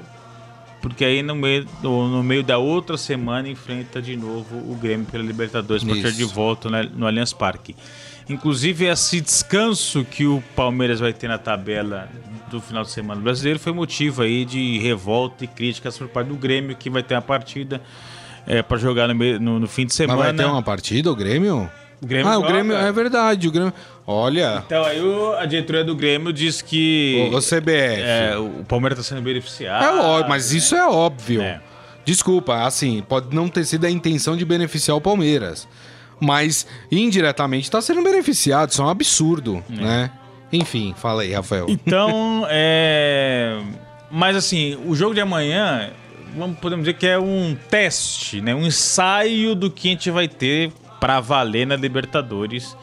porque 0.82 1.06
aí 1.06 1.22
no 1.22 1.36
meio, 1.36 1.68
no, 1.84 2.24
meio 2.24 2.44
da 2.44 2.58
outra 2.58 2.98
semana 2.98 3.48
enfrenta 3.48 4.02
de 4.02 4.16
novo 4.18 4.58
o 4.58 4.76
Grêmio 4.76 5.06
pela 5.06 5.24
Libertadores 5.24 5.84
para 5.84 5.96
ter 5.96 6.12
de 6.12 6.24
volta 6.24 6.70
né, 6.70 6.90
no 6.96 7.06
Allianz 7.06 7.34
Parque. 7.34 7.76
Inclusive, 8.30 8.86
esse 8.86 9.20
descanso 9.20 10.06
que 10.06 10.26
o 10.26 10.42
Palmeiras 10.56 11.00
vai 11.00 11.12
ter 11.12 11.28
na 11.28 11.38
tabela 11.38 12.08
do 12.50 12.62
final 12.62 12.84
de 12.84 12.92
semana 12.92 13.20
brasileiro 13.20 13.60
foi 13.60 13.74
motivo 13.74 14.22
aí 14.22 14.46
de 14.46 14.78
revolta 14.80 15.44
e 15.44 15.48
críticas 15.48 15.98
por 15.98 16.08
parte 16.08 16.28
do 16.28 16.36
Grêmio, 16.36 16.76
que 16.76 16.90
vai 16.90 17.04
ter 17.04 17.16
uma 17.16 17.22
partida 17.22 17.82
para 18.68 18.78
jogar 18.78 19.08
no, 19.08 19.16
meio- 19.16 19.40
no- 19.40 19.60
no 19.60 19.68
fim 19.68 19.84
de 19.84 19.88
Mas 19.92 19.96
semana. 19.96 20.20
vai 20.20 20.34
ter 20.34 20.46
uma 20.46 20.62
partida, 20.64 21.12
o 21.12 21.16
Grêmio? 21.16 21.70
O 22.02 22.06
Grêmio 22.08 22.28
ah, 22.32 22.38
o 22.38 22.42
joga. 22.42 22.54
Grêmio, 22.54 22.76
é 22.76 22.92
verdade, 22.92 23.48
o 23.48 23.52
Grêmio... 23.52 23.74
Olha, 24.12 24.64
Então, 24.66 24.84
aí 24.84 25.02
o- 25.02 25.34
a 25.34 25.46
diretoria 25.46 25.84
do 25.84 25.96
Grêmio 25.96 26.32
diz 26.34 26.62
que 26.62 27.30
o, 27.34 27.40
CBF... 27.40 28.02
é, 28.02 28.38
o 28.38 28.64
Palmeiras 28.68 29.00
está 29.00 29.16
sendo 29.16 29.24
beneficiado. 29.24 29.84
É 29.84 29.90
lógico, 29.92 30.30
mas 30.30 30.52
isso 30.52 30.76
é 30.76 30.86
óbvio. 30.88 31.42
É. 31.42 31.62
Desculpa, 32.06 32.64
assim, 32.66 33.04
pode 33.08 33.34
não 33.36 33.48
ter 33.48 33.64
sido 33.66 33.86
a 33.86 33.90
intenção 33.90 34.36
de 34.36 34.44
beneficiar 34.44 34.98
o 34.98 35.02
Palmeiras. 35.02 35.68
Mas 36.20 36.68
indiretamente 36.92 37.64
está 37.64 37.82
sendo 37.82 38.04
beneficiado. 38.04 38.70
Isso 38.72 38.82
é 38.82 38.86
um 38.86 38.90
absurdo, 38.90 39.64
é. 39.72 39.76
né? 39.76 40.12
Enfim, 40.54 40.94
fala 40.98 41.22
aí, 41.24 41.34
Rafael. 41.34 41.66
Então, 41.70 42.46
é. 42.50 43.60
Mas 44.10 44.36
assim, 44.36 44.78
o 44.86 44.94
jogo 44.94 45.14
de 45.16 45.22
amanhã, 45.22 45.90
vamos, 46.36 46.60
podemos 46.60 46.84
dizer 46.86 46.98
que 46.98 47.08
é 47.08 47.18
um 47.18 47.56
teste, 47.70 48.42
né? 48.42 48.54
Um 48.54 48.66
ensaio 48.66 49.56
do 49.56 49.72
que 49.72 49.88
a 49.88 49.92
gente 49.92 50.12
vai 50.12 50.28
ter 50.28 50.72
para 51.00 51.20
valer 51.20 51.66
na 51.66 51.76
Libertadores 51.76 52.76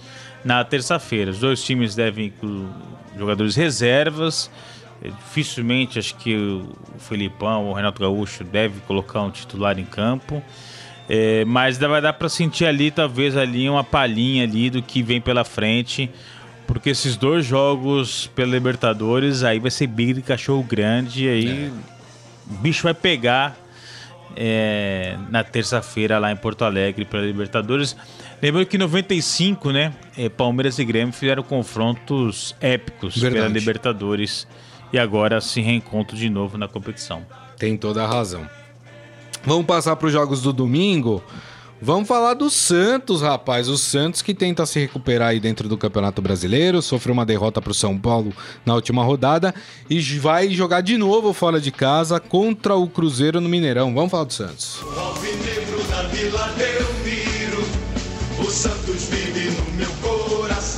na 0.44 0.64
terça-feira. 0.64 1.30
Os 1.30 1.38
dois 1.38 1.62
times 1.62 1.94
devem 1.94 2.26
incluir 2.26 2.68
jogadores 3.16 3.56
reservas. 3.56 4.50
É, 5.02 5.08
dificilmente 5.08 5.98
acho 5.98 6.14
que 6.16 6.34
o 6.34 6.74
Felipão 6.98 7.64
ou 7.66 7.70
o 7.70 7.74
Renato 7.74 8.00
Gaúcho 8.00 8.42
deve 8.44 8.80
colocar 8.80 9.22
um 9.22 9.30
titular 9.30 9.78
em 9.78 9.84
campo. 9.84 10.42
É, 11.08 11.44
mas 11.44 11.78
vai 11.78 12.02
dar 12.02 12.12
para 12.12 12.28
sentir 12.28 12.66
ali, 12.66 12.90
talvez, 12.90 13.36
ali 13.36 13.68
uma 13.68 13.82
palhinha 13.82 14.44
ali 14.44 14.68
do 14.68 14.82
que 14.82 15.02
vem 15.02 15.20
pela 15.20 15.44
frente. 15.44 16.10
Porque 16.66 16.90
esses 16.90 17.16
dois 17.16 17.46
jogos 17.46 18.26
pela 18.34 18.50
Libertadores, 18.50 19.42
aí 19.42 19.58
vai 19.58 19.70
ser 19.70 19.86
de 19.86 20.20
cachorro 20.20 20.62
grande. 20.62 21.24
E 21.24 21.28
aí 21.28 21.66
é. 21.66 21.70
o 22.50 22.58
bicho 22.58 22.82
vai 22.82 22.92
pegar 22.92 23.56
é, 24.36 25.16
na 25.30 25.42
terça-feira 25.42 26.18
lá 26.18 26.30
em 26.30 26.36
Porto 26.36 26.64
Alegre 26.64 27.06
pela 27.06 27.24
Libertadores. 27.24 27.96
Lembrando 28.40 28.66
que 28.66 28.76
em 28.76 28.80
95, 28.80 29.70
né? 29.72 29.92
É, 30.16 30.28
Palmeiras 30.28 30.78
e 30.78 30.84
Grêmio 30.84 31.12
fizeram 31.12 31.42
confrontos 31.42 32.54
épicos 32.60 33.16
Verdade. 33.16 33.42
pela 33.42 33.48
Libertadores 33.48 34.46
e 34.92 34.98
agora 34.98 35.40
se 35.40 35.60
reencontram 35.60 36.16
de 36.16 36.30
novo 36.30 36.56
na 36.56 36.68
competição. 36.68 37.26
Tem 37.58 37.76
toda 37.76 38.04
a 38.04 38.06
razão. 38.06 38.48
Vamos 39.44 39.66
passar 39.66 39.96
para 39.96 40.06
os 40.06 40.12
jogos 40.12 40.40
do 40.40 40.52
domingo. 40.52 41.22
Vamos 41.80 42.08
falar 42.08 42.34
do 42.34 42.50
Santos, 42.50 43.22
rapaz. 43.22 43.68
O 43.68 43.78
Santos 43.78 44.20
que 44.20 44.34
tenta 44.34 44.66
se 44.66 44.80
recuperar 44.80 45.28
aí 45.28 45.38
dentro 45.38 45.68
do 45.68 45.78
Campeonato 45.78 46.20
Brasileiro, 46.20 46.82
sofreu 46.82 47.12
uma 47.12 47.24
derrota 47.24 47.62
para 47.62 47.70
o 47.70 47.74
São 47.74 47.96
Paulo 47.96 48.32
na 48.66 48.74
última 48.74 49.04
rodada 49.04 49.54
e 49.88 50.00
vai 50.18 50.50
jogar 50.50 50.80
de 50.80 50.98
novo 50.98 51.32
fora 51.32 51.60
de 51.60 51.70
casa 51.70 52.18
contra 52.18 52.74
o 52.74 52.88
Cruzeiro 52.88 53.40
no 53.40 53.48
Mineirão. 53.48 53.94
Vamos 53.94 54.10
falar 54.10 54.24
do 54.24 54.32
Santos. 54.32 54.80
O 54.82 56.77
o 58.48 58.50
Santos 58.50 59.04
vive 59.10 59.50
no 59.50 59.72
meu 59.72 59.88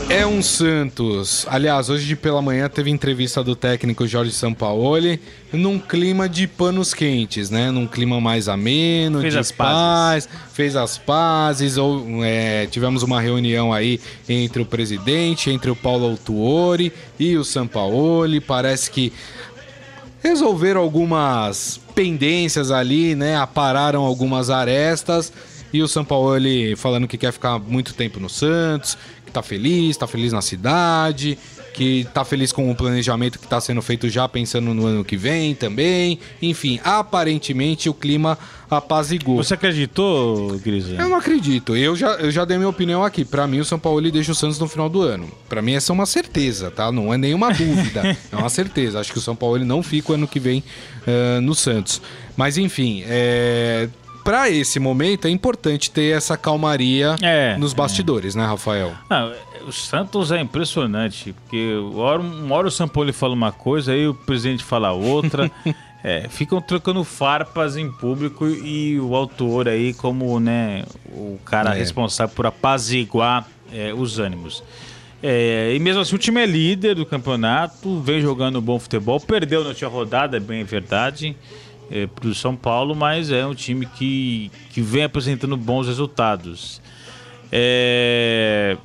é 0.09 0.27
um 0.27 0.43
Santos. 0.43 1.47
Aliás, 1.49 1.89
hoje 1.89 2.17
pela 2.17 2.43
manhã 2.43 2.69
teve 2.69 2.91
entrevista 2.91 3.45
do 3.45 3.55
técnico 3.55 4.09
Jorge 4.09 4.33
Sampaoli 4.33 5.21
num 5.53 5.79
clima 5.79 6.29
de 6.29 6.49
panos 6.49 6.93
quentes, 6.93 7.49
né? 7.49 7.71
Num 7.71 7.87
clima 7.87 8.21
mais 8.21 8.49
ameno, 8.49 9.21
fez 9.21 9.35
de 9.35 9.39
as 9.39 9.53
paz, 9.53 10.27
pazes. 10.27 10.29
fez 10.53 10.75
as 10.75 10.99
pazes. 10.99 11.77
Ou, 11.77 12.25
é, 12.25 12.67
tivemos 12.67 13.05
uma 13.05 13.21
reunião 13.21 13.73
aí 13.73 14.01
entre 14.29 14.61
o 14.61 14.67
presidente, 14.67 15.49
entre 15.49 15.71
o 15.71 15.77
Paulo 15.77 16.07
Autuori 16.07 16.93
e 17.19 17.37
o 17.37 17.45
Sampaoli. 17.45 18.41
Parece 18.41 18.91
que 18.91 19.13
resolveram 20.21 20.81
algumas 20.81 21.81
pendências 21.95 22.73
ali, 22.73 23.15
né? 23.15 23.37
Apararam 23.37 24.03
algumas 24.03 24.51
arestas. 24.51 25.33
E 25.73 25.83
o 25.83 25.89
Sampaoli 25.89 26.75
falando 26.77 27.07
que 27.07 27.17
quer 27.17 27.33
ficar 27.33 27.59
muito 27.59 27.95
tempo 27.95 28.19
no 28.19 28.29
Santos, 28.29 28.97
que 29.25 29.33
tá 29.33 29.43
feliz, 29.43 29.97
tá 29.97 30.07
feliz 30.07 30.33
na 30.33 30.43
cidade, 30.43 31.39
que 31.73 32.07
tá 32.13 32.25
feliz 32.25 32.53
com 32.53 32.71
o 32.71 32.75
planejamento 32.75 33.39
que 33.39 33.47
está 33.47 33.61
sendo 33.61 33.81
feito 33.81 34.09
já 34.09 34.29
pensando 34.29 34.75
no 34.75 34.87
ano 34.87 35.05
que 35.05 35.17
vem 35.17 35.55
também. 35.55 36.19
Enfim, 36.43 36.81
aparentemente 36.83 37.89
o 37.89 37.95
clima 37.95 38.37
apazigou. 38.69 39.37
Você 39.37 39.55
acreditou, 39.55 40.59
Gris? 40.59 40.91
Eu 40.91 41.09
não 41.09 41.17
acredito. 41.17 41.77
Eu 41.77 41.97
já, 41.97 42.13
eu 42.15 42.31
já 42.31 42.45
dei 42.45 42.57
minha 42.57 42.69
opinião 42.69 43.05
aqui. 43.05 43.25
Para 43.25 43.47
mim, 43.47 43.61
o 43.61 43.65
São 43.65 43.79
Paulo 43.79 44.01
ele 44.01 44.11
deixa 44.11 44.33
o 44.33 44.35
Santos 44.35 44.59
no 44.59 44.69
final 44.69 44.89
do 44.89 45.03
ano. 45.03 45.31
Para 45.49 45.63
mim, 45.63 45.75
essa 45.75 45.93
é 45.93 45.95
uma 45.95 46.07
certeza, 46.07 46.71
tá? 46.71 46.91
Não 46.91 47.13
é 47.13 47.17
nenhuma 47.17 47.51
dúvida. 47.55 48.17
é 48.31 48.37
uma 48.37 48.49
certeza. 48.49 49.01
Acho 49.01 49.13
que 49.13 49.19
o 49.19 49.23
São 49.23 49.37
Paulo 49.37 49.57
ele 49.57 49.65
não 49.65 49.83
fica 49.83 50.13
o 50.13 50.15
ano 50.15 50.27
que 50.27 50.41
vem 50.41 50.63
uh, 51.07 51.41
no 51.41 51.55
Santos. 51.55 52.03
Mas 52.37 52.57
enfim, 52.59 53.03
é, 53.07 53.89
para 54.25 54.51
esse 54.51 54.79
momento 54.79 55.27
é 55.27 55.31
importante 55.31 55.91
ter 55.91 56.17
essa 56.17 56.37
calmaria 56.37 57.17
é, 57.23 57.57
nos 57.57 57.73
bastidores, 57.73 58.35
é. 58.35 58.39
né, 58.39 58.47
Rafael? 58.47 58.93
Não, 59.09 59.33
o 59.67 59.73
Santos 59.73 60.33
é 60.33 60.41
impressionante, 60.41 61.33
porque 61.33 61.75
uma 61.75 62.03
hora, 62.03 62.21
uma 62.21 62.57
hora 62.57 62.69
o 62.69 62.71
Sampoli 62.71 63.13
fala 63.13 63.35
uma 63.35 63.53
coisa, 63.53 63.93
aí 63.93 64.07
o 64.07 64.15
presidente 64.15 64.65
fala 64.65 64.93
outra. 64.93 65.51
é, 66.03 66.29
ficam 66.29 66.61
trocando 66.61 67.05
farpas 67.05 67.77
em 67.77 67.91
público 67.91 68.47
e 68.47 68.99
o 69.01 69.15
autor 69.15 69.69
aí 69.69 69.93
como 69.95 70.41
né, 70.41 70.85
o 71.13 71.39
cara 71.45 71.75
é. 71.75 71.79
responsável 71.79 72.35
por 72.35 72.47
apaziguar 72.47 73.47
é, 73.73 73.93
os 73.93 74.19
ânimos. 74.19 74.63
É, 75.23 75.75
e 75.75 75.79
mesmo 75.79 76.01
assim 76.01 76.15
o 76.15 76.19
time 76.19 76.41
é 76.43 76.47
líder 76.47 76.95
do 76.95 77.05
campeonato, 77.05 78.01
vem 78.01 78.23
jogando 78.23 78.61
bom 78.61 78.79
futebol, 78.79 79.21
perdeu 79.21 79.63
na 79.63 79.69
última 79.69 79.91
rodada, 79.91 80.39
é 80.39 80.41
bem 80.41 80.65
verdade 80.65 81.37
é, 81.91 82.07
para 82.07 82.29
o 82.29 82.35
São 82.35 82.55
Paulo, 82.55 82.95
mas 82.95 83.31
é 83.31 83.45
um 83.47 83.55
time 83.55 83.87
que, 83.87 84.51
que 84.71 84.81
vem 84.81 85.05
apresentando 85.05 85.57
bons 85.57 85.87
resultados. 85.87 86.81
É, 87.51 88.77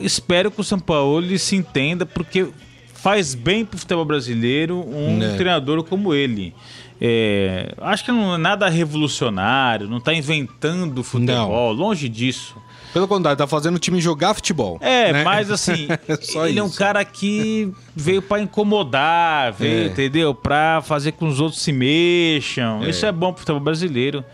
espero 0.00 0.50
que 0.50 0.60
o 0.60 0.64
São 0.64 0.80
Paulo 0.80 1.38
se 1.38 1.54
entenda, 1.54 2.04
porque 2.04 2.48
faz 2.94 3.34
bem 3.34 3.64
para 3.64 3.76
o 3.76 3.78
futebol 3.78 4.04
brasileiro 4.04 4.78
um 4.88 5.22
é. 5.22 5.36
treinador 5.36 5.84
como 5.84 6.14
ele. 6.14 6.54
É, 7.00 7.74
acho 7.82 8.04
que 8.04 8.10
não 8.10 8.34
é 8.34 8.38
nada 8.38 8.68
revolucionário, 8.68 9.88
não 9.88 9.98
está 9.98 10.14
inventando 10.14 11.04
futebol, 11.04 11.74
não. 11.74 11.84
longe 11.84 12.08
disso. 12.08 12.56
Pelo 12.94 13.08
contrário, 13.08 13.36
tá 13.36 13.48
fazendo 13.48 13.74
o 13.74 13.78
time 13.80 14.00
jogar 14.00 14.34
futebol. 14.34 14.78
É, 14.80 15.12
né? 15.12 15.24
mas 15.24 15.50
assim, 15.52 15.88
ele 16.08 16.50
isso. 16.50 16.58
é 16.60 16.62
um 16.62 16.70
cara 16.70 17.04
que 17.04 17.72
veio 17.94 18.22
para 18.22 18.40
incomodar, 18.40 19.52
veio, 19.52 19.82
é. 19.82 19.86
entendeu? 19.86 20.32
Para 20.32 20.80
fazer 20.80 21.10
com 21.10 21.26
que 21.26 21.32
os 21.32 21.40
outros 21.40 21.60
se 21.60 21.72
mexam. 21.72 22.84
É. 22.84 22.90
Isso 22.90 23.04
é 23.04 23.10
bom 23.10 23.32
pro 23.32 23.40
futebol 23.40 23.60
brasileiro. 23.60 24.24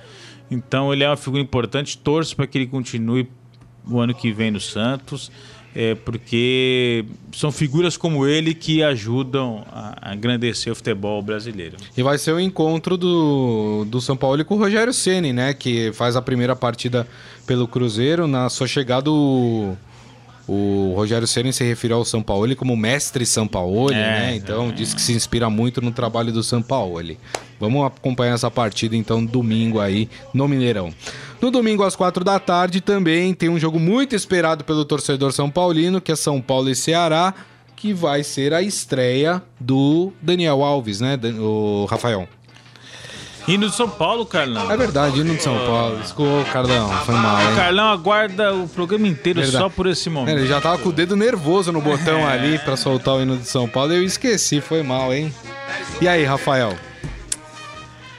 Então 0.50 0.92
ele 0.92 1.02
é 1.02 1.08
uma 1.08 1.16
figura 1.16 1.42
importante, 1.42 1.96
torço 1.96 2.36
para 2.36 2.46
que 2.46 2.58
ele 2.58 2.66
continue 2.66 3.26
o 3.88 3.98
ano 3.98 4.14
que 4.14 4.30
vem 4.30 4.50
no 4.50 4.60
Santos. 4.60 5.32
É 5.74 5.94
porque 5.94 7.04
são 7.32 7.52
figuras 7.52 7.96
como 7.96 8.26
ele 8.26 8.54
que 8.54 8.82
ajudam 8.82 9.64
a 9.70 10.12
engrandecer 10.14 10.72
o 10.72 10.76
futebol 10.76 11.22
brasileiro. 11.22 11.76
E 11.96 12.02
vai 12.02 12.18
ser 12.18 12.32
o 12.32 12.40
encontro 12.40 12.96
do, 12.96 13.84
do 13.86 14.00
São 14.00 14.16
Paulo 14.16 14.44
com 14.44 14.56
o 14.56 14.58
Rogério 14.58 14.92
Ceni, 14.92 15.32
né? 15.32 15.54
Que 15.54 15.92
faz 15.92 16.16
a 16.16 16.22
primeira 16.22 16.56
partida 16.56 17.06
pelo 17.46 17.68
Cruzeiro. 17.68 18.26
Na 18.26 18.48
sua 18.48 18.66
chegada, 18.66 19.10
o, 19.10 19.76
o 20.52 20.92
Rogério 20.96 21.28
Ceni 21.28 21.52
se 21.52 21.62
referiu 21.62 21.98
ao 21.98 22.04
São 22.04 22.24
Paulo 22.24 22.56
como 22.56 22.76
mestre 22.76 23.24
São 23.24 23.46
Paulo, 23.46 23.92
é, 23.92 23.94
né? 23.94 24.36
Então 24.36 24.70
é. 24.70 24.72
diz 24.72 24.92
que 24.92 25.00
se 25.00 25.12
inspira 25.12 25.48
muito 25.48 25.80
no 25.80 25.92
trabalho 25.92 26.32
do 26.32 26.42
São 26.42 26.60
Paulo. 26.60 27.16
Vamos 27.60 27.86
acompanhar 27.86 28.34
essa 28.34 28.50
partida 28.50 28.96
então 28.96 29.24
domingo 29.24 29.78
aí 29.78 30.08
no 30.34 30.48
Mineirão. 30.48 30.92
No 31.40 31.52
domingo 31.52 31.84
às 31.84 31.94
quatro 31.94 32.24
da 32.24 32.40
tarde 32.40 32.80
também 32.80 33.32
tem 33.32 33.48
um 33.48 33.60
jogo 33.60 33.78
muito 33.78 34.16
esperado 34.16 34.64
pelo 34.64 34.84
torcedor 34.84 35.32
são 35.32 35.48
paulino, 35.48 36.00
que 36.00 36.10
é 36.10 36.16
São 36.16 36.40
Paulo 36.40 36.68
e 36.68 36.74
Ceará, 36.74 37.32
que 37.76 37.92
vai 37.92 38.24
ser 38.24 38.52
a 38.52 38.60
estreia 38.60 39.40
do 39.58 40.12
Daniel 40.20 40.64
Alves, 40.64 41.00
né, 41.00 41.16
o 41.38 41.86
Rafael? 41.88 42.28
Hino 43.48 43.68
de 43.68 43.74
São 43.74 43.88
Paulo, 43.88 44.24
Carlão. 44.26 44.70
É 44.70 44.76
verdade, 44.76 45.20
hino 45.20 45.34
de 45.34 45.42
São 45.42 45.56
Paulo. 45.66 45.98
Desculpa, 45.98 46.50
Carlão, 46.50 46.88
foi 47.04 47.14
mal, 47.14 47.40
hein? 47.40 47.52
O 47.52 47.56
Carlão 47.56 47.88
aguarda 47.90 48.54
o 48.54 48.68
programa 48.68 49.08
inteiro 49.08 49.40
verdade. 49.40 49.62
só 49.62 49.68
por 49.68 49.86
esse 49.86 50.08
momento. 50.08 50.36
Ele 50.36 50.46
já 50.46 50.60
tava 50.60 50.78
com 50.78 50.90
o 50.90 50.92
dedo 50.92 51.16
nervoso 51.16 51.72
no 51.72 51.80
botão 51.80 52.20
é. 52.20 52.32
ali 52.32 52.58
para 52.58 52.76
soltar 52.76 53.14
o 53.14 53.22
hino 53.22 53.36
de 53.36 53.46
São 53.46 53.68
Paulo. 53.68 53.92
Eu 53.92 54.04
esqueci, 54.04 54.60
foi 54.60 54.82
mal, 54.82 55.12
hein? 55.12 55.34
E 56.00 56.06
aí, 56.06 56.24
Rafael? 56.24 56.76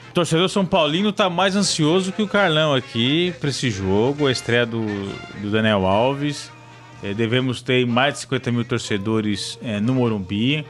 O 0.10 0.14
torcedor 0.14 0.50
São 0.50 0.66
Paulino 0.66 1.14
tá 1.14 1.30
mais 1.30 1.56
ansioso 1.56 2.12
que 2.12 2.22
o 2.22 2.28
Carlão 2.28 2.74
aqui 2.74 3.34
para 3.40 3.50
esse 3.50 3.70
jogo, 3.70 4.28
a 4.28 4.32
estreia 4.32 4.66
do, 4.66 4.86
do 5.40 5.50
Daniel 5.50 5.86
Alves. 5.86 6.52
É, 7.02 7.14
devemos 7.14 7.62
ter 7.62 7.88
mais 7.88 8.16
de 8.16 8.20
50 8.22 8.52
mil 8.52 8.66
torcedores 8.66 9.58
é, 9.64 9.80
no 9.80 9.96
Morumbi. 9.96 10.66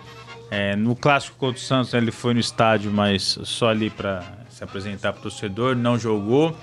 É, 0.51 0.75
no 0.75 0.95
clássico 0.95 1.37
contra 1.37 1.57
o 1.57 1.63
Santos, 1.63 1.93
ele 1.93 2.11
foi 2.11 2.33
no 2.33 2.39
estádio, 2.39 2.91
mas 2.91 3.39
só 3.43 3.69
ali 3.69 3.89
para 3.89 4.40
se 4.61 4.63
apresentar 4.63 5.13
para 5.13 5.19
o 5.19 5.23
torcedor, 5.23 5.75
não 5.75 5.97
jogou. 5.97 6.55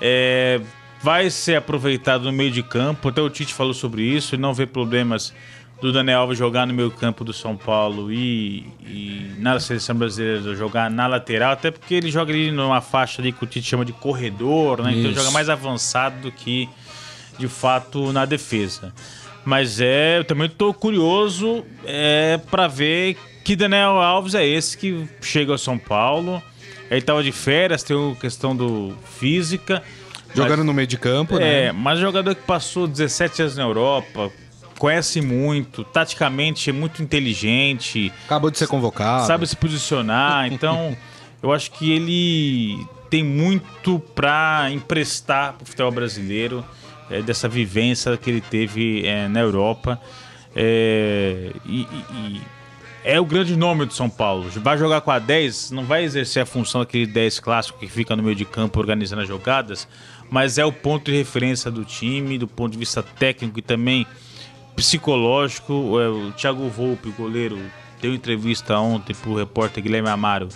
É, 0.00 0.60
vai 1.02 1.28
ser 1.28 1.56
aproveitado 1.56 2.24
no 2.24 2.32
meio 2.32 2.50
de 2.50 2.62
campo, 2.62 3.08
até 3.08 3.20
o 3.20 3.28
Tite 3.28 3.52
falou 3.52 3.74
sobre 3.74 4.02
isso, 4.02 4.36
e 4.36 4.38
não 4.38 4.54
vê 4.54 4.66
problemas 4.66 5.34
do 5.80 5.92
Daniel 5.92 6.20
Alves 6.20 6.38
jogar 6.38 6.66
no 6.66 6.72
meio 6.72 6.90
campo 6.92 7.24
do 7.24 7.32
São 7.32 7.56
Paulo 7.56 8.12
e, 8.12 8.60
e, 8.86 9.34
na 9.38 9.58
seleção 9.58 9.96
brasileira 9.96 10.54
jogar 10.54 10.88
na 10.88 11.08
lateral, 11.08 11.52
até 11.52 11.70
porque 11.70 11.94
ele 11.94 12.10
joga 12.10 12.32
ali 12.32 12.52
numa 12.52 12.80
faixa 12.80 13.20
ali 13.20 13.32
que 13.32 13.42
o 13.42 13.46
Tite 13.46 13.68
chama 13.68 13.84
de 13.84 13.92
corredor, 13.92 14.82
né? 14.82 14.92
Então 14.94 15.12
joga 15.12 15.32
mais 15.32 15.48
avançado 15.50 16.20
do 16.22 16.32
que 16.32 16.68
de 17.36 17.48
fato 17.48 18.12
na 18.12 18.24
defesa. 18.24 18.94
Mas 19.44 19.80
é, 19.80 20.18
eu 20.18 20.24
também 20.24 20.46
estou 20.46 20.72
curioso 20.72 21.64
é, 21.84 22.40
para 22.50 22.68
ver 22.68 23.18
que 23.44 23.56
Daniel 23.56 24.00
Alves 24.00 24.34
é 24.34 24.46
esse 24.46 24.78
que 24.78 25.06
chega 25.20 25.52
ao 25.52 25.58
São 25.58 25.76
Paulo. 25.76 26.40
Ele 26.96 27.04
tava 27.04 27.22
de 27.22 27.32
férias, 27.32 27.82
tem 27.82 28.12
a 28.12 28.14
questão 28.14 28.54
do 28.54 28.94
física. 29.18 29.82
Jogando 30.34 30.58
mas, 30.58 30.66
no 30.66 30.74
meio 30.74 30.86
de 30.86 30.98
campo, 30.98 31.36
é, 31.36 31.66
né? 31.66 31.72
mas 31.72 31.98
jogador 31.98 32.34
que 32.34 32.42
passou 32.42 32.88
17 32.88 33.42
anos 33.42 33.56
na 33.56 33.62
Europa, 33.62 34.32
conhece 34.78 35.20
muito, 35.20 35.84
taticamente 35.84 36.70
é 36.70 36.72
muito 36.72 37.02
inteligente. 37.02 38.12
Acabou 38.26 38.50
de 38.50 38.58
ser 38.58 38.66
convocado. 38.66 39.26
Sabe 39.26 39.46
se 39.46 39.56
posicionar, 39.56 40.46
então 40.52 40.96
eu 41.42 41.52
acho 41.52 41.70
que 41.70 41.92
ele 41.92 42.84
tem 43.08 43.22
muito 43.22 44.00
para 44.14 44.70
emprestar 44.72 45.52
para 45.52 45.62
o 45.62 45.66
futebol 45.66 45.92
brasileiro 45.92 46.64
é, 47.10 47.22
dessa 47.22 47.48
vivência 47.48 48.16
que 48.16 48.30
ele 48.30 48.40
teve 48.40 49.06
é, 49.06 49.28
na 49.28 49.40
Europa. 49.40 50.00
É, 50.56 51.50
e, 51.66 51.82
e, 51.82 52.40
é 53.04 53.20
o 53.20 53.24
grande 53.24 53.54
nome 53.54 53.84
do 53.84 53.92
São 53.92 54.08
Paulo. 54.08 54.48
Vai 54.56 54.78
jogar 54.78 55.02
com 55.02 55.10
a 55.10 55.18
10, 55.18 55.70
não 55.70 55.84
vai 55.84 56.04
exercer 56.04 56.42
a 56.42 56.46
função 56.46 56.80
daquele 56.80 57.06
10 57.06 57.38
clássico 57.38 57.78
que 57.78 57.86
fica 57.86 58.16
no 58.16 58.22
meio 58.22 58.34
de 58.34 58.46
campo 58.46 58.80
organizando 58.80 59.20
as 59.20 59.28
jogadas, 59.28 59.86
mas 60.30 60.56
é 60.56 60.64
o 60.64 60.72
ponto 60.72 61.10
de 61.10 61.16
referência 61.16 61.70
do 61.70 61.84
time, 61.84 62.38
do 62.38 62.48
ponto 62.48 62.72
de 62.72 62.78
vista 62.78 63.02
técnico 63.02 63.58
e 63.58 63.62
também 63.62 64.06
psicológico. 64.74 66.00
É, 66.00 66.08
o 66.08 66.32
Thiago 66.32 66.66
Volpe, 66.70 67.10
goleiro, 67.10 67.58
deu 68.00 68.14
entrevista 68.14 68.78
ontem 68.78 69.14
para 69.14 69.30
o 69.30 69.36
repórter 69.36 69.82
Guilherme 69.82 70.08
Amaro 70.08 70.48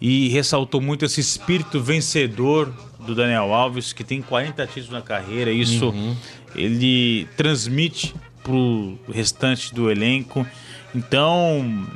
e 0.00 0.28
ressaltou 0.28 0.80
muito 0.80 1.04
esse 1.06 1.20
espírito 1.20 1.80
vencedor 1.80 2.72
do 3.00 3.14
Daniel 3.14 3.52
Alves, 3.52 3.92
que 3.92 4.04
tem 4.04 4.20
40 4.20 4.66
títulos 4.66 4.90
na 4.90 5.02
carreira. 5.02 5.50
Isso 5.50 5.88
uhum. 5.88 6.14
ele 6.54 7.26
transmite 7.36 8.14
para 8.42 8.52
o 8.52 8.98
restante 9.10 9.74
do 9.74 9.90
elenco. 9.90 10.46
Então, 10.94 11.86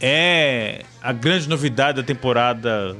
é 0.00 0.84
a 1.02 1.12
grande 1.12 1.48
novidade 1.48 2.00
da 2.00 2.06
temporada 2.06 2.96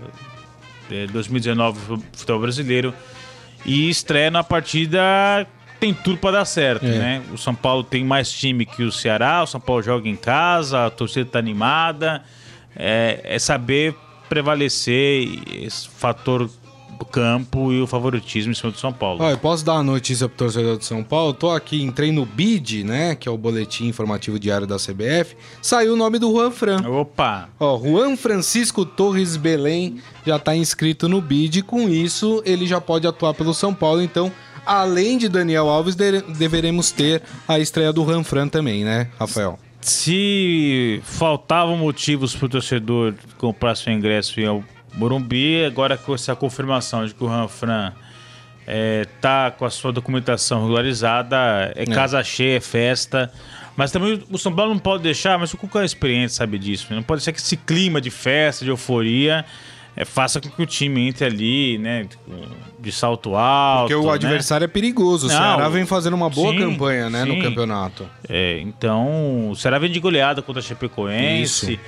2019 1.12 1.96
do 1.96 2.04
futebol 2.12 2.40
brasileiro. 2.40 2.94
E 3.64 3.90
estreia 3.90 4.30
na 4.30 4.42
partida 4.42 5.46
tem 5.78 5.94
tudo 5.94 6.18
para 6.18 6.38
dar 6.38 6.44
certo, 6.44 6.84
é. 6.84 6.98
né? 6.98 7.22
O 7.32 7.38
São 7.38 7.54
Paulo 7.54 7.82
tem 7.82 8.04
mais 8.04 8.30
time 8.30 8.66
que 8.66 8.82
o 8.82 8.92
Ceará, 8.92 9.42
o 9.42 9.46
São 9.46 9.60
Paulo 9.60 9.82
joga 9.82 10.08
em 10.08 10.16
casa, 10.16 10.86
a 10.86 10.90
torcida 10.90 11.26
está 11.26 11.38
animada. 11.38 12.22
É, 12.76 13.20
é 13.24 13.38
saber 13.38 13.96
prevalecer 14.28 15.28
esse 15.64 15.88
fator 15.88 16.48
campo 17.04 17.72
e 17.72 17.80
o 17.80 17.86
favoritismo 17.86 18.52
em 18.52 18.54
cima 18.54 18.70
do 18.70 18.78
São 18.78 18.92
Paulo. 18.92 19.22
eu 19.22 19.38
posso 19.38 19.64
dar 19.64 19.74
uma 19.74 19.82
notícia 19.82 20.28
pro 20.28 20.36
torcedor 20.36 20.76
do 20.76 20.84
São 20.84 21.02
Paulo? 21.02 21.32
Tô 21.32 21.50
aqui, 21.50 21.82
entrei 21.82 22.12
no 22.12 22.24
BID, 22.24 22.84
né? 22.84 23.14
Que 23.14 23.28
é 23.28 23.32
o 23.32 23.38
Boletim 23.38 23.86
Informativo 23.86 24.38
Diário 24.38 24.66
da 24.66 24.76
CBF. 24.76 25.36
Saiu 25.62 25.94
o 25.94 25.96
nome 25.96 26.18
do 26.18 26.30
Juan 26.30 26.50
Fran. 26.50 26.88
Opa! 26.88 27.48
Ó, 27.58 27.78
Juan 27.78 28.16
Francisco 28.16 28.84
Torres 28.84 29.36
Belém 29.36 30.00
já 30.26 30.38
tá 30.38 30.54
inscrito 30.54 31.08
no 31.08 31.20
BID. 31.20 31.62
Com 31.62 31.88
isso, 31.88 32.42
ele 32.44 32.66
já 32.66 32.80
pode 32.80 33.06
atuar 33.06 33.34
pelo 33.34 33.54
São 33.54 33.74
Paulo. 33.74 34.02
Então, 34.02 34.30
além 34.64 35.18
de 35.18 35.28
Daniel 35.28 35.68
Alves, 35.68 35.94
de 35.94 36.22
deveremos 36.22 36.90
ter 36.92 37.22
a 37.46 37.58
estreia 37.58 37.92
do 37.92 38.04
Juan 38.04 38.22
Fran 38.22 38.48
também, 38.48 38.84
né, 38.84 39.08
Rafael? 39.18 39.58
Se 39.80 41.00
faltavam 41.04 41.76
motivos 41.76 42.36
para 42.36 42.46
o 42.46 42.48
torcedor 42.48 43.14
comprar 43.38 43.74
seu 43.74 43.92
ingresso 43.92 44.38
e 44.38 44.44
ao 44.44 44.62
Morumbi, 44.94 45.64
agora 45.64 45.96
com 45.96 46.14
essa 46.14 46.34
confirmação 46.34 47.06
de 47.06 47.14
que 47.14 47.22
o 47.22 47.26
Ranfran 47.26 47.92
é, 48.66 49.06
tá 49.20 49.50
com 49.50 49.64
a 49.64 49.70
sua 49.70 49.92
documentação 49.92 50.62
regularizada, 50.62 51.36
é, 51.74 51.82
é, 51.82 51.86
casa 51.86 52.22
cheia, 52.22 52.56
é 52.56 52.60
festa. 52.60 53.32
Mas 53.76 53.90
também 53.90 54.22
o 54.30 54.38
São 54.38 54.54
Paulo 54.54 54.72
não 54.72 54.78
pode 54.78 55.02
deixar, 55.02 55.38
mas 55.38 55.52
o 55.54 55.56
Cuca 55.56 55.80
é 55.80 55.84
experiente, 55.84 56.32
sabe 56.32 56.58
disso. 56.58 56.86
Não 56.90 57.02
pode 57.02 57.22
ser 57.22 57.32
que 57.32 57.38
esse 57.38 57.56
clima 57.56 58.00
de 58.00 58.10
festa, 58.10 58.64
de 58.64 58.70
euforia, 58.70 59.44
é, 59.96 60.04
faça 60.04 60.40
com 60.40 60.48
que 60.48 60.62
o 60.62 60.66
time 60.66 61.08
entre 61.08 61.24
ali, 61.24 61.78
né, 61.78 62.06
de 62.78 62.92
salto 62.92 63.34
alto. 63.34 63.88
Porque 63.88 63.94
o 63.94 64.06
né? 64.06 64.14
adversário 64.14 64.64
é 64.64 64.68
perigoso. 64.68 65.26
O 65.26 65.30
Não, 65.30 65.36
Ceará 65.36 65.68
vem 65.68 65.86
fazendo 65.86 66.14
uma 66.14 66.30
boa 66.30 66.52
sim, 66.52 66.58
campanha, 66.58 67.10
né, 67.10 67.24
sim. 67.24 67.36
no 67.36 67.42
campeonato. 67.42 68.08
É, 68.28 68.60
então, 68.60 69.50
o 69.50 69.56
Ceará 69.56 69.78
vem 69.78 69.90
de 69.90 69.98
goleada 69.98 70.42
contra 70.42 70.60
a 70.60 70.64
Chapecoense. 70.64 71.72
Isso. 71.72 71.80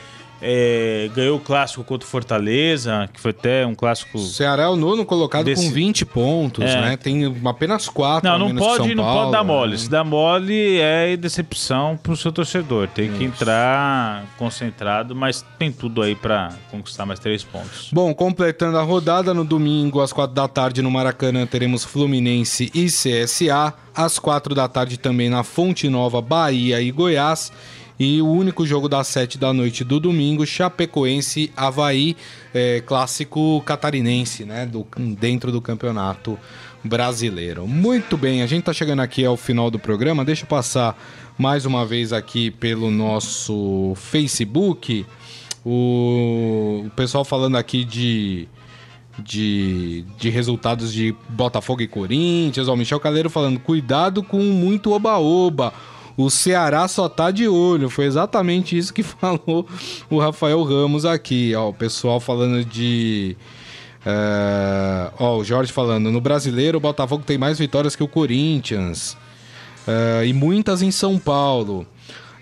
É, 0.43 1.09
ganhou 1.15 1.37
o 1.37 1.41
clássico 1.41 1.85
contra 1.85 2.07
o 2.07 2.11
Fortaleza, 2.11 3.09
que 3.13 3.21
foi 3.21 3.31
até 3.31 3.65
um 3.65 3.75
clássico. 3.75 4.19
Ceará 4.19 4.65
é 4.65 4.69
o 4.69 4.77
nono 4.77 5.05
colocado 5.07 5.45
desse... 5.45 5.67
com 5.69 5.73
20 5.73 6.05
pontos, 6.07 6.65
é. 6.65 6.81
né? 6.81 6.97
Tem 6.97 7.35
apenas 7.45 7.89
4 7.89 8.29
Não, 8.29 8.39
não 8.39 8.57
pode, 8.57 8.95
não 8.95 9.05
Paulo, 9.05 9.21
pode 9.21 9.33
dar 9.33 9.45
mole. 9.45 9.73
Né? 9.73 9.79
Se 9.79 9.89
dá 9.89 10.03
mole 10.03 10.81
é 10.81 11.17
decepção 11.17 11.97
pro 12.03 12.17
seu 12.17 12.33
torcedor. 12.33 12.89
Tem 12.89 13.07
Isso. 13.09 13.19
que 13.19 13.25
entrar 13.25 14.25
concentrado, 14.37 15.15
mas 15.15 15.45
tem 15.59 15.71
tudo 15.71 16.03
aí 16.03 16.15
para 16.15 16.53
conquistar 16.71 17.07
mais 17.07 17.21
três 17.21 17.45
pontos. 17.45 17.91
Bom, 17.93 18.13
completando 18.13 18.79
a 18.79 18.83
rodada, 18.83 19.33
no 19.33 19.45
domingo, 19.45 20.01
às 20.01 20.13
4 20.13 20.35
da 20.35 20.49
tarde, 20.49 20.83
no 20.83 20.91
Maracanã, 20.91 21.47
teremos 21.47 21.85
Fluminense 21.85 22.71
e 22.75 22.87
CSA. 22.87 23.75
Às 23.95 24.19
4 24.19 24.55
da 24.55 24.67
tarde 24.67 24.99
também 24.99 25.29
na 25.29 25.45
Fonte 25.45 25.89
Nova, 25.89 26.23
Bahia 26.23 26.81
e 26.81 26.91
Goiás. 26.91 27.53
E 27.99 28.21
o 28.23 28.27
único 28.27 28.67
jogo 28.67 28.89
das 28.89 29.07
7 29.09 29.39
da 29.39 29.53
noite 29.53 29.85
do 29.85 30.01
domingo, 30.01 30.47
Chapecoense 30.47 31.53
Havaí, 31.57 32.17
é, 32.55 32.81
clássico 32.81 33.63
catarinense, 33.65 34.45
né? 34.45 34.67
Do, 34.67 34.87
dentro 35.19 35.53
do 35.53 35.61
campeonato 35.61 36.39
brasileiro. 36.83 37.67
Muito 37.67 38.17
bem, 38.17 38.43
a 38.43 38.47
gente 38.47 38.65
tá 38.65 38.73
chegando 38.73 39.01
aqui 39.01 39.25
ao 39.25 39.37
final 39.37 39.71
do 39.71 39.79
programa. 39.79 40.25
Deixa 40.25 40.45
eu 40.45 40.49
passar 40.49 40.99
mais 41.39 41.65
uma 41.65 41.87
vez 41.87 42.13
aqui 42.13 42.51
pelo 42.51 42.91
nosso 42.91 43.95
Facebook. 43.97 45.07
O, 45.65 46.85
o 46.87 46.91
pessoal 46.91 47.25
falando 47.25 47.57
aqui 47.57 47.85
de. 47.85 48.49
De, 49.19 50.07
de 50.19 50.31
resultados 50.31 50.91
de 50.91 51.15
Botafogo 51.29 51.83
e 51.83 51.87
Corinthians. 51.87 52.67
O 52.67 52.75
Michel 52.75 52.99
Caleiro 52.99 53.29
falando: 53.29 53.61
cuidado 53.61 54.23
com 54.23 54.39
muito 54.39 54.91
oba-oba. 54.91 55.71
O 56.17 56.31
Ceará 56.31 56.87
só 56.89 57.09
tá 57.09 57.31
de 57.31 57.49
olho. 57.49 57.89
Foi 57.89 58.05
exatamente 58.05 58.77
isso 58.77 58.93
que 58.93 59.03
falou 59.05 59.67
o 60.11 60.19
Rafael 60.19 60.63
Ramos 60.63 61.05
aqui. 61.05 61.55
Ó, 61.55 61.71
o 61.71 61.75
pessoal 61.75 62.21
falando 62.21 62.65
de. 62.65 63.37
Uh, 64.05 65.13
ó, 65.19 65.37
o 65.39 65.45
Jorge 65.45 65.73
falando: 65.73 66.11
no 66.11 66.21
brasileiro, 66.21 66.79
o 66.79 66.81
Botafogo 66.81 67.25
tem 67.25 67.39
mais 67.39 67.59
vitórias 67.59 67.97
que 67.97 68.03
o 68.03 68.09
Corinthians. 68.09 69.17
Uh, 69.87 70.25
e 70.25 70.33
muitas 70.33 70.83
em 70.83 70.91
São 70.91 71.19
Paulo. 71.19 71.87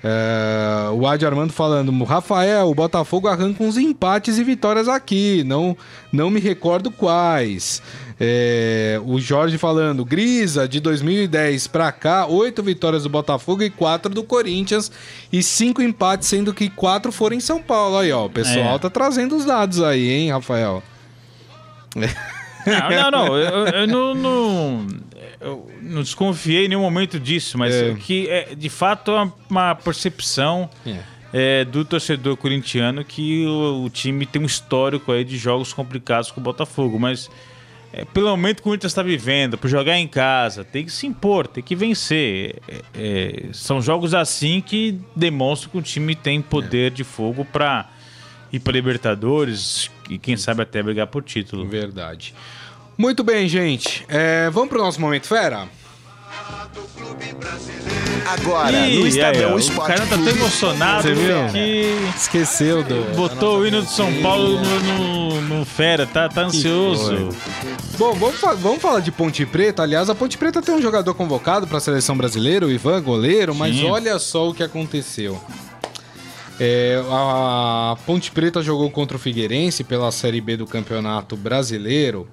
Uh, 0.02 0.94
o 0.94 1.06
Adi 1.06 1.26
Armando 1.26 1.52
falando, 1.52 1.92
Rafael, 2.04 2.70
o 2.70 2.74
Botafogo 2.74 3.28
arranca 3.28 3.62
uns 3.62 3.76
empates 3.76 4.38
e 4.38 4.44
vitórias 4.44 4.88
aqui, 4.88 5.44
não, 5.44 5.76
não 6.10 6.30
me 6.30 6.40
recordo 6.40 6.90
quais. 6.90 7.82
É, 8.18 9.00
o 9.04 9.18
Jorge 9.18 9.58
falando, 9.58 10.04
Grisa, 10.04 10.66
de 10.66 10.80
2010 10.80 11.66
para 11.66 11.92
cá, 11.92 12.26
oito 12.26 12.62
vitórias 12.62 13.02
do 13.02 13.08
Botafogo 13.08 13.62
e 13.62 13.70
quatro 13.70 14.12
do 14.12 14.22
Corinthians 14.22 14.90
e 15.32 15.42
cinco 15.42 15.82
empates, 15.82 16.28
sendo 16.28 16.52
que 16.52 16.68
quatro 16.70 17.12
foram 17.12 17.36
em 17.36 17.40
São 17.40 17.62
Paulo. 17.62 17.98
Aí, 17.98 18.10
ó, 18.10 18.26
o 18.26 18.30
pessoal 18.30 18.76
é. 18.76 18.78
tá 18.78 18.90
trazendo 18.90 19.36
os 19.36 19.44
dados 19.44 19.82
aí, 19.82 20.08
hein, 20.10 20.32
Rafael? 20.32 20.82
Não, 22.66 23.10
não, 23.10 23.10
não 23.10 23.36
eu, 23.38 23.66
eu 23.68 23.86
não, 23.86 24.14
não, 24.14 24.86
eu 25.40 25.70
não 25.80 26.02
desconfiei 26.02 26.66
em 26.66 26.68
nenhum 26.68 26.82
momento 26.82 27.18
disso, 27.18 27.56
mas 27.56 27.74
é. 27.74 27.94
que 27.94 28.28
é, 28.28 28.54
de 28.54 28.68
fato 28.68 29.10
é 29.12 29.32
uma 29.48 29.74
percepção 29.74 30.68
é. 30.86 30.98
É, 31.32 31.64
do 31.64 31.84
torcedor 31.84 32.36
corintiano 32.36 33.04
que 33.04 33.46
o, 33.46 33.84
o, 33.84 33.90
time 33.90 34.26
tem 34.26 34.42
um 34.42 34.44
histórico 34.44 35.12
aí 35.12 35.24
de 35.24 35.38
jogos 35.38 35.72
complicados 35.72 36.30
com 36.30 36.40
o 36.40 36.44
Botafogo, 36.44 36.98
mas 36.98 37.30
é, 37.92 38.04
pelo 38.04 38.28
momento 38.28 38.56
que 38.56 38.62
o 38.62 38.64
Corinthians 38.64 38.92
está 38.92 39.02
vivendo, 39.02 39.56
por 39.56 39.68
jogar 39.68 39.98
em 39.98 40.06
casa, 40.06 40.62
tem 40.62 40.84
que 40.84 40.92
se 40.92 41.06
impor, 41.06 41.46
tem 41.46 41.62
que 41.62 41.74
vencer. 41.74 42.56
É 42.94 43.48
são 43.52 43.80
jogos 43.80 44.14
assim 44.14 44.60
que 44.60 45.00
demonstram 45.16 45.70
que 45.70 45.78
o 45.78 45.82
time 45.82 46.14
tem 46.14 46.42
poder 46.42 46.90
de 46.90 47.02
fogo 47.02 47.44
para 47.44 47.88
ir 48.52 48.60
para 48.60 48.72
Libertadores 48.72 49.90
e 50.08 50.18
quem 50.18 50.36
sabe 50.36 50.62
até 50.62 50.82
brigar 50.82 51.06
por 51.06 51.22
título. 51.22 51.66
Verdade. 51.66 52.34
Muito 53.00 53.24
bem, 53.24 53.48
gente. 53.48 54.04
É, 54.10 54.50
vamos 54.50 54.68
para 54.68 54.78
o 54.78 54.82
nosso 54.82 55.00
momento 55.00 55.26
fera? 55.26 55.66
Agora, 58.26 58.86
Ih, 58.86 59.00
no 59.00 59.06
Estadão 59.06 59.56
aí, 59.56 59.70
O 59.70 59.80
cara 59.80 60.06
tá 60.06 60.18
tão 60.18 60.28
emocionado 60.28 61.02
Você 61.02 61.14
viu? 61.14 61.48
que... 61.50 61.94
Esqueceu 62.14 62.84
do... 62.84 63.16
Botou 63.16 63.60
o 63.60 63.66
hino 63.66 63.80
do 63.80 63.88
São 63.88 64.12
Paulo 64.20 64.60
no, 64.60 64.80
no, 64.80 65.40
no 65.40 65.64
Fera, 65.64 66.06
tá, 66.06 66.28
tá 66.28 66.42
ansioso. 66.42 67.30
Bom, 67.96 68.12
vamos, 68.12 68.38
vamos 68.58 68.82
falar 68.82 69.00
de 69.00 69.10
Ponte 69.10 69.46
Preta. 69.46 69.82
Aliás, 69.82 70.10
a 70.10 70.14
Ponte 70.14 70.36
Preta 70.36 70.60
tem 70.60 70.74
um 70.74 70.82
jogador 70.82 71.14
convocado 71.14 71.66
para 71.66 71.78
a 71.78 71.80
seleção 71.80 72.14
brasileira, 72.14 72.66
o 72.66 72.70
Ivan, 72.70 73.00
goleiro, 73.00 73.54
mas 73.54 73.76
Sim. 73.76 73.88
olha 73.88 74.18
só 74.18 74.50
o 74.50 74.54
que 74.54 74.62
aconteceu. 74.62 75.40
É, 76.60 77.02
a 77.10 77.96
Ponte 78.04 78.30
Preta 78.30 78.60
jogou 78.62 78.90
contra 78.90 79.16
o 79.16 79.20
Figueirense 79.20 79.84
pela 79.84 80.12
Série 80.12 80.42
B 80.42 80.58
do 80.58 80.66
Campeonato 80.66 81.34
Brasileiro. 81.34 82.28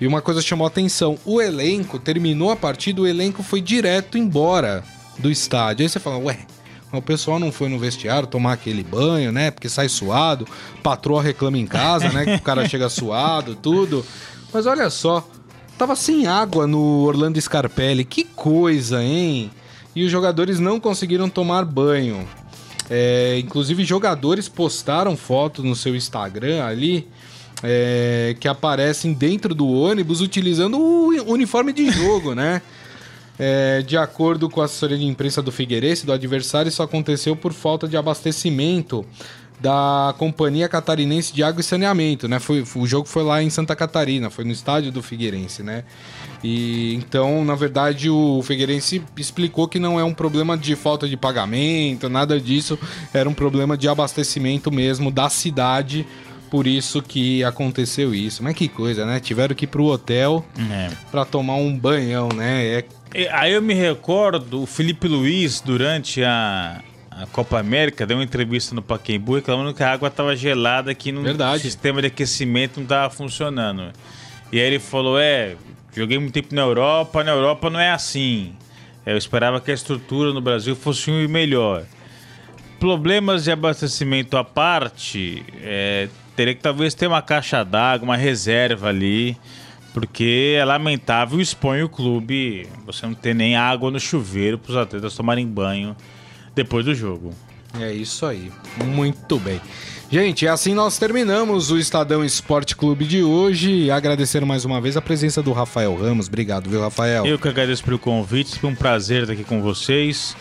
E 0.00 0.06
uma 0.06 0.20
coisa 0.20 0.42
chamou 0.42 0.66
atenção: 0.66 1.18
o 1.24 1.40
elenco 1.40 1.98
terminou 1.98 2.50
a 2.50 2.56
partida, 2.56 3.00
o 3.00 3.06
elenco 3.06 3.42
foi 3.42 3.60
direto 3.60 4.18
embora 4.18 4.84
do 5.18 5.30
estádio. 5.30 5.84
Aí 5.84 5.88
você 5.88 5.98
fala, 5.98 6.18
ué, 6.18 6.38
O 6.92 7.02
pessoal 7.02 7.38
não 7.38 7.50
foi 7.50 7.68
no 7.68 7.78
vestiário 7.78 8.28
tomar 8.28 8.52
aquele 8.52 8.82
banho, 8.82 9.32
né? 9.32 9.50
Porque 9.50 9.68
sai 9.68 9.88
suado, 9.88 10.46
patroa 10.82 11.22
reclama 11.22 11.58
em 11.58 11.66
casa, 11.66 12.10
né? 12.10 12.24
Que 12.24 12.34
o 12.34 12.40
cara 12.40 12.68
chega 12.68 12.88
suado, 12.88 13.54
tudo. 13.54 14.04
Mas 14.52 14.66
olha 14.66 14.88
só, 14.88 15.26
tava 15.76 15.96
sem 15.96 16.26
água 16.26 16.66
no 16.66 17.02
Orlando 17.02 17.40
Scarpelli. 17.40 18.04
Que 18.04 18.24
coisa, 18.24 19.02
hein? 19.02 19.50
E 19.94 20.04
os 20.04 20.10
jogadores 20.10 20.60
não 20.60 20.78
conseguiram 20.78 21.28
tomar 21.28 21.64
banho. 21.64 22.26
É, 22.88 23.38
inclusive, 23.40 23.84
jogadores 23.84 24.48
postaram 24.48 25.16
fotos 25.16 25.64
no 25.64 25.74
seu 25.74 25.96
Instagram 25.96 26.64
ali. 26.64 27.08
É, 27.68 28.36
que 28.38 28.46
aparecem 28.46 29.12
dentro 29.12 29.52
do 29.52 29.66
ônibus 29.66 30.20
utilizando 30.20 30.78
o 30.78 31.08
uniforme 31.32 31.72
de 31.72 31.90
jogo, 31.90 32.32
né? 32.32 32.62
É, 33.38 33.82
de 33.82 33.96
acordo 33.96 34.48
com 34.48 34.62
a 34.62 34.66
assessoria 34.66 34.96
de 34.96 35.04
imprensa 35.04 35.42
do 35.42 35.50
Figueirense, 35.50 36.06
do 36.06 36.12
adversário, 36.12 36.68
isso 36.68 36.82
aconteceu 36.82 37.34
por 37.34 37.52
falta 37.52 37.88
de 37.88 37.96
abastecimento 37.96 39.04
da 39.60 40.14
Companhia 40.18 40.68
Catarinense 40.68 41.32
de 41.32 41.42
Água 41.42 41.60
e 41.60 41.64
Saneamento, 41.64 42.28
né? 42.28 42.38
Foi, 42.38 42.64
o 42.74 42.86
jogo 42.86 43.08
foi 43.08 43.24
lá 43.24 43.42
em 43.42 43.48
Santa 43.48 43.74
Catarina, 43.74 44.28
foi 44.30 44.44
no 44.44 44.52
estádio 44.52 44.92
do 44.92 45.02
Figueirense, 45.02 45.62
né? 45.62 45.84
E 46.44 46.94
então, 46.94 47.44
na 47.44 47.54
verdade, 47.54 48.10
o 48.10 48.42
Figueirense 48.42 49.02
explicou 49.16 49.66
que 49.66 49.78
não 49.78 49.98
é 49.98 50.04
um 50.04 50.12
problema 50.12 50.56
de 50.56 50.76
falta 50.76 51.08
de 51.08 51.16
pagamento, 51.16 52.08
nada 52.08 52.38
disso, 52.38 52.78
era 53.12 53.28
um 53.28 53.34
problema 53.34 53.76
de 53.76 53.88
abastecimento 53.88 54.70
mesmo 54.70 55.10
da 55.10 55.28
cidade. 55.30 56.06
Por 56.50 56.66
isso 56.66 57.02
que 57.02 57.42
aconteceu 57.42 58.14
isso. 58.14 58.42
Mas 58.42 58.54
que 58.54 58.68
coisa, 58.68 59.04
né? 59.04 59.18
Tiveram 59.20 59.54
que 59.54 59.64
ir 59.64 59.68
pro 59.68 59.84
hotel 59.84 60.44
é. 60.70 60.90
para 61.10 61.24
tomar 61.24 61.56
um 61.56 61.76
banhão, 61.76 62.28
né? 62.28 62.66
É 62.66 62.84
Aí 63.32 63.52
eu 63.52 63.62
me 63.62 63.72
recordo, 63.72 64.62
o 64.62 64.66
Felipe 64.66 65.08
Luiz, 65.08 65.60
durante 65.60 66.22
a, 66.22 66.82
a 67.10 67.26
Copa 67.26 67.58
América, 67.58 68.06
deu 68.06 68.18
uma 68.18 68.24
entrevista 68.24 68.74
no 68.74 68.82
Pacaembu 68.82 69.36
reclamando 69.36 69.72
que 69.72 69.82
a 69.82 69.90
água 69.90 70.08
estava 70.08 70.36
gelada, 70.36 70.94
que 70.94 71.12
no 71.12 71.22
Verdade. 71.22 71.62
sistema 71.62 72.02
de 72.02 72.08
aquecimento 72.08 72.76
não 72.76 72.82
estava 72.84 73.08
funcionando. 73.08 73.90
E 74.52 74.60
aí 74.60 74.66
ele 74.66 74.78
falou: 74.78 75.18
É, 75.18 75.56
joguei 75.94 76.18
muito 76.18 76.34
tempo 76.34 76.54
na 76.54 76.62
Europa, 76.62 77.24
na 77.24 77.30
Europa 77.30 77.70
não 77.70 77.80
é 77.80 77.90
assim. 77.90 78.52
Eu 79.06 79.16
esperava 79.16 79.60
que 79.60 79.70
a 79.70 79.74
estrutura 79.74 80.32
no 80.32 80.40
Brasil 80.40 80.76
fosse 80.76 81.10
melhor. 81.10 81.84
Problemas 82.78 83.44
de 83.44 83.52
abastecimento 83.52 84.36
à 84.36 84.44
parte, 84.44 85.42
é, 85.62 86.08
teria 86.36 86.54
que 86.54 86.62
talvez 86.62 86.94
ter 86.94 87.06
uma 87.06 87.22
caixa 87.22 87.64
d'água, 87.64 88.04
uma 88.04 88.16
reserva 88.16 88.88
ali 88.88 89.36
porque 89.96 90.56
é 90.58 90.62
lamentável 90.62 91.40
expõe 91.40 91.82
o 91.82 91.88
clube 91.88 92.68
você 92.84 93.06
não 93.06 93.14
ter 93.14 93.34
nem 93.34 93.56
água 93.56 93.90
no 93.90 93.98
chuveiro 93.98 94.58
para 94.58 94.70
os 94.70 94.76
atletas 94.76 95.14
tomarem 95.14 95.46
banho 95.46 95.96
depois 96.54 96.84
do 96.84 96.94
jogo. 96.94 97.32
É 97.80 97.92
isso 97.92 98.26
aí. 98.26 98.52
Muito 98.84 99.38
bem. 99.38 99.58
Gente, 100.10 100.46
assim 100.46 100.74
nós 100.74 100.98
terminamos 100.98 101.70
o 101.70 101.78
Estadão 101.78 102.22
Esporte 102.22 102.76
Clube 102.76 103.06
de 103.06 103.22
hoje. 103.22 103.90
Agradecer 103.90 104.44
mais 104.44 104.66
uma 104.66 104.82
vez 104.82 104.98
a 104.98 105.02
presença 105.02 105.42
do 105.42 105.52
Rafael 105.52 105.96
Ramos. 105.96 106.28
Obrigado, 106.28 106.68
viu, 106.68 106.82
Rafael? 106.82 107.24
Eu 107.24 107.38
que 107.38 107.48
agradeço 107.48 107.82
pelo 107.82 107.98
convite. 107.98 108.58
Foi 108.58 108.68
um 108.68 108.74
prazer 108.74 109.22
estar 109.22 109.32
aqui 109.32 109.44
com 109.44 109.62
vocês. 109.62 110.36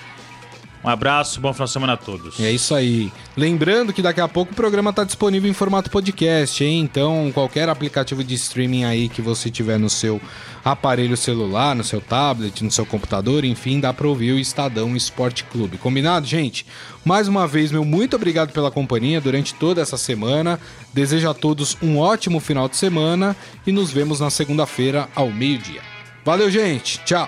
Um 0.86 0.90
abraço, 0.90 1.42
bom 1.42 1.52
final 1.52 1.66
de 1.66 1.72
semana 1.72 1.94
a 1.94 1.98
todos. 1.98 2.40
É 2.40 2.52
isso 2.52 2.76
aí. 2.76 3.12
Lembrando 3.36 3.92
que 3.92 4.04
daqui 4.04 4.22
a 4.22 4.28
pouco 4.28 4.52
o 4.52 4.56
programa 4.56 4.92
está 4.92 5.04
disponível 5.04 5.50
em 5.50 5.54
formato 5.54 5.90
podcast, 5.90 6.64
hein? 6.64 6.82
Então, 6.82 7.32
qualquer 7.34 7.68
aplicativo 7.68 8.24
de 8.24 8.36
streaming 8.36 8.84
aí 8.84 9.10
que 9.10 9.20
você 9.20 9.50
tiver 9.50 9.80
no 9.80 9.90
seu 9.90 10.22
aparelho 10.64 11.18
celular, 11.18 11.76
no 11.76 11.84
seu 11.84 12.00
tablet, 12.00 12.64
no 12.64 12.70
seu 12.70 12.86
computador, 12.86 13.44
enfim, 13.44 13.80
dá 13.80 13.92
para 13.92 14.08
ouvir 14.08 14.34
o 14.34 14.40
Estadão 14.40 14.96
Esporte 14.96 15.44
Clube. 15.46 15.80
Combinado, 15.80 16.28
gente? 16.28 16.68
Mais 17.04 17.28
uma 17.28 17.48
vez, 17.48 17.72
meu 17.72 17.84
muito 17.84 18.16
obrigado 18.16 18.52
pela 18.52 18.70
companhia 18.70 19.20
durante 19.20 19.56
toda 19.56 19.82
essa 19.82 19.98
semana. 19.98 20.60
Desejo 20.94 21.28
a 21.28 21.34
todos 21.34 21.76
um 21.82 21.98
ótimo 21.98 22.40
final 22.40 22.70
de 22.70 22.78
semana 22.78 23.36
e 23.66 23.72
nos 23.72 23.92
vemos 23.92 24.20
na 24.20 24.30
segunda-feira 24.30 25.10
ao 25.16 25.32
meio-dia. 25.32 25.82
Valeu, 26.24 26.50
gente. 26.52 27.00
Tchau. 27.06 27.28